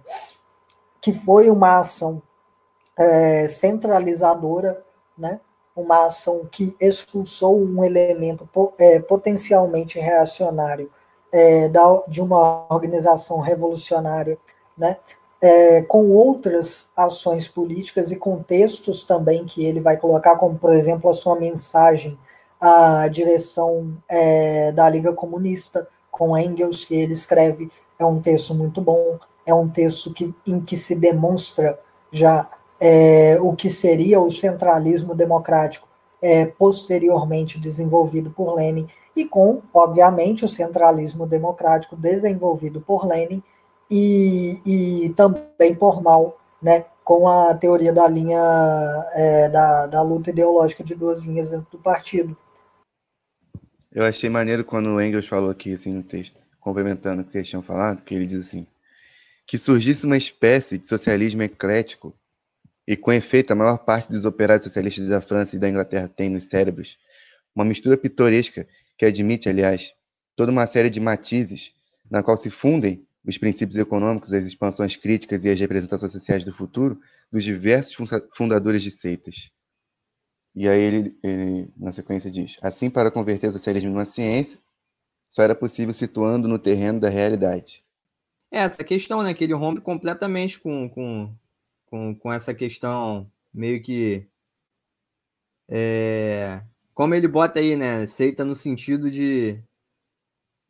[1.00, 2.22] que foi uma ação
[2.96, 4.80] é, centralizadora,
[5.18, 5.40] né?
[5.74, 8.48] uma ação que expulsou um elemento
[8.78, 10.88] é, potencialmente reacionário
[11.32, 14.38] é, da, de uma organização revolucionária,
[14.78, 14.98] né?
[15.38, 21.10] É, com outras ações políticas e contextos também que ele vai colocar, como, por exemplo,
[21.10, 22.18] a sua mensagem
[22.60, 28.80] à direção é, da Liga Comunista, com Engels, que ele escreve é um texto muito
[28.80, 31.78] bom, é um texto que, em que se demonstra
[32.10, 32.48] já
[32.80, 35.88] é, o que seria o centralismo democrático
[36.20, 43.42] é, posteriormente desenvolvido por Lenin, e com, obviamente, o centralismo democrático desenvolvido por Lenin
[43.90, 48.40] e, e também por Mao, né, com a teoria da linha
[49.14, 52.36] é, da, da luta ideológica de duas linhas dentro do partido.
[53.96, 57.48] Eu achei maneiro quando o Engels falou aqui assim no texto complementando o que vocês
[57.48, 58.66] tinham falado, que ele diz assim:
[59.46, 62.12] que surgisse uma espécie de socialismo eclético,
[62.86, 66.28] e com efeito a maior parte dos operários socialistas da França e da Inglaterra tem
[66.28, 66.98] nos cérebros,
[67.54, 68.68] uma mistura pitoresca
[68.98, 69.94] que admite, aliás,
[70.36, 71.72] toda uma série de matizes,
[72.10, 76.52] na qual se fundem os princípios econômicos, as expansões críticas e as representações sociais do
[76.52, 77.00] futuro
[77.32, 79.50] dos diversos fundadores de seitas.
[80.56, 84.58] E aí ele, ele, na sequência, diz: assim, para converter o socialismo numa ciência,
[85.28, 87.84] só era possível situando no terreno da realidade.
[88.50, 89.34] É, essa questão, né?
[89.34, 91.30] Que ele rompe completamente com, com,
[91.84, 94.26] com, com essa questão meio que.
[95.68, 96.62] É,
[96.94, 98.06] como ele bota aí, né?
[98.06, 99.62] Seita no sentido de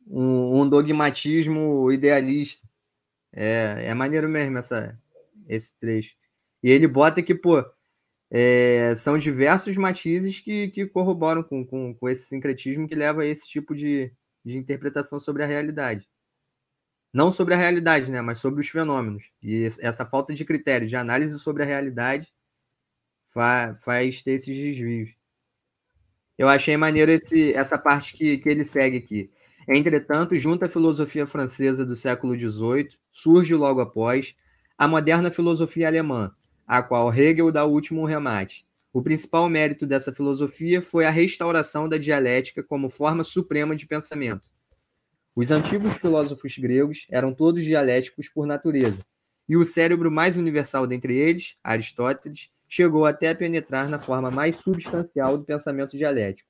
[0.05, 2.67] um, um dogmatismo idealista.
[3.31, 4.99] É, é maneiro mesmo essa,
[5.47, 6.13] esse trecho.
[6.61, 7.63] E ele bota que, pô,
[8.29, 13.25] é, são diversos matizes que, que corroboram com, com, com esse sincretismo que leva a
[13.25, 14.11] esse tipo de,
[14.43, 16.09] de interpretação sobre a realidade.
[17.13, 19.31] Não sobre a realidade, né, mas sobre os fenômenos.
[19.41, 22.31] E essa falta de critério de análise sobre a realidade
[23.33, 25.15] faz, faz ter esses desvios.
[26.37, 29.31] Eu achei maneiro esse, essa parte que, que ele segue aqui.
[29.67, 34.35] Entretanto, junto à filosofia francesa do século XVIII, surge logo após
[34.77, 36.33] a moderna filosofia alemã,
[36.67, 41.87] a qual Hegel dá o último remate, o principal mérito dessa filosofia foi a restauração
[41.87, 44.49] da dialética como forma suprema de pensamento.
[45.35, 49.05] Os antigos filósofos gregos eram todos dialéticos por natureza,
[49.47, 54.57] e o cérebro mais universal dentre eles, Aristóteles, chegou até a penetrar na forma mais
[54.57, 56.49] substancial do pensamento dialético.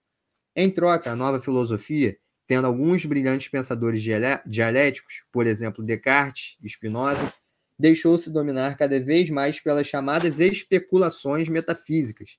[0.55, 2.17] Em troca, a nova filosofia,
[2.47, 4.01] tendo alguns brilhantes pensadores
[4.45, 7.31] dialéticos, por exemplo, Descartes Spinoza,
[7.77, 12.37] deixou-se dominar cada vez mais pelas chamadas especulações metafísicas,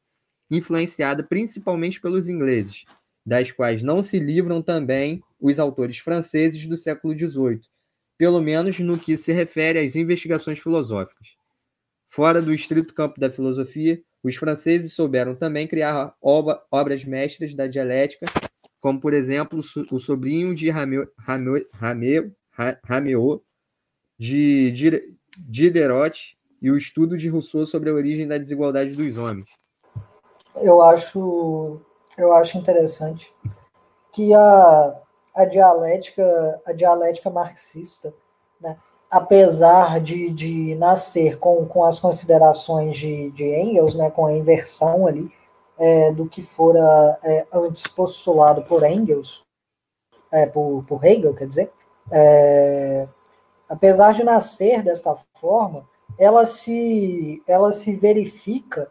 [0.51, 2.85] influenciada principalmente pelos ingleses,
[3.24, 7.60] das quais não se livram também os autores franceses do século XVIII,
[8.16, 11.36] pelo menos no que se refere às investigações filosóficas.
[12.09, 18.27] Fora do estrito campo da filosofia, os franceses souberam também criar obras mestras da dialética,
[18.81, 19.60] como, por exemplo,
[19.90, 21.06] o sobrinho de Rameu,
[22.85, 23.44] Rameu
[24.19, 29.47] de, de, Diderot e o estudo de Rousseau sobre a origem da desigualdade dos homens.
[30.56, 31.81] Eu acho,
[32.16, 33.32] eu acho interessante
[34.12, 35.01] que a,
[35.35, 38.12] a dialética, a dialética marxista,
[38.60, 38.77] né,
[39.10, 45.06] apesar de, de nascer com, com as considerações de, de Engels, né, com a inversão
[45.06, 45.31] ali
[45.78, 49.44] é, do que fora é, antes postulado por Engels,
[50.32, 51.73] é, por, por Hegel, quer dizer,
[52.10, 53.09] é,
[53.69, 55.86] apesar de nascer desta forma,
[56.19, 58.90] ela se, ela se verifica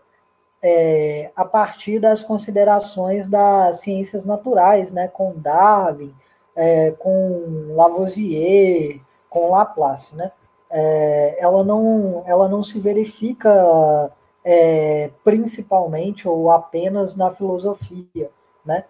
[0.61, 6.13] é, a partir das considerações das ciências naturais, né, com Darwin,
[6.55, 8.99] é, com Lavoisier,
[9.29, 10.31] com Laplace, né?
[10.69, 14.11] É, ela não, ela não se verifica
[14.43, 18.31] é, principalmente ou apenas na filosofia,
[18.65, 18.83] né?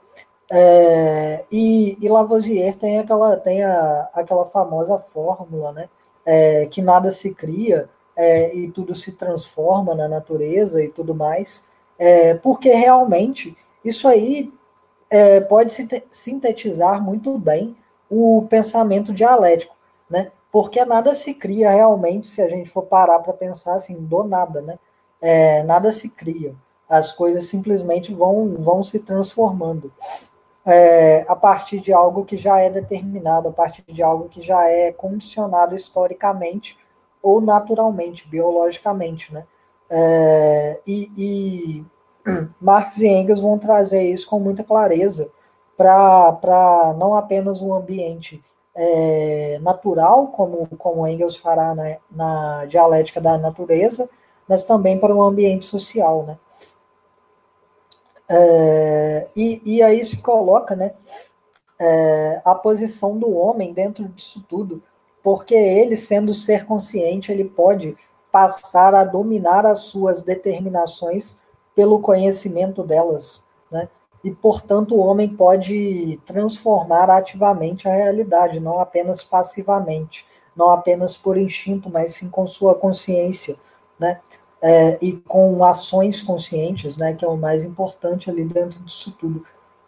[0.50, 5.90] É, e, e, Lavoisier tem aquela, tem a, aquela famosa fórmula, né?
[6.30, 11.64] É, que nada se cria é, e tudo se transforma na natureza e tudo mais.
[11.98, 14.52] É, porque realmente isso aí
[15.10, 15.72] é, pode
[16.10, 17.78] sintetizar muito bem
[18.10, 19.76] o pensamento dialético,
[20.10, 20.32] né?
[20.52, 24.62] Porque nada se cria realmente, se a gente for parar para pensar assim, do nada,
[24.62, 24.78] né?
[25.22, 26.54] É, nada se cria.
[26.90, 29.92] As coisas simplesmente vão, vão se transformando
[30.68, 34.68] é, a partir de algo que já é determinado, a partir de algo que já
[34.70, 36.78] é condicionado historicamente
[37.24, 39.46] ou naturalmente, biologicamente, né?
[39.90, 41.86] É, e, e
[42.60, 45.32] Marx e Engels vão trazer isso com muita clareza
[45.78, 48.44] para não apenas um ambiente
[48.76, 54.10] é, natural, como, como Engels fará na, na dialética da natureza,
[54.48, 56.38] mas também para um ambiente social, né?
[58.30, 60.94] É, e, e aí se coloca né,
[61.80, 64.84] é, a posição do homem dentro disso tudo,
[65.24, 67.96] porque ele, sendo ser consciente, ele pode
[68.32, 71.38] passar a dominar as suas determinações
[71.76, 73.88] pelo conhecimento delas, né?
[74.24, 80.26] E, portanto, o homem pode transformar ativamente a realidade, não apenas passivamente,
[80.56, 83.56] não apenas por instinto, mas sim com sua consciência,
[84.00, 84.20] né?
[84.62, 89.44] É, e com ações conscientes, né, que é o mais importante ali dentro disso tudo.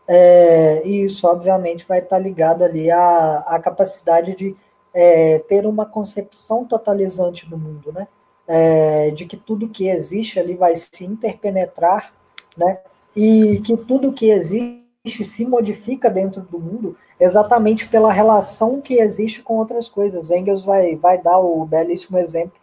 [0.08, 4.56] É, e isso, obviamente, vai estar ligado ali à, à capacidade de
[4.94, 8.08] é, ter uma concepção totalizante do mundo, né?
[8.48, 12.12] É, de que tudo que existe ali vai se interpenetrar,
[12.58, 12.80] né?
[13.16, 19.44] E que tudo que existe se modifica dentro do mundo exatamente pela relação que existe
[19.44, 20.32] com outras coisas.
[20.32, 22.59] Engels vai, vai dar o belíssimo exemplo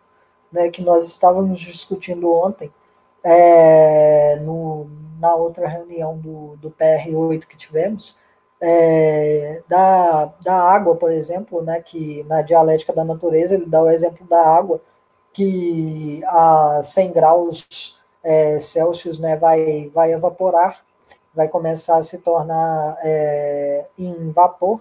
[0.52, 2.72] né, que nós estávamos discutindo ontem,
[3.24, 8.16] é, no, na outra reunião do, do PR8 que tivemos,
[8.60, 13.90] é, da, da água, por exemplo, né, que na dialética da natureza ele dá o
[13.90, 14.80] exemplo da água,
[15.32, 20.84] que a 100 graus é, Celsius né, vai, vai evaporar,
[21.34, 24.80] vai começar a se tornar é, em vapor,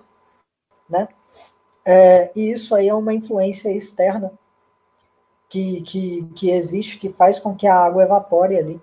[0.89, 1.07] né?
[1.85, 4.31] É, e isso aí é uma influência externa
[5.49, 8.81] que, que, que existe, que faz com que a água evapore ali.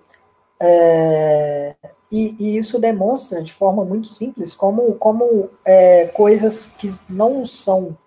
[0.59, 1.75] É,
[2.11, 7.97] e, e, isso demonstra de forma muito simples como, como é, coisas que não são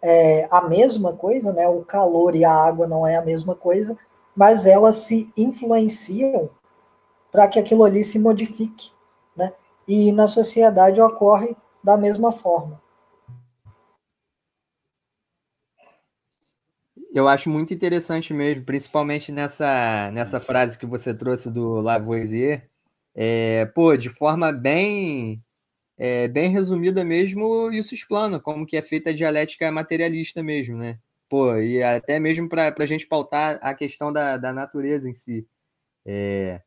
[0.00, 1.68] é, a mesma coisa, né?
[1.68, 3.98] o calor e a água não é a mesma coisa,
[4.34, 6.48] mas elas se influenciam
[7.32, 8.90] para que aquilo ali se modifique.
[9.36, 9.52] Né?
[9.86, 12.80] E na sociedade ocorre da mesma forma.
[17.16, 22.68] Eu acho muito interessante mesmo, principalmente nessa, nessa frase que você trouxe do Lavoisier.
[23.14, 25.42] É, pô, de forma bem
[25.98, 30.98] é, bem resumida mesmo, isso explana como que é feita a dialética materialista mesmo, né?
[31.28, 35.48] Pô, e até mesmo para a gente pautar a questão da, da natureza em si.
[36.04, 36.60] É,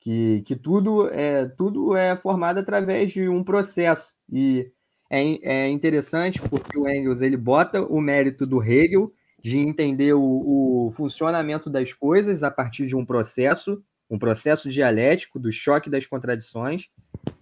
[0.00, 4.16] que, que tudo, é, tudo é formado através de um processo.
[4.32, 4.72] E
[5.10, 5.20] é,
[5.66, 9.12] é interessante porque o Engels ele bota o mérito do Hegel
[9.44, 15.38] de entender o, o, funcionamento das coisas a partir de um processo, um processo dialético
[15.38, 16.88] do choque das contradições,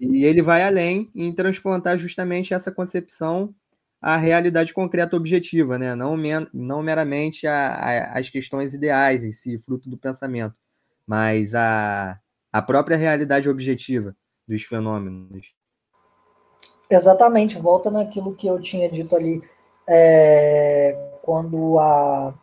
[0.01, 3.55] e ele vai além em transplantar justamente essa concepção
[4.01, 5.95] à realidade concreta objetiva, né?
[5.95, 6.16] não,
[6.53, 10.57] não meramente as questões ideais em si, fruto do pensamento,
[11.07, 12.19] mas a,
[12.53, 14.16] a própria realidade objetiva
[14.49, 15.55] dos fenômenos.
[16.91, 19.41] Exatamente, volta naquilo que eu tinha dito ali.
[19.89, 22.35] É quando a,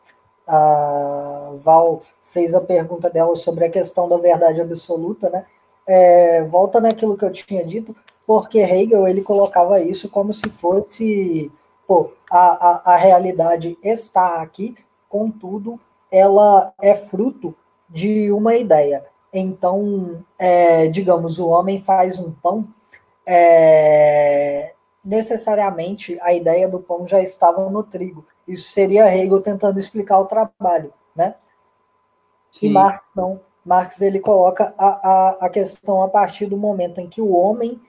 [0.47, 5.45] a Val fez a pergunta dela sobre a questão da verdade absoluta, né?
[5.87, 7.95] É, volta naquilo que eu tinha dito,
[8.25, 11.51] porque Hegel ele colocava isso como se fosse
[11.89, 14.75] pô, a, a, a realidade está aqui,
[15.09, 15.79] contudo,
[16.11, 17.55] ela é fruto
[17.89, 19.03] de uma ideia.
[19.33, 22.67] Então, é, digamos, o homem faz um pão,
[23.25, 24.73] é,
[25.03, 28.23] necessariamente a ideia do pão já estava no trigo.
[28.49, 31.35] Isso seria Hegel tentando explicar o trabalho, né?
[32.51, 32.67] Sim.
[32.67, 33.39] E Marx não.
[33.63, 37.79] Marx ele coloca a, a, a questão a partir do momento em que o homem,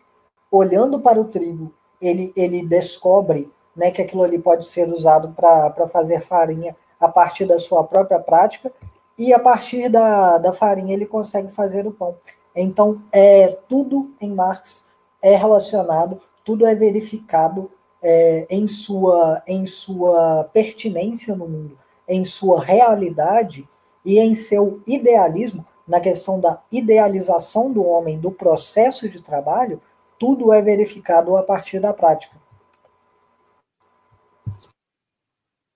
[0.50, 5.88] olhando para o trigo, ele, ele descobre né, que aquilo ali pode ser usado para
[5.88, 8.70] fazer farinha a partir da sua própria prática,
[9.18, 12.16] e a partir da, da farinha ele consegue fazer o pão.
[12.54, 14.86] Então, é tudo em Marx
[15.22, 17.70] é relacionado, tudo é verificado
[18.02, 21.78] é, em, sua, em sua pertinência no mundo,
[22.08, 23.68] em sua realidade
[24.04, 29.82] e em seu idealismo, na questão da idealização do homem, do processo de trabalho,
[30.18, 32.36] tudo é verificado a partir da prática.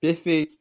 [0.00, 0.54] Perfeito.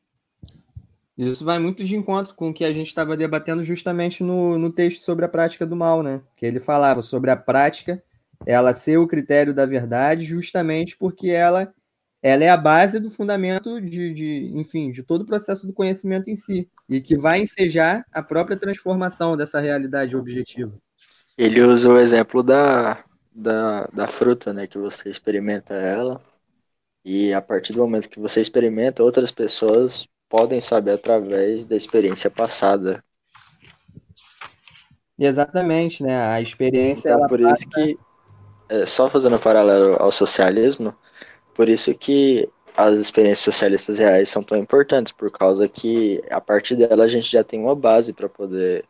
[1.18, 4.72] Isso vai muito de encontro com o que a gente estava debatendo justamente no, no
[4.72, 6.24] texto sobre a prática do mal, né?
[6.36, 8.04] Que ele falava sobre a prática,
[8.46, 11.74] ela ser o critério da verdade, justamente porque ela,
[12.22, 16.30] ela é a base do fundamento de, de, enfim, de todo o processo do conhecimento
[16.30, 20.74] em si, e que vai ensejar a própria transformação dessa realidade objetiva.
[21.38, 23.04] Ele usa o exemplo da,
[23.34, 24.68] da, da fruta, né?
[24.68, 26.22] Que você experimenta ela,
[27.04, 32.30] e a partir do momento que você experimenta, outras pessoas podem saber através da experiência
[32.30, 33.04] passada.
[35.20, 36.16] Exatamente, né?
[36.28, 37.12] A experiência.
[37.12, 37.54] Então, por passa...
[37.54, 38.13] isso que, é,
[38.86, 40.94] só fazendo um paralelo ao socialismo,
[41.54, 46.76] por isso que as experiências socialistas reais são tão importantes, por causa que a partir
[46.76, 48.86] dela a gente já tem uma base para poder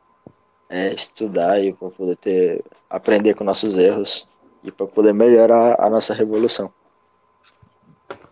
[0.69, 4.27] é, estudar e para poder ter, aprender com nossos erros
[4.63, 6.71] e para poder melhorar a nossa revolução.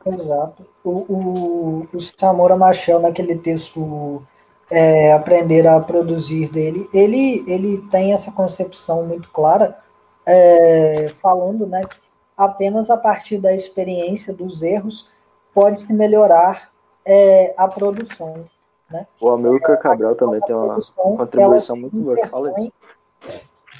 [0.06, 0.66] Exato.
[0.84, 4.26] O, o, o Samora Machel, naquele texto
[4.70, 9.78] é, Aprender a Produzir dele, ele, ele tem essa concepção muito clara,
[10.28, 11.98] é, falando né, que
[12.38, 15.10] apenas a partir da experiência, dos erros,
[15.54, 16.72] pode-se melhorar
[17.06, 18.46] é, a produção.
[18.90, 19.06] Né?
[19.20, 20.80] O Amilcar Cabral também tem uma
[21.18, 22.28] contribuição muito boa.
[22.28, 22.74] Fala isso.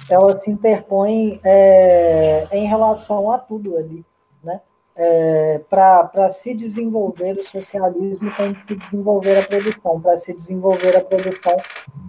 [0.10, 4.06] Ela se interpõe é, em relação a tudo ali.
[4.44, 4.60] Né?
[4.96, 10.00] é, para se desenvolver o socialismo tem de se desenvolver a produção.
[10.00, 11.58] Para se desenvolver a produção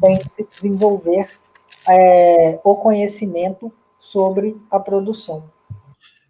[0.01, 1.31] tem de se desenvolver
[1.89, 3.73] é, o conhecimento
[4.03, 5.49] sobre a produção.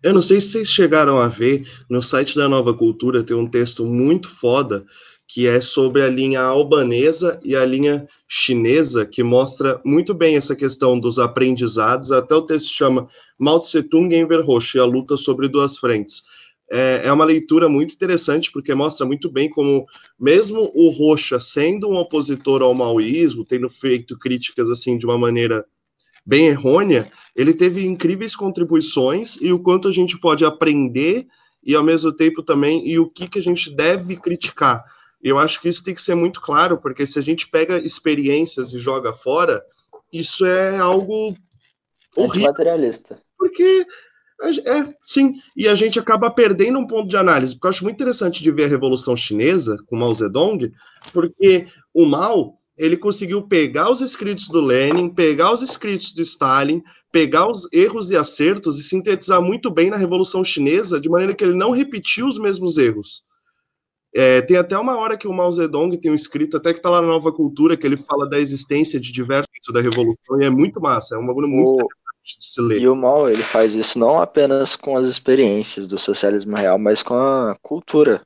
[0.03, 3.47] Eu não sei se vocês chegaram a ver, no site da Nova Cultura tem um
[3.47, 4.85] texto muito foda
[5.29, 10.55] que é sobre a linha albanesa e a linha chinesa, que mostra muito bem essa
[10.55, 12.13] questão dos aprendizados.
[12.13, 13.09] Até o texto chama
[13.39, 16.23] Mao Tse Tung em Verhoche, a luta sobre duas frentes
[16.73, 19.87] é, é uma leitura muito interessante, porque mostra muito bem como,
[20.19, 25.67] mesmo o Rocha sendo um opositor ao maoísmo, tendo feito críticas assim de uma maneira
[26.25, 31.27] bem errônea, ele teve incríveis contribuições e o quanto a gente pode aprender
[31.65, 34.83] e ao mesmo tempo também e o que, que a gente deve criticar.
[35.23, 38.73] Eu acho que isso tem que ser muito claro, porque se a gente pega experiências
[38.73, 39.63] e joga fora,
[40.13, 41.37] isso é algo
[42.17, 42.49] horrível.
[42.49, 43.21] Materialista.
[43.39, 43.87] Porque
[44.43, 45.35] é, sim.
[45.57, 48.51] E a gente acaba perdendo um ponto de análise, porque eu acho muito interessante de
[48.51, 50.73] ver a Revolução Chinesa com Mao Zedong,
[51.13, 56.83] porque o Mao ele conseguiu pegar os escritos do Lenin, pegar os escritos de Stalin,
[57.11, 61.45] pegar os erros e acertos e sintetizar muito bem na Revolução Chinesa, de maneira que
[61.45, 63.23] ele não repetiu os mesmos erros.
[64.15, 66.91] É, tem até uma hora que o Mao Zedong tem um escrito, até que está
[66.91, 70.51] lá na Nova Cultura, que ele fala da existência de diversos da Revolução, e é
[70.51, 71.89] muito massa, é um bagulho muito o,
[72.23, 72.81] se ler.
[72.81, 77.03] E o Mal, ele faz isso não apenas com as experiências do socialismo real, mas
[77.03, 78.23] com a cultura.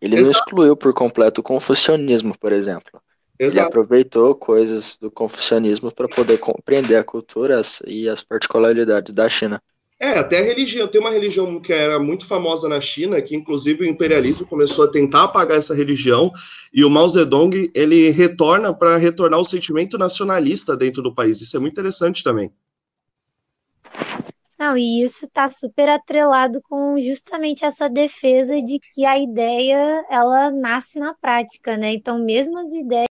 [0.00, 0.24] Ele Exato.
[0.24, 3.00] não excluiu por completo o confucionismo, por exemplo.
[3.38, 3.58] Exato.
[3.58, 9.62] Ele aproveitou coisas do confucionismo para poder compreender a cultura e as particularidades da China.
[9.98, 10.86] É, até a religião.
[10.86, 14.90] Tem uma religião que era muito famosa na China, que inclusive o imperialismo começou a
[14.90, 16.30] tentar apagar essa religião,
[16.72, 21.40] e o Mao Zedong, ele retorna para retornar o sentimento nacionalista dentro do país.
[21.40, 22.52] Isso é muito interessante também.
[24.58, 30.50] Não, e isso está super atrelado com justamente essa defesa de que a ideia ela
[30.50, 31.92] nasce na prática, né?
[31.92, 33.06] Então, mesmo as ideias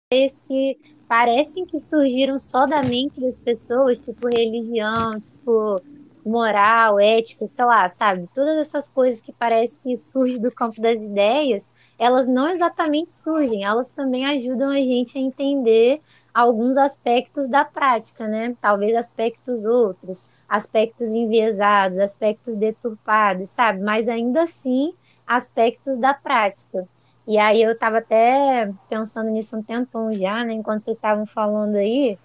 [0.48, 0.78] que
[1.08, 5.82] parecem que surgiram só da mente das pessoas, tipo religião, tipo
[6.26, 8.28] moral, ética, sei lá, sabe?
[8.34, 11.70] Todas essas coisas que parece que surgem do campo das ideias,
[12.00, 16.02] elas não exatamente surgem, elas também ajudam a gente a entender
[16.34, 18.56] alguns aspectos da prática, né?
[18.62, 20.24] Talvez aspectos outros
[20.54, 23.82] aspectos enviesados, aspectos deturpados, sabe?
[23.82, 24.94] Mas ainda assim,
[25.26, 26.88] aspectos da prática.
[27.28, 30.54] E aí eu estava até pensando nisso um tempão já, né?
[30.54, 32.18] Enquanto vocês estavam falando aí.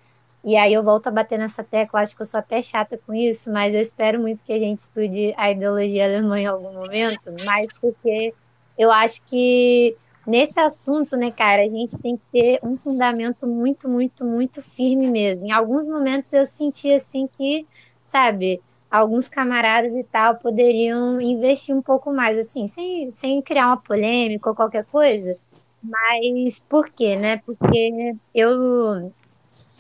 [0.45, 3.13] E aí eu volto a bater nessa tecla, acho que eu sou até chata com
[3.13, 7.33] isso, mas eu espero muito que a gente estude a ideologia alemã em algum momento,
[7.45, 8.33] mas porque
[8.79, 9.97] eu acho que
[10.27, 15.09] nesse assunto, né, cara, a gente tem que ter um fundamento muito, muito, muito firme
[15.09, 15.47] mesmo.
[15.47, 17.67] Em alguns momentos eu senti assim que
[18.09, 18.61] sabe?
[18.91, 24.49] Alguns camaradas e tal poderiam investir um pouco mais, assim, sem, sem criar uma polêmica
[24.49, 25.37] ou qualquer coisa.
[25.83, 27.37] Mas por quê, né?
[27.45, 29.13] Porque eu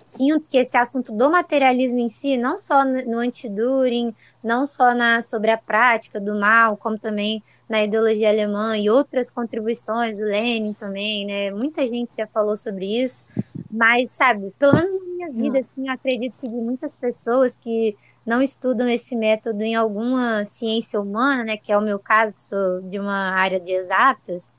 [0.02, 5.20] sinto que esse assunto do materialismo em si, não só no anti-During, não só na,
[5.20, 10.72] sobre a prática do mal, como também na ideologia alemã e outras contribuições, o Lenin
[10.72, 11.50] também, né?
[11.50, 13.26] Muita gente já falou sobre isso,
[13.70, 15.70] mas, sabe, pelo menos na minha vida, Nossa.
[15.70, 17.94] assim, acredito que de muitas pessoas que
[18.28, 22.42] não estudam esse método em alguma ciência humana, né, que é o meu caso, que
[22.42, 24.52] sou de uma área de exatas,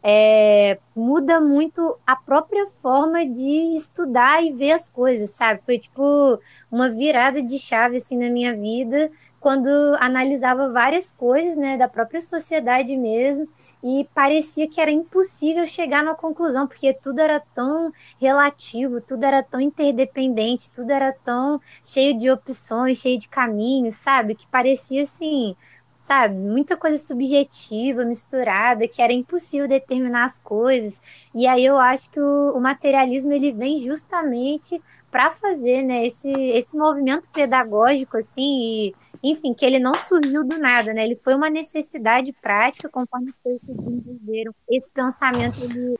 [0.00, 5.60] é, muda muito a própria forma de estudar e ver as coisas, sabe?
[5.64, 6.38] Foi tipo
[6.70, 12.22] uma virada de chave assim na minha vida quando analisava várias coisas, né, da própria
[12.22, 13.48] sociedade mesmo
[13.88, 19.44] e parecia que era impossível chegar numa conclusão, porque tudo era tão relativo, tudo era
[19.44, 24.34] tão interdependente, tudo era tão cheio de opções, cheio de caminhos, sabe?
[24.34, 25.54] Que parecia assim,
[25.96, 31.00] sabe, muita coisa subjetiva, misturada, que era impossível determinar as coisas.
[31.32, 34.82] E aí eu acho que o, o materialismo ele vem justamente
[35.12, 40.58] para fazer, né, esse, esse movimento pedagógico assim e enfim, que ele não surgiu do
[40.58, 41.04] nada, né?
[41.04, 44.54] Ele foi uma necessidade prática conforme as coisas se desenvolveram.
[44.70, 45.98] Esse pensamento ele,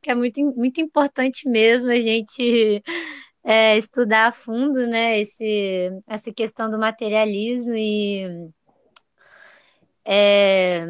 [0.00, 2.82] que é muito, muito importante mesmo a gente
[3.44, 5.20] é, estudar a fundo, né?
[5.20, 8.50] Esse, essa questão do materialismo e
[10.04, 10.86] é,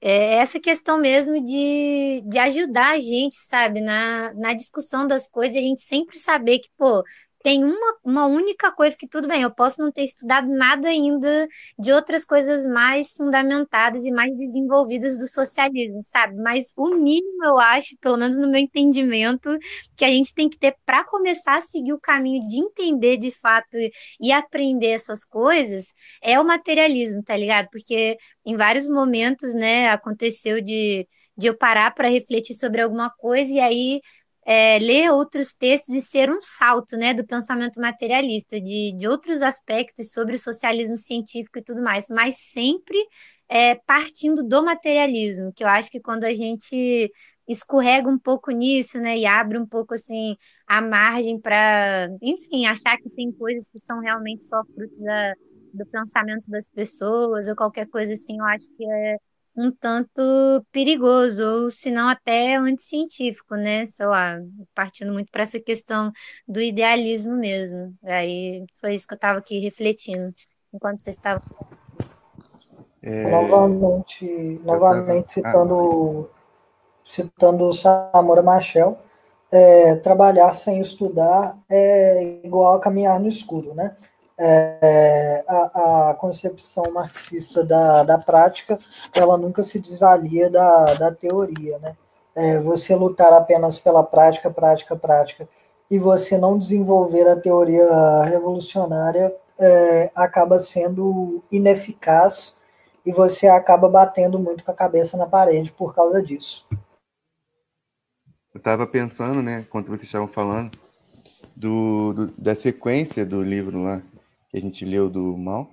[0.00, 5.56] é essa questão mesmo de, de ajudar a gente, sabe, na, na discussão das coisas,
[5.56, 7.04] a gente sempre saber que, pô,
[7.42, 11.48] tem uma, uma única coisa que tudo bem, eu posso não ter estudado nada ainda
[11.78, 16.36] de outras coisas mais fundamentadas e mais desenvolvidas do socialismo, sabe?
[16.36, 19.56] Mas o mínimo, eu acho, pelo menos no meu entendimento,
[19.96, 23.30] que a gente tem que ter para começar a seguir o caminho de entender de
[23.30, 23.76] fato
[24.20, 27.68] e aprender essas coisas é o materialismo, tá ligado?
[27.70, 31.06] Porque em vários momentos, né, aconteceu de,
[31.36, 34.00] de eu parar para refletir sobre alguma coisa e aí
[34.46, 39.42] é, ler outros textos e ser um salto né, do pensamento materialista, de, de outros
[39.42, 42.96] aspectos sobre o socialismo científico e tudo mais, mas sempre
[43.48, 47.12] é, partindo do materialismo, que eu acho que quando a gente
[47.48, 50.36] escorrega um pouco nisso, né, e abre um pouco assim
[50.66, 55.34] a margem para, enfim, achar que tem coisas que são realmente só fruto da,
[55.74, 59.16] do pensamento das pessoas ou qualquer coisa assim, eu acho que é
[59.60, 60.22] um tanto
[60.72, 63.84] perigoso, ou se não até anticientífico, né?
[63.86, 64.38] Sei lá,
[64.74, 66.10] partindo muito para essa questão
[66.48, 67.94] do idealismo mesmo.
[68.04, 70.32] Aí foi isso que eu estava aqui refletindo
[70.72, 71.42] enquanto vocês estavam.
[73.02, 73.30] É...
[73.30, 76.38] Novamente, novamente citando, ah,
[77.04, 78.98] citando Samora Machel,
[79.52, 83.96] é, trabalhar sem estudar é igual a caminhar no escuro, né?
[84.42, 88.78] É, a, a, concepção marxista da, da prática
[89.12, 91.94] ela nunca se desalia da, da teoria, né?
[92.34, 95.46] É, você lutar apenas pela prática, prática, prática,
[95.90, 102.56] e você não desenvolver a teoria revolucionária é, acaba sendo ineficaz
[103.04, 106.66] e você acaba batendo muito com a cabeça na parede por causa disso.
[108.54, 110.78] Eu estava pensando, né, quando vocês estavam falando,
[111.54, 114.02] do, do, da sequência do livro lá,
[114.50, 115.70] que a gente leu do Mal,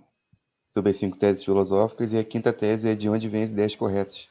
[0.69, 3.75] sobre as cinco teses filosóficas, e a quinta tese é de onde vêm as ideias
[3.75, 4.29] corretas.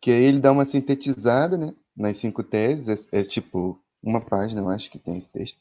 [0.00, 4.60] Que aí ele dá uma sintetizada né, nas cinco teses, é, é tipo uma página,
[4.60, 5.60] eu acho que tem esse texto.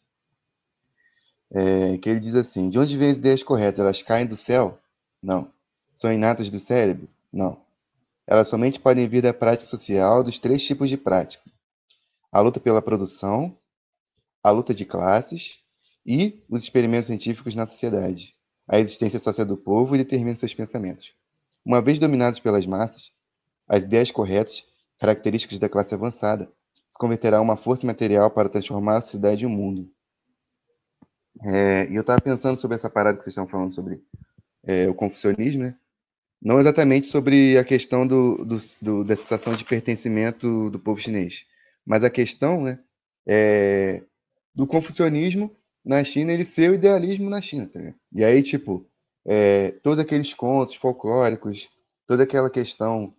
[1.51, 3.79] É, que ele diz assim: de onde vêm as ideias corretas?
[3.79, 4.79] Elas caem do céu?
[5.21, 5.51] Não.
[5.93, 7.09] São inatas do cérebro?
[7.31, 7.61] Não.
[8.25, 11.43] Elas somente podem vir da prática social dos três tipos de prática:
[12.31, 13.57] a luta pela produção,
[14.43, 15.59] a luta de classes
[16.07, 18.34] e os experimentos científicos na sociedade.
[18.65, 21.13] A existência social do povo determina seus pensamentos.
[21.65, 23.11] Uma vez dominados pelas massas,
[23.67, 24.65] as ideias corretas,
[24.97, 26.49] características da classe avançada,
[26.89, 29.91] se converterá em uma força material para transformar a sociedade e o mundo.
[31.43, 34.01] É, e eu estava pensando sobre essa parada que vocês estão falando sobre
[34.65, 35.75] é, o confucionismo, né?
[36.41, 41.45] Não exatamente sobre a questão do, do, do, da sensação de pertencimento do povo chinês,
[41.85, 42.79] mas a questão né,
[43.27, 44.03] é,
[44.53, 45.55] do confucionismo
[45.88, 47.80] na China, ele ser o idealismo na China, tá
[48.11, 48.85] E aí, tipo,
[49.26, 51.69] é, todos aqueles contos folclóricos,
[52.05, 53.15] toda aquela questão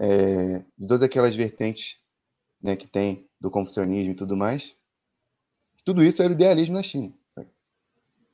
[0.00, 1.96] é, de todas aquelas vertentes
[2.60, 4.74] né, que tem do confucionismo e tudo mais,
[5.84, 7.48] tudo isso era o idealismo na China, sabe?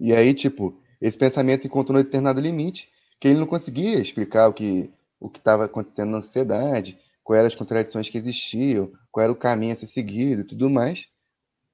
[0.00, 2.90] E aí, tipo, esse pensamento encontrou um determinado limite
[3.20, 4.90] que ele não conseguia explicar o que
[5.20, 9.36] o que estava acontecendo na sociedade, quais eram as contradições que existiam, qual era o
[9.36, 11.08] caminho a ser seguido e tudo mais.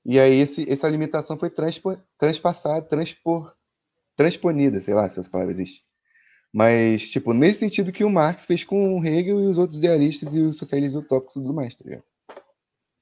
[0.05, 3.55] E aí esse, essa limitação foi transpo, transpassada, transpor,
[4.17, 5.85] transponida, sei lá se essa palavra existe.
[6.53, 9.79] Mas, tipo, no mesmo sentido que o Marx fez com o Hegel e os outros
[9.79, 12.05] idealistas e os socialistas utópicos e tudo mais, tá ligado?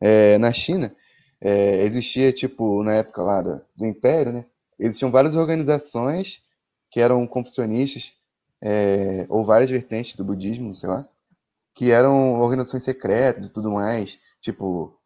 [0.00, 0.94] É, na China,
[1.40, 4.46] é, existia, tipo, na época lá do, do, Império, né?
[4.78, 6.42] Existiam várias organizações
[6.90, 8.12] que eram confucionistas,
[8.62, 11.08] é, ou várias vertentes do budismo, sei lá,
[11.74, 14.97] que eram organizações secretas e tudo mais, tipo,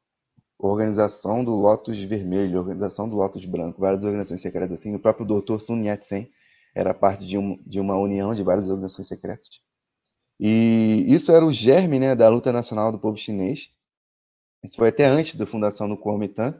[0.68, 4.94] Organização do Lotus Vermelho, Organização do Lotus Branco, várias organizações secretas assim.
[4.94, 5.58] O próprio Dr.
[5.58, 6.30] Sun Yat-sen
[6.72, 9.60] era parte de, um, de uma união de várias organizações secretas.
[10.38, 13.70] E isso era o germe né, da luta nacional do povo chinês.
[14.62, 16.56] Isso foi até antes da fundação do Kuomintang.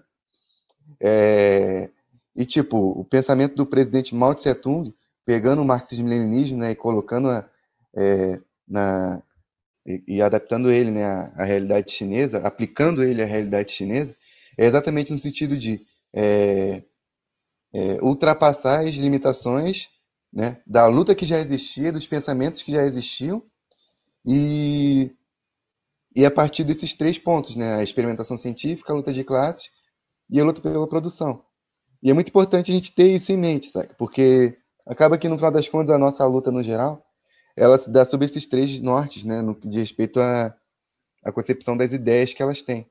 [1.00, 1.88] É,
[2.34, 4.92] e, tipo, o pensamento do presidente Mao Tse-tung,
[5.24, 7.48] pegando o marxismo-leninismo né, e colocando a,
[7.96, 9.22] é, na,
[9.86, 14.16] e, e, adaptando ele né, à, à, realidade chinesa, aplicando ele à realidade chinesa,
[14.56, 15.84] é exatamente no sentido de
[16.14, 16.82] é,
[17.72, 19.88] é, ultrapassar as limitações
[20.32, 23.42] né, da luta que já existia, dos pensamentos que já existiam,
[24.24, 25.10] e,
[26.14, 29.70] e a partir desses três pontos, né, a experimentação científica, a luta de classes
[30.30, 31.44] e a luta pela produção.
[32.02, 33.94] E é muito importante a gente ter isso em mente, sabe?
[33.96, 34.56] Porque
[34.86, 37.04] acaba que, no final das contas, a nossa luta no geral,
[37.56, 40.54] ela se dá sobre esses três nortes, né, no diz respeito à,
[41.24, 42.86] à concepção das ideias que elas têm,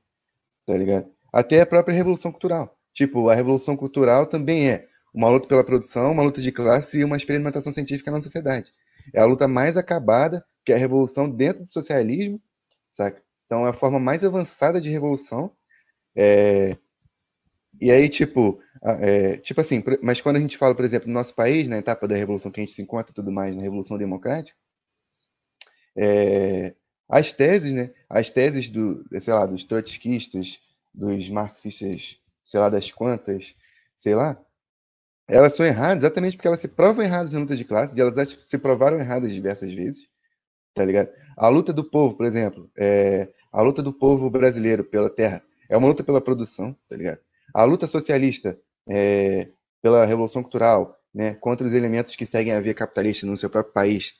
[0.66, 1.10] tá ligado?
[1.32, 2.76] Até a própria revolução cultural.
[2.92, 7.04] Tipo, a revolução cultural também é uma luta pela produção, uma luta de classe e
[7.04, 8.72] uma experimentação científica na sociedade.
[9.14, 12.40] É a luta mais acabada que é a revolução dentro do socialismo,
[12.90, 13.22] saca?
[13.46, 15.54] Então é a forma mais avançada de revolução.
[16.16, 16.76] É...
[17.80, 21.34] E aí, tipo, é, tipo assim, mas quando a gente fala, por exemplo, no nosso
[21.34, 24.58] país, na etapa da revolução que a gente se encontra tudo mais, na revolução democrática,
[25.96, 26.74] é,
[27.08, 30.58] as teses, né, as teses do, sei lá, dos trotskistas,
[30.92, 33.54] dos marxistas, sei lá, das quantas,
[33.94, 34.40] sei lá,
[35.28, 38.38] elas são erradas exatamente porque elas se provam erradas na luta de classe, e elas
[38.42, 40.08] se provaram erradas diversas vezes,
[40.74, 41.10] tá ligado?
[41.36, 45.76] A luta do povo, por exemplo, é, a luta do povo brasileiro pela terra é
[45.76, 47.20] uma luta pela produção, tá ligado?
[47.54, 49.48] A luta socialista é,
[49.80, 53.72] pela revolução cultural, né, contra os elementos que seguem a via capitalista no seu próprio
[53.72, 54.14] país,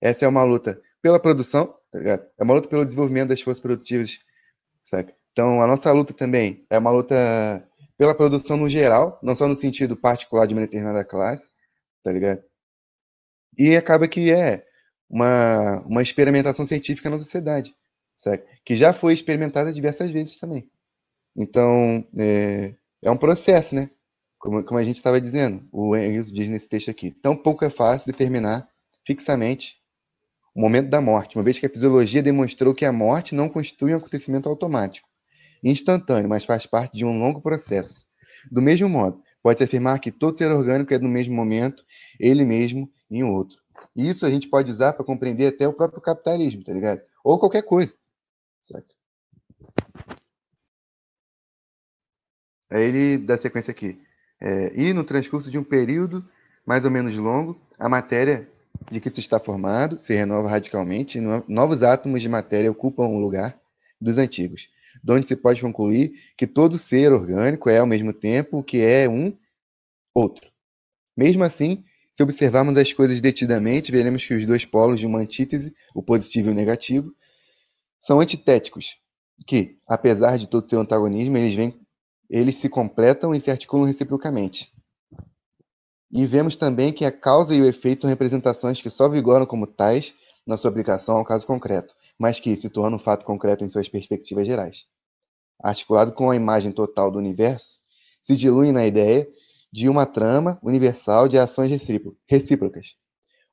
[0.00, 1.98] essa é uma luta pela produção, tá?
[2.38, 4.18] É uma luta pelo desenvolvimento das forças produtivas,
[4.82, 5.14] saca?
[5.32, 7.14] Então, a nossa luta também é uma luta
[7.96, 11.50] pela produção no geral, não só no sentido particular de uma determinada classe,
[12.02, 12.42] tá ligado?
[13.56, 14.66] E acaba que é
[15.08, 17.74] uma, uma experimentação científica na sociedade,
[18.16, 18.46] certo?
[18.64, 20.70] que já foi experimentada diversas vezes também.
[21.36, 23.90] Então, é, é um processo, né?
[24.46, 27.10] Como, como a gente estava dizendo, o Engels diz nesse texto aqui.
[27.10, 28.68] Tão pouco é fácil determinar
[29.04, 29.78] fixamente
[30.54, 33.92] o momento da morte, uma vez que a fisiologia demonstrou que a morte não constitui
[33.92, 35.08] um acontecimento automático,
[35.64, 38.06] instantâneo, mas faz parte de um longo processo.
[38.48, 41.84] Do mesmo modo, pode-se afirmar que todo ser orgânico é no mesmo momento,
[42.20, 43.58] ele mesmo em outro.
[43.96, 47.00] E isso a gente pode usar para compreender até o próprio capitalismo, tá ligado?
[47.24, 47.94] Ou qualquer coisa.
[48.60, 48.94] Certo?
[52.70, 54.05] Aí ele dá sequência aqui.
[54.40, 56.26] É, e no transcurso de um período
[56.66, 58.48] mais ou menos longo, a matéria
[58.90, 63.58] de que se está formado se renova radicalmente novos átomos de matéria ocupam o lugar
[64.00, 64.68] dos antigos,
[65.02, 68.80] de onde se pode concluir que todo ser orgânico é ao mesmo tempo o que
[68.82, 69.36] é um
[70.14, 70.50] outro.
[71.16, 75.74] Mesmo assim, se observarmos as coisas detidamente, veremos que os dois polos de uma antítese,
[75.94, 77.14] o positivo e o negativo,
[77.98, 78.98] são antitéticos,
[79.46, 81.78] que, apesar de todo seu antagonismo, eles, vêm,
[82.28, 84.72] eles se completam e se articulam reciprocamente.
[86.10, 89.66] E vemos também que a causa e o efeito são representações que só vigoram como
[89.66, 90.14] tais
[90.46, 94.46] na sua aplicação ao caso concreto, mas que, situando o fato concreto em suas perspectivas
[94.46, 94.86] gerais.
[95.62, 97.78] Articulado com a imagem total do universo,
[98.20, 99.28] se diluem na ideia
[99.72, 101.70] de uma trama universal de ações
[102.28, 102.94] recíprocas,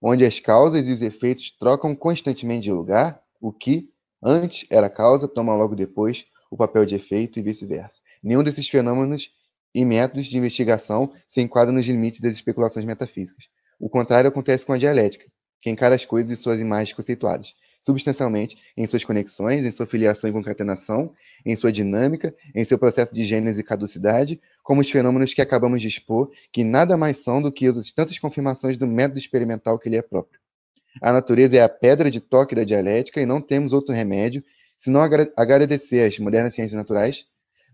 [0.02, 3.90] onde as causas e os efeitos trocam constantemente de lugar, o que,
[4.24, 8.00] antes era causa, toma logo depois o papel de efeito e vice-versa.
[8.22, 9.32] Nenhum desses fenômenos
[9.74, 13.50] e métodos de investigação se enquadram nos limites das especulações metafísicas.
[13.80, 15.26] O contrário acontece com a dialética,
[15.60, 20.30] que encara as coisas e suas imagens conceituadas, substancialmente em suas conexões, em sua filiação
[20.30, 21.12] e concatenação,
[21.44, 25.82] em sua dinâmica, em seu processo de gênese e caducidade, como os fenômenos que acabamos
[25.82, 29.90] de expor, que nada mais são do que as tantas confirmações do método experimental que
[29.90, 30.40] lhe é próprio.
[31.02, 34.44] A natureza é a pedra de toque da dialética e não temos outro remédio
[34.76, 37.26] senão agradecer às modernas ciências naturais,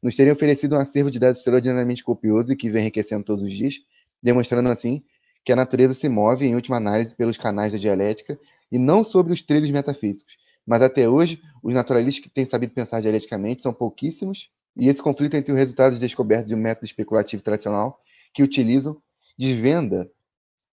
[0.01, 3.51] nos terem oferecido um acervo de dados extraordinariamente copioso e que vem enriquecendo todos os
[3.51, 3.75] dias,
[4.21, 5.03] demonstrando assim
[5.43, 8.39] que a natureza se move, em última análise, pelos canais da dialética
[8.71, 10.37] e não sobre os trilhos metafísicos.
[10.65, 15.35] Mas até hoje, os naturalistas que têm sabido pensar dialeticamente são pouquíssimos, e esse conflito
[15.35, 17.99] entre os resultados descobertos de um método especulativo tradicional
[18.33, 19.01] que utilizam
[19.37, 20.09] desvenda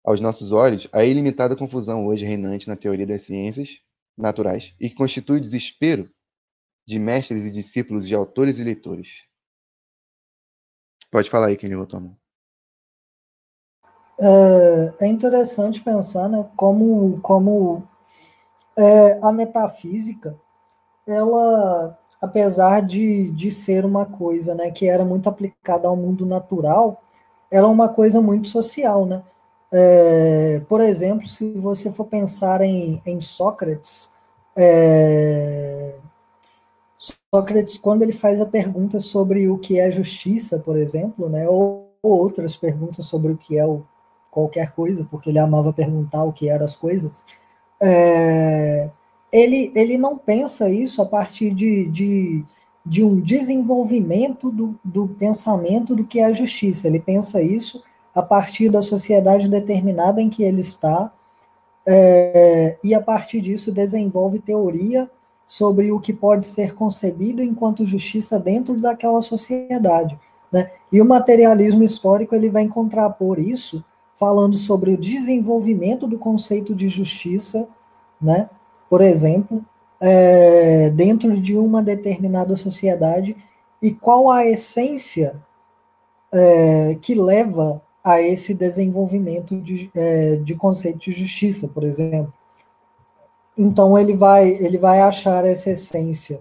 [0.03, 3.81] aos nossos olhos a ilimitada confusão hoje reinante na teoria das ciências
[4.17, 6.09] naturais e que constitui o desespero
[6.85, 9.25] de mestres e discípulos de autores e leitores.
[11.11, 12.17] Pode falar aí, quem levantou a mão.
[14.19, 17.87] É, é interessante pensar né, como, como
[18.77, 20.35] é, a metafísica,
[21.07, 27.03] ela, apesar de, de ser uma coisa né, que era muito aplicada ao mundo natural,
[27.49, 29.05] ela é uma coisa muito social.
[29.05, 29.23] Né?
[29.73, 34.11] É, por exemplo, se você for pensar em, em Sócrates,
[34.55, 35.95] é,
[37.33, 41.93] Sócrates, quando ele faz a pergunta sobre o que é justiça, por exemplo, né, ou,
[42.03, 43.83] ou outras perguntas sobre o que é o,
[44.29, 47.25] qualquer coisa, porque ele amava perguntar o que eram as coisas,
[47.81, 48.89] é,
[49.31, 52.45] ele, ele não pensa isso a partir de, de,
[52.85, 56.87] de um desenvolvimento do, do pensamento do que é a justiça.
[56.87, 57.81] Ele pensa isso
[58.15, 61.11] a partir da sociedade determinada em que ele está,
[61.87, 65.09] é, e a partir disso desenvolve teoria
[65.47, 70.17] sobre o que pode ser concebido enquanto justiça dentro daquela sociedade.
[70.51, 70.71] Né?
[70.91, 73.83] E o materialismo histórico ele vai contrapor isso,
[74.19, 77.67] falando sobre o desenvolvimento do conceito de justiça,
[78.21, 78.49] né?
[78.89, 79.65] por exemplo,
[79.99, 83.35] é, dentro de uma determinada sociedade,
[83.81, 85.41] e qual a essência
[86.31, 92.33] é, que leva a esse desenvolvimento de, é, de conceito de justiça, por exemplo.
[93.57, 96.39] Então ele vai ele vai achar essa essência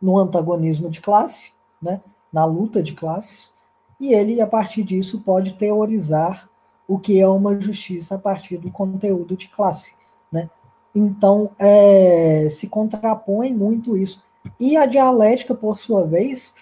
[0.00, 2.00] no antagonismo de classe, né,
[2.32, 3.52] na luta de classes,
[3.98, 6.48] e ele a partir disso pode teorizar
[6.86, 9.94] o que é uma justiça a partir do conteúdo de classe,
[10.30, 10.50] né?
[10.94, 14.22] Então é, se contrapõe muito isso.
[14.60, 16.54] E a dialética, por sua vez,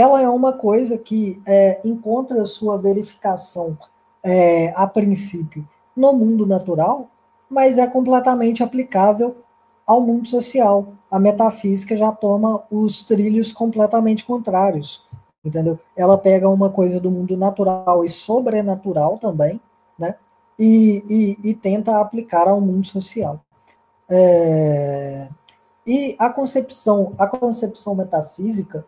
[0.00, 3.76] ela é uma coisa que é, encontra sua verificação
[4.24, 7.08] é, a princípio no mundo natural,
[7.48, 9.36] mas é completamente aplicável
[9.86, 10.94] ao mundo social.
[11.10, 15.04] A metafísica já toma os trilhos completamente contrários,
[15.44, 15.78] entendeu?
[15.96, 19.60] Ela pega uma coisa do mundo natural e sobrenatural também,
[19.98, 20.14] né?
[20.58, 21.04] E,
[21.42, 23.40] e, e tenta aplicar ao mundo social.
[24.08, 25.28] É,
[25.86, 28.84] e a concepção, a concepção metafísica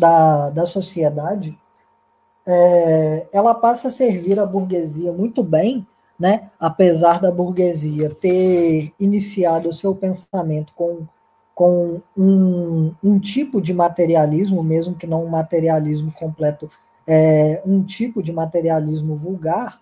[0.00, 1.56] da, da sociedade,
[2.46, 5.86] é, ela passa a servir a burguesia muito bem,
[6.18, 6.50] né?
[6.58, 11.06] apesar da burguesia ter iniciado o seu pensamento com,
[11.54, 16.70] com um, um tipo de materialismo, mesmo que não um materialismo completo,
[17.06, 19.80] é, um tipo de materialismo vulgar,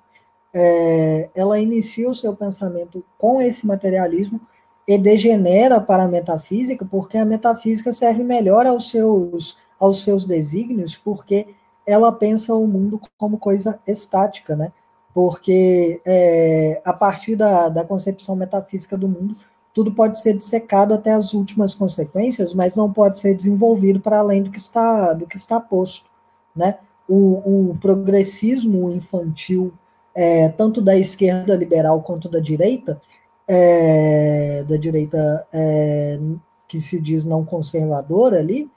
[0.52, 4.40] é, ela inicia o seu pensamento com esse materialismo
[4.86, 10.96] e degenera para a metafísica, porque a metafísica serve melhor aos seus aos seus desígnios,
[10.96, 11.54] porque
[11.86, 14.72] ela pensa o mundo como coisa estática, né?
[15.14, 19.36] Porque é, a partir da, da concepção metafísica do mundo,
[19.72, 24.42] tudo pode ser dissecado até as últimas consequências, mas não pode ser desenvolvido para além
[24.42, 26.10] do que está do que está posto,
[26.54, 26.78] né?
[27.08, 29.72] O, o progressismo infantil,
[30.14, 33.00] é, tanto da esquerda liberal quanto da direita,
[33.46, 36.18] é, da direita é,
[36.66, 38.70] que se diz não conservadora ali,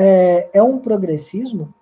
[0.00, 1.74] é, é um progressismo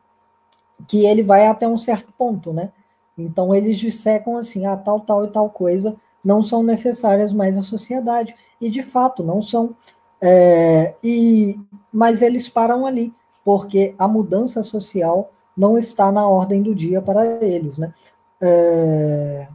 [0.89, 2.73] que ele vai até um certo ponto, né?
[3.17, 7.63] Então eles dissecam assim, ah, tal, tal e tal coisa não são necessárias mais à
[7.63, 8.35] sociedade.
[8.61, 9.77] E de fato não são.
[10.21, 11.59] É, e,
[11.93, 13.15] mas eles param ali,
[13.45, 17.95] porque a mudança social não está na ordem do dia para eles, né?
[18.41, 19.49] É,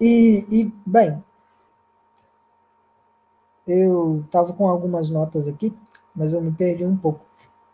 [0.00, 1.22] e, e, bem,
[3.66, 5.74] eu estava com algumas notas aqui,
[6.14, 7.24] mas eu me perdi um pouco.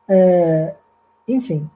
[0.09, 0.77] É,
[1.29, 1.69] enfim,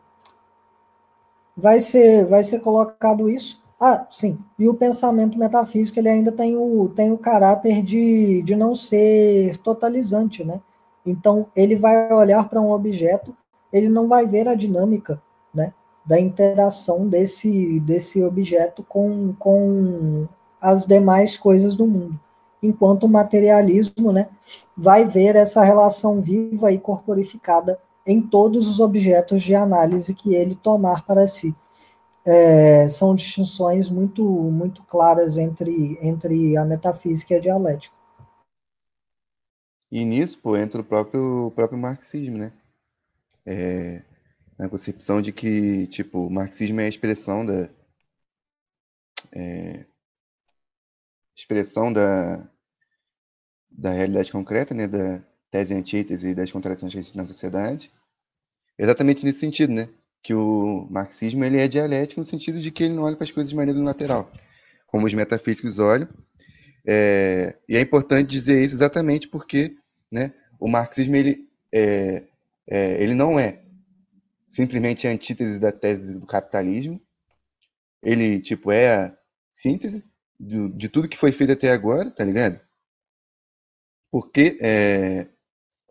[1.56, 3.62] vai ser, vai ser colocado isso.
[3.80, 4.38] Ah, sim.
[4.59, 9.59] E o pensamento metafísico ele ainda tem o, tem o caráter de, de não ser
[9.59, 10.60] totalizante, né?
[11.05, 13.36] Então ele vai olhar para um objeto,
[13.72, 15.22] ele não vai ver a dinâmica,
[15.55, 15.74] né?
[16.05, 20.26] Da interação desse, desse objeto com, com
[20.60, 22.18] as demais coisas do mundo
[22.62, 24.28] enquanto o materialismo né,
[24.77, 30.55] vai ver essa relação viva e corporificada em todos os objetos de análise que ele
[30.55, 31.55] tomar para si.
[32.24, 37.95] É, são distinções muito, muito claras entre, entre a metafísica e a dialética.
[39.91, 42.53] E nisso, pô, entra o próprio, o próprio marxismo, né?
[43.47, 44.03] É,
[44.59, 47.70] na concepção de que, tipo, o marxismo é a expressão da...
[49.33, 49.85] É,
[51.36, 52.48] expressão da,
[53.70, 57.92] da realidade concreta, né, da tese antítese e das contradições que existem na sociedade.
[58.78, 59.88] Exatamente nesse sentido, né,
[60.22, 63.30] que o marxismo ele é dialético no sentido de que ele não olha para as
[63.30, 64.30] coisas de maneira unilateral,
[64.86, 66.08] como os metafísicos olham.
[66.88, 69.76] É, e é importante dizer isso exatamente porque,
[70.10, 72.24] né, o marxismo ele é,
[72.66, 73.62] é, ele não é
[74.48, 77.00] simplesmente a antítese da tese do capitalismo.
[78.02, 79.18] Ele tipo é a
[79.52, 80.04] síntese
[80.38, 82.60] do, de tudo que foi feito até agora, tá ligado?
[84.10, 85.28] Porque é,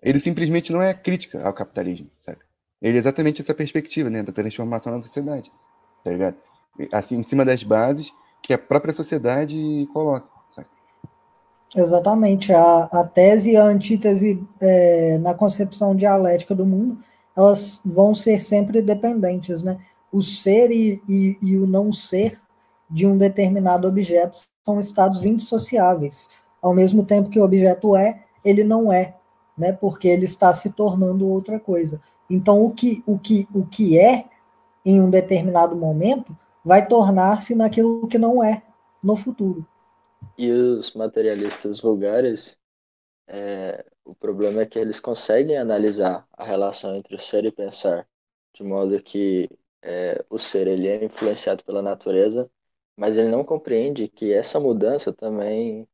[0.02, 2.40] ele simplesmente não é crítica ao capitalismo, sabe?
[2.82, 5.52] Ele é exatamente essa perspectiva, né, da transformação da sociedade.
[6.04, 6.38] tá ligado?
[6.92, 8.12] Assim, em cima das bases
[8.44, 10.28] que a própria sociedade coloca.
[10.48, 10.68] Sabe?
[11.76, 12.54] Exatamente.
[12.54, 17.00] A, a tese e a antítese é, na concepção dialética do mundo,
[17.36, 19.80] elas vão ser sempre dependentes, né?
[20.12, 22.40] O ser e, e, e o não ser
[22.90, 26.30] de um determinado objeto são estados indissociáveis.
[26.62, 29.16] Ao mesmo tempo que o objeto é, ele não é,
[29.58, 29.72] né?
[29.72, 32.02] Porque ele está se tornando outra coisa.
[32.30, 34.26] Então, o que, o que, o que é
[34.86, 38.64] em um determinado momento vai tornar-se naquilo que não é
[39.02, 39.68] no futuro.
[40.38, 42.60] E os materialistas vulgares,
[43.28, 48.08] é, o problema é que eles conseguem analisar a relação entre o ser e pensar,
[48.54, 49.50] de modo que
[49.82, 52.50] é, o ser ele é influenciado pela natureza,
[52.98, 55.88] mas ele não compreende que essa mudança também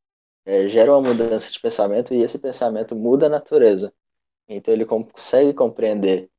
[0.46, 3.94] é, gera uma mudança de pensamento e esse pensamento muda a natureza.
[4.48, 6.30] Então ele consegue compreender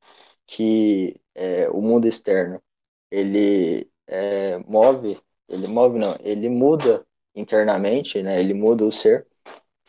[0.46, 2.62] que é, o mundo externo
[3.10, 8.40] ele é, move, ele move não, ele muda internamente, né?
[8.40, 9.26] Ele muda o ser,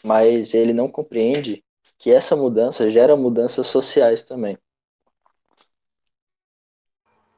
[0.03, 1.63] mas ele não compreende
[1.97, 4.57] que essa mudança gera mudanças sociais também.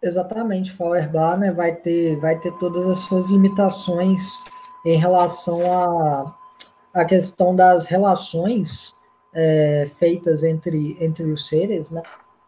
[0.05, 4.21] Exatamente, Feuerbach né, vai ter vai ter todas as suas limitações
[4.85, 6.31] em relação à
[6.93, 8.93] a, a questão das relações
[9.33, 12.03] é, feitas entre entre os seres, né?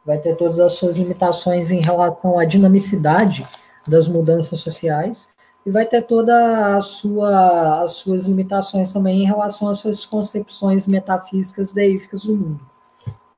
[0.06, 3.44] Vai ter todas as suas limitações em relação à dinamicidade
[3.88, 5.28] das mudanças sociais
[5.66, 10.86] e vai ter toda a sua as suas limitações também em relação às suas concepções
[10.86, 12.62] metafísicas deíficas do mundo.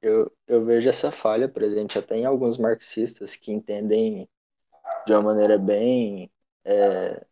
[0.02, 4.28] Eu, eu vejo essa falha presente até em alguns marxistas que entendem
[5.06, 6.32] de uma maneira bem
[6.66, 7.24] é,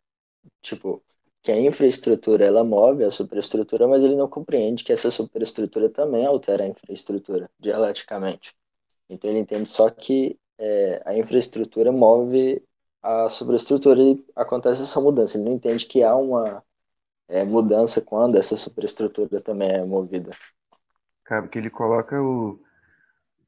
[0.61, 1.03] tipo
[1.41, 6.25] que a infraestrutura ela move a superestrutura, mas ele não compreende que essa superestrutura também
[6.25, 8.55] altera a infraestrutura dialeticamente.
[9.09, 12.61] Então ele entende só que é, a infraestrutura move
[13.01, 15.37] a superestrutura e acontece essa mudança.
[15.37, 16.63] Ele não entende que há uma
[17.27, 20.31] é, mudança quando essa superestrutura também é movida.
[21.23, 22.59] Cara, porque ele coloca o,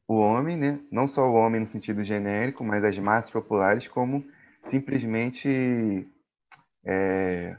[0.10, 0.80] o homem, né?
[0.92, 4.26] Não só o homem no sentido genérico, mas as massas populares como
[4.60, 6.10] simplesmente
[6.84, 7.56] é,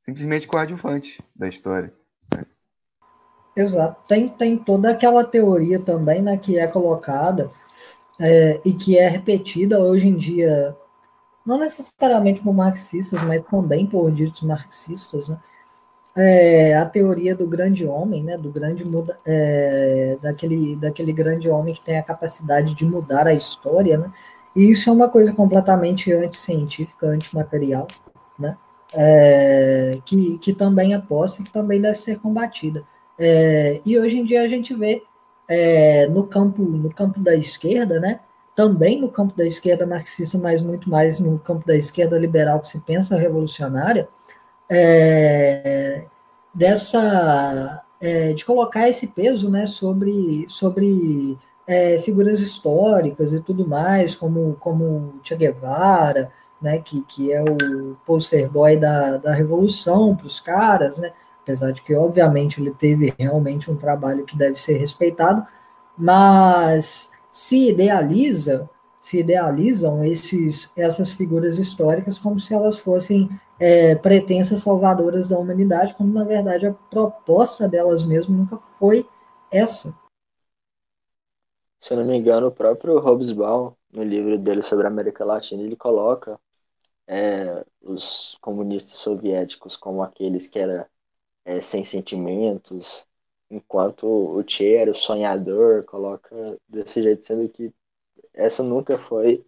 [0.00, 1.92] simplesmente coadjuvante da história.
[2.34, 2.46] Né?
[3.54, 4.00] Exato.
[4.08, 7.50] Tem, tem toda aquela teoria também, né, que é colocada
[8.18, 10.74] é, e que é repetida hoje em dia
[11.44, 15.38] não necessariamente por marxistas, mas também por ditos marxistas, né?
[16.14, 21.74] É, a teoria do grande homem, né, do grande muda, é, daquele, daquele grande homem
[21.74, 24.12] que tem a capacidade de mudar a história, né,
[24.54, 27.86] e isso é uma coisa completamente anticientífica, antimaterial,
[28.38, 28.58] né,
[28.92, 32.84] é, que, que também é posse e que também deve ser combatida.
[33.18, 35.02] É, e hoje em dia a gente vê
[35.48, 38.20] é, no campo no campo da esquerda, né,
[38.54, 42.68] também no campo da esquerda marxista, mas muito mais no campo da esquerda liberal que
[42.68, 44.08] se pensa revolucionária,
[44.74, 46.04] é,
[46.54, 54.14] dessa é, de colocar esse peso né, sobre, sobre é, figuras históricas e tudo mais,
[54.14, 60.26] como, como Che Guevara, né, que, que é o poster boy da, da revolução para
[60.26, 61.12] os caras, né,
[61.42, 65.44] apesar de que, obviamente, ele teve realmente um trabalho que deve ser respeitado,
[65.96, 68.70] mas se idealiza,
[69.02, 75.94] se idealizam esses, essas figuras históricas como se elas fossem é, pretensas salvadoras da humanidade,
[75.96, 79.04] quando na verdade a proposta delas mesmas nunca foi
[79.50, 79.92] essa.
[81.80, 85.64] Se eu não me engano, o próprio Hobsbawm, no livro dele sobre a América Latina,
[85.64, 86.38] ele coloca
[87.04, 90.86] é, os comunistas soviéticos como aqueles que eram
[91.44, 93.04] é, sem sentimentos,
[93.50, 97.74] enquanto o Che era o sonhador, coloca desse jeito, sendo que
[98.34, 99.44] essa nunca foi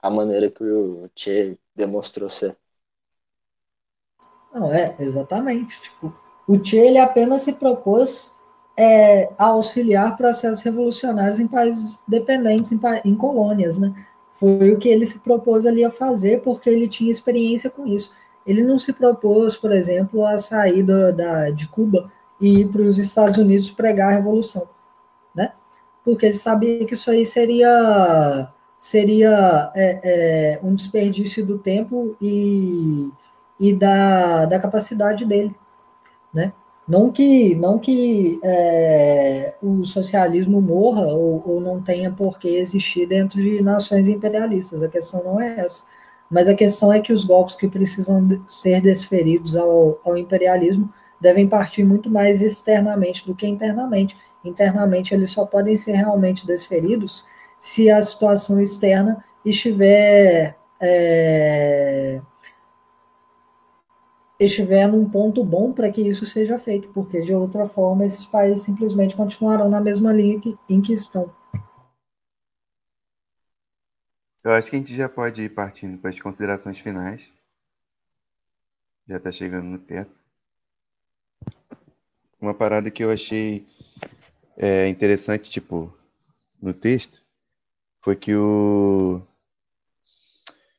[0.00, 2.56] a maneira que o Che demonstrou ser.
[4.52, 5.80] Não, é, exatamente.
[5.80, 6.14] Tipo,
[6.46, 8.34] o Che ele apenas se propôs
[8.76, 13.92] é, a auxiliar processos revolucionários em países dependentes, em, em colônias, né?
[14.32, 18.12] Foi o que ele se propôs ali a fazer, porque ele tinha experiência com isso.
[18.46, 22.82] Ele não se propôs, por exemplo, a sair da, da de Cuba e ir para
[22.82, 24.68] os Estados Unidos pregar a revolução?
[26.04, 33.08] Porque ele sabia que isso aí seria seria é, é, um desperdício do tempo e,
[33.58, 35.54] e da, da capacidade dele,
[36.34, 36.52] né?
[36.86, 43.06] Não que, não que é, o socialismo morra ou, ou não tenha por que existir
[43.06, 45.84] dentro de nações imperialistas, a questão não é essa.
[46.28, 51.48] Mas a questão é que os golpes que precisam ser desferidos ao, ao imperialismo devem
[51.48, 54.16] partir muito mais externamente do que internamente.
[54.44, 57.24] Internamente, eles só podem ser realmente desferidos
[57.58, 62.20] se a situação externa estiver é,
[64.44, 68.64] estiver num ponto bom para que isso seja feito, porque de outra forma esses países
[68.64, 71.32] simplesmente continuarão na mesma linha que, em que estão.
[74.42, 77.32] Eu acho que a gente já pode ir partindo para as considerações finais.
[79.06, 80.12] Já está chegando no teto.
[82.40, 83.64] Uma parada que eu achei
[84.62, 85.92] é, interessante, tipo,
[86.60, 87.20] no texto,
[88.00, 89.20] foi que o.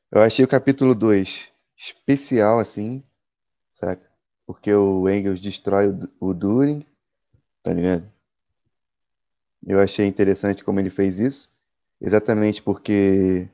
[0.09, 3.03] Eu achei o capítulo 2 especial, assim,
[3.73, 4.09] saca?
[4.45, 6.85] Porque o Engels destrói o, o During,
[7.61, 8.09] tá ligado?
[9.67, 11.51] Eu achei interessante como ele fez isso,
[11.99, 13.49] exatamente porque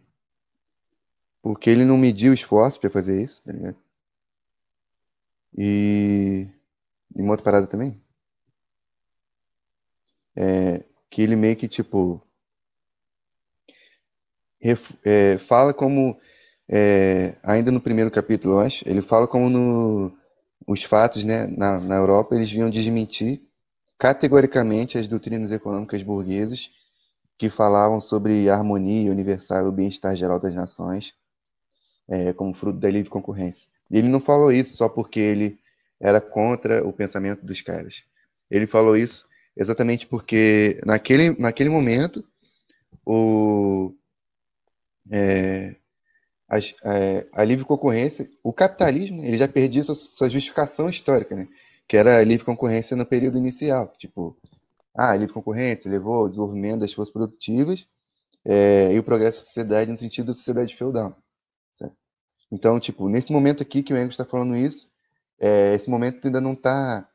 [1.42, 3.78] porque ele não mediu esforço para fazer isso, tá ligado?
[5.58, 6.48] E,
[7.16, 8.00] e uma outra parada também,
[10.40, 12.22] é que ele meio que tipo
[14.62, 16.18] ref, é, fala como
[16.70, 20.18] é, ainda no primeiro capítulo, eu acho, ele fala como no,
[20.66, 23.42] os fatos né, na, na Europa eles vinham desmentir
[23.98, 26.72] categoricamente as doutrinas econômicas burguesas
[27.38, 31.14] que falavam sobre harmonia universal e o bem-estar geral das nações
[32.08, 33.70] é, como fruto da livre concorrência.
[33.92, 35.60] E ele não falou isso só porque ele
[36.00, 38.04] era contra o pensamento dos caras.
[38.50, 39.29] Ele falou isso
[39.60, 42.24] exatamente porque naquele, naquele momento
[43.06, 43.94] o,
[45.12, 45.76] é,
[46.50, 51.48] a, é, a, livre concorrência, o capitalismo, ele já perdia sua, sua, justificação histórica, né?
[51.88, 53.94] que era a livre concorrência no período inicial.
[53.98, 54.38] Tipo,
[54.96, 57.86] ah, a livre concorrência levou ao desenvolvimento das forças produtivas
[58.48, 61.18] é, e o progresso da sociedade no sentido da sociedade feudal.
[62.52, 64.90] Então, tipo, nesse momento aqui que o Engels está falando isso,
[65.40, 67.08] é, esse momento ainda não está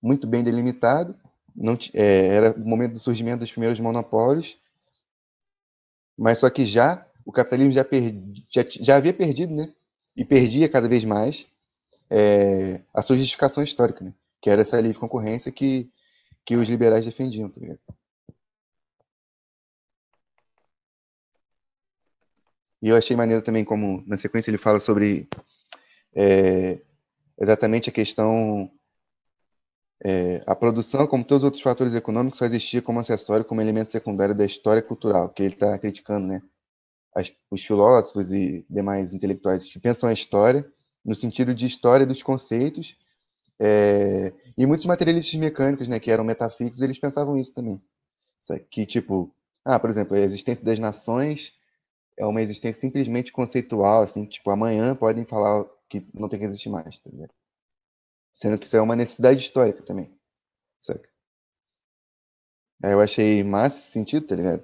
[0.00, 1.18] muito bem delimitado,
[1.54, 4.58] não, é, era o momento do surgimento dos primeiros monopólios,
[6.16, 9.72] mas só que já o capitalismo já, perdi, já, já havia perdido, né?
[10.16, 11.46] E perdia cada vez mais
[12.10, 14.14] é, a sua justificação histórica, né?
[14.40, 15.90] Que era essa livre concorrência que,
[16.44, 17.60] que os liberais defendiam, tá?
[22.82, 25.28] E eu achei maneiro também como, na sequência, ele fala sobre
[26.14, 26.80] é,
[27.38, 28.70] exatamente a questão.
[30.04, 33.90] É, a produção, como todos os outros fatores econômicos, só existia como acessório, como elemento
[33.90, 36.40] secundário da história cultural, que ele está criticando, né?
[37.14, 40.64] As, os filósofos e demais intelectuais que pensam a história
[41.04, 42.96] no sentido de história dos conceitos,
[43.58, 47.80] é, e muitos materialistas mecânicos, né, que eram metafísicos, eles pensavam isso também.
[48.70, 51.52] Que, tipo, ah, por exemplo, a existência das nações
[52.16, 56.70] é uma existência simplesmente conceitual, assim, tipo, amanhã podem falar que não tem que existir
[56.70, 57.32] mais, tá ligado?
[58.32, 60.10] Sendo que isso é uma necessidade histórica também,
[60.78, 61.08] saca?
[62.82, 64.62] Aí eu achei massa esse sentido, tá ligado?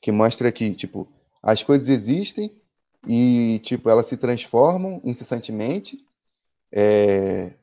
[0.00, 1.08] Que mostra que, tipo,
[1.42, 2.50] as coisas existem
[3.06, 5.98] e, tipo, elas se transformam incessantemente,
[6.72, 7.54] é...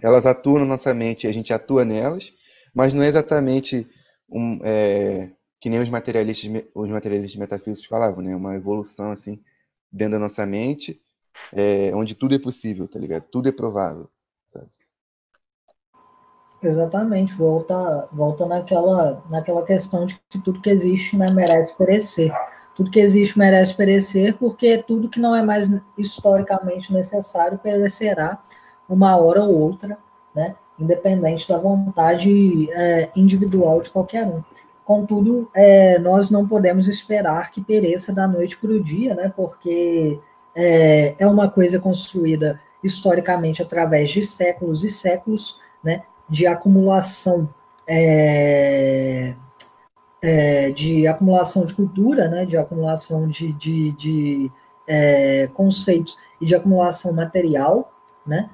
[0.00, 2.32] elas atuam na nossa mente e a gente atua nelas,
[2.74, 3.86] mas não é exatamente
[4.30, 8.36] um, é que nem os materialistas, os materialistas metafísicos falavam, né?
[8.36, 9.42] Uma evolução, assim,
[9.90, 11.00] dentro da nossa mente,
[11.52, 13.24] é, onde tudo é possível, tá ligado?
[13.30, 14.08] Tudo é provável?
[16.62, 22.32] Exatamente, volta, volta naquela, naquela questão de que tudo que existe né, merece perecer.
[22.74, 28.42] Tudo que existe merece perecer, porque tudo que não é mais historicamente necessário perecerá
[28.88, 29.98] uma hora ou outra,
[30.34, 34.42] né, independente da vontade é, individual de qualquer um.
[34.84, 39.32] Contudo, é, nós não podemos esperar que pereça da noite para o dia, né?
[39.34, 40.20] Porque
[40.54, 46.04] é, é uma coisa construída historicamente através de séculos e séculos, né?
[46.28, 47.48] De acumulação
[47.86, 49.34] é,
[50.20, 54.52] é, de acumulação de cultura, né, de acumulação de, de, de
[54.86, 57.92] é, conceitos e de acumulação material,
[58.26, 58.50] né,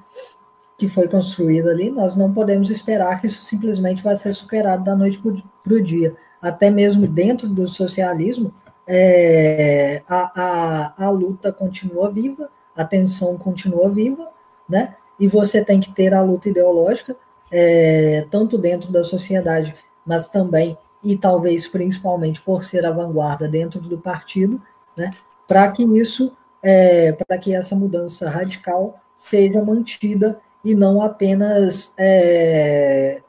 [0.77, 4.95] que foi construída ali, nós não podemos esperar que isso simplesmente vai ser superado da
[4.95, 5.19] noite
[5.63, 6.15] para o dia.
[6.41, 8.53] Até mesmo dentro do socialismo,
[8.85, 14.29] é, a, a, a luta continua viva, a tensão continua viva,
[14.67, 14.95] né?
[15.19, 17.15] E você tem que ter a luta ideológica,
[17.55, 23.79] é, tanto dentro da sociedade, mas também, e talvez principalmente por ser a vanguarda dentro
[23.79, 24.59] do partido,
[24.97, 25.11] né?
[25.47, 33.21] Para que isso, é, para que essa mudança radical seja mantida e não apenas é,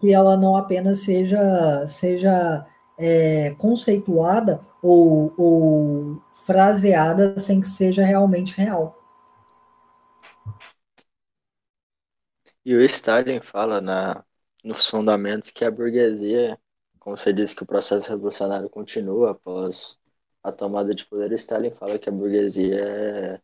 [0.00, 2.66] que ela não apenas seja seja
[2.98, 8.97] é, conceituada ou, ou fraseada sem que seja realmente real.
[12.68, 14.22] E o Stalin fala na,
[14.62, 16.60] nos fundamentos que a burguesia,
[17.00, 19.98] como você disse que o processo revolucionário continua após
[20.42, 23.40] a tomada de poder, Stalin fala que a burguesia é...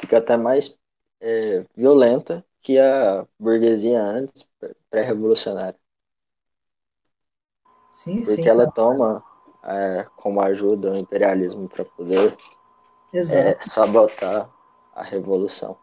[0.00, 0.78] fica até mais
[1.20, 4.50] é, violenta que a burguesia antes,
[4.88, 5.78] pré-revolucionária.
[7.92, 8.48] Sim, Porque sim.
[8.48, 9.22] ela toma
[9.62, 12.34] é, como ajuda o imperialismo para poder
[13.12, 14.50] é, sabotar
[14.94, 15.76] a revolução.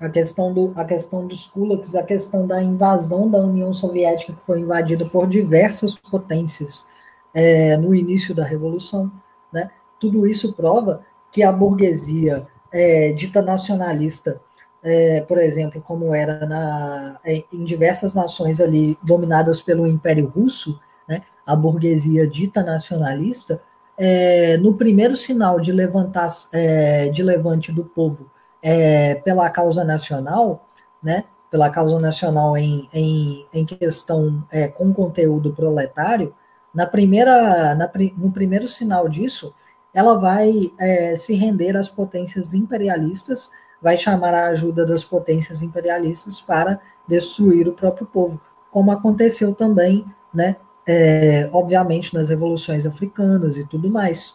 [0.00, 4.42] A questão, do, a questão dos kulaks, a questão da invasão da União Soviética, que
[4.42, 6.86] foi invadida por diversas potências
[7.34, 9.10] é, no início da Revolução,
[9.52, 9.70] né?
[9.98, 14.40] tudo isso prova que a burguesia é, dita nacionalista,
[14.82, 20.80] é, por exemplo, como era na, é, em diversas nações ali dominadas pelo Império Russo,
[21.08, 21.22] né?
[21.44, 23.60] a burguesia dita nacionalista,
[23.96, 28.30] é, no primeiro sinal de, levantar, é, de levante do povo
[28.62, 30.66] é, pela causa nacional,
[31.02, 36.34] né, pela causa nacional em, em, em questão é, com conteúdo proletário,
[36.74, 39.54] na primeira, na, no primeiro sinal disso,
[39.94, 46.40] ela vai é, se render às potências imperialistas, vai chamar a ajuda das potências imperialistas
[46.40, 48.40] para destruir o próprio povo,
[48.70, 50.04] como aconteceu também,
[50.34, 50.56] né,
[50.86, 54.32] é, obviamente, nas revoluções africanas e tudo mais.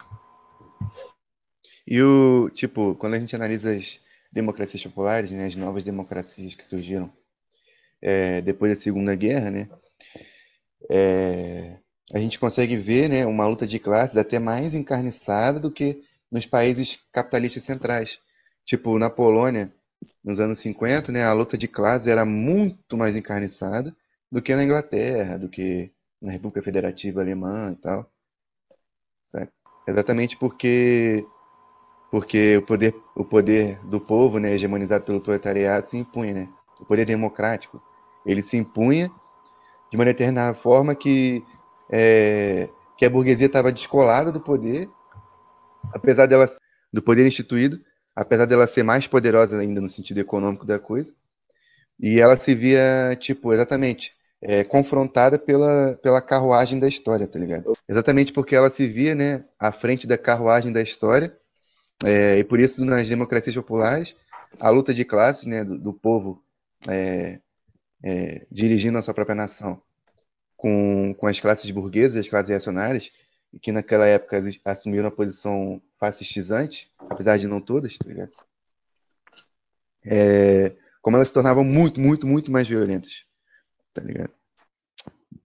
[1.86, 4.00] E o, tipo, quando a gente analisa as
[4.34, 7.12] democracias populares, né, as novas democracias que surgiram
[8.02, 9.70] é, depois da Segunda Guerra, né,
[10.90, 11.80] é,
[12.12, 16.46] a gente consegue ver né, uma luta de classes até mais encarniçada do que nos
[16.46, 18.20] países capitalistas centrais.
[18.66, 19.74] Tipo, na Polônia,
[20.24, 23.96] nos anos 50, né, a luta de classes era muito mais encarniçada
[24.32, 25.92] do que na Inglaterra, do que
[26.22, 28.12] na República Federativa Alemã e tal.
[29.22, 29.50] Sabe?
[29.88, 31.26] Exatamente porque
[32.14, 36.50] porque o poder, o poder do povo, né, hegemonizado pelo proletariado, se impunha, né?
[36.80, 37.82] O poder democrático,
[38.24, 39.10] ele se impunha
[39.90, 41.44] de uma determinada forma que
[41.92, 44.88] é, que a burguesia estava descolada do poder,
[45.92, 46.46] apesar dela
[46.94, 47.80] do poder instituído,
[48.16, 51.16] apesar dela ser mais poderosa ainda no sentido econômico da coisa,
[52.00, 57.74] e ela se via tipo exatamente é, confrontada pela, pela carruagem da história, tá ligado?
[57.90, 61.36] Exatamente porque ela se via, né, à frente da carruagem da história
[62.04, 64.16] é, e por isso, nas democracias populares,
[64.60, 66.44] a luta de classes né, do, do povo
[66.88, 67.40] é,
[68.04, 69.82] é, dirigindo a sua própria nação
[70.56, 73.12] com, com as classes burguesas, as classes reacionárias,
[73.62, 78.32] que naquela época assumiram uma posição fascistizante, apesar de não todas, tá ligado?
[80.06, 83.26] É, como elas se tornavam muito, muito, muito mais violentas,
[83.94, 84.32] tá ligado?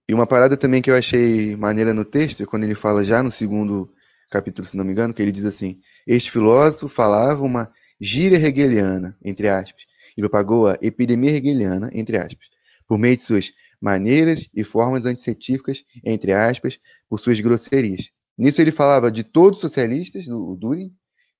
[0.07, 3.21] E uma parada também que eu achei maneira no texto, é quando ele fala já
[3.21, 3.93] no segundo
[4.29, 9.17] capítulo, se não me engano, que ele diz assim: Este filósofo falava uma gíria hegeliana,
[9.23, 9.83] entre aspas,
[10.17, 12.47] e propagou a epidemia hegeliana, entre aspas,
[12.87, 13.51] por meio de suas
[13.81, 18.09] maneiras e formas anticientíficas, entre aspas, por suas grosserias.
[18.37, 20.93] Nisso ele falava de todos os socialistas, do Düring,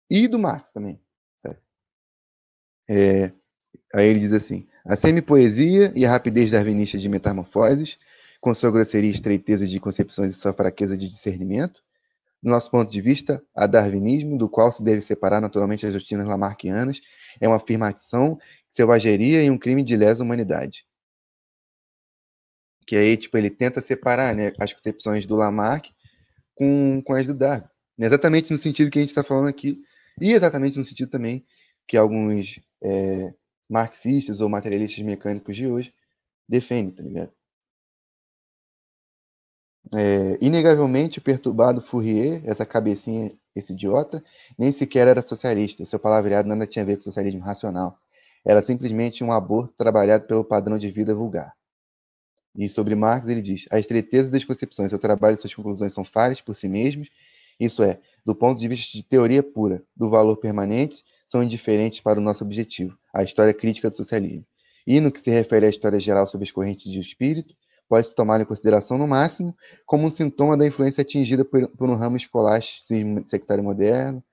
[0.09, 0.99] e do Marx também.
[2.89, 3.31] É,
[3.93, 7.97] aí ele diz assim: a semi-poesia e a rapidez darwinista de metamorfoses,
[8.41, 11.83] com sua grosseria e estreiteza de concepções e sua fraqueza de discernimento,
[12.41, 16.27] do nosso ponto de vista, a darwinismo, do qual se deve separar naturalmente as doutrinas
[16.27, 17.01] lamarquianas,
[17.39, 18.37] é uma afirmação,
[18.69, 20.85] selvageria e um crime de lesa humanidade.
[22.87, 25.91] Que aí, tipo, ele tenta separar né, as concepções do Lamarck
[26.55, 27.67] com, com as do Darwin.
[27.99, 29.81] Exatamente no sentido que a gente está falando aqui,
[30.21, 31.45] e exatamente no sentido também
[31.87, 33.33] que alguns é,
[33.69, 35.93] marxistas ou materialistas mecânicos de hoje
[36.47, 37.31] defendem, tá ligado?
[39.95, 44.23] É, inegavelmente, perturbado Fourier, essa cabecinha, esse idiota,
[44.57, 45.83] nem sequer era socialista.
[45.85, 47.97] Seu palavreado nada tinha a ver com socialismo racional.
[48.45, 51.53] Era simplesmente um aborto trabalhado pelo padrão de vida vulgar.
[52.55, 56.03] E sobre Marx, ele diz: a estreiteza das concepções, seu trabalho e suas conclusões são
[56.03, 57.09] falhas por si mesmos,
[57.59, 62.19] isso é, do ponto de vista de teoria pura, do valor permanente, são indiferentes para
[62.19, 64.45] o nosso objetivo, a história crítica do socialismo.
[64.87, 67.53] E no que se refere à história geral sobre as correntes de espírito,
[67.89, 69.55] pode-se tomar em consideração, no máximo,
[69.85, 72.61] como um sintoma da influência atingida por, por um ramo escolar
[73.23, 74.23] sectário moderno,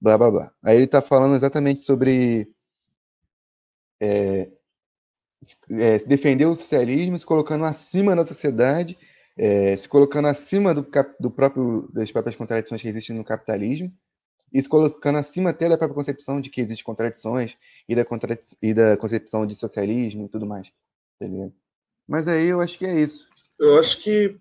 [0.00, 0.52] blá blá blá.
[0.64, 2.50] Aí ele está falando exatamente sobre
[4.00, 4.50] é,
[5.72, 8.98] é, defender o socialismo, se colocando acima da sociedade,
[9.38, 10.86] é, se colocando acima do,
[11.20, 13.92] do próprio, das próprias contradições que existem no capitalismo,
[14.52, 17.56] e se colocando acima até da própria concepção de que existem contradições
[17.88, 18.04] e da,
[18.62, 20.72] e da concepção de socialismo e tudo mais.
[21.18, 21.52] Tá ligado?
[22.06, 23.28] Mas aí eu acho que é isso.
[23.58, 24.36] Eu acho que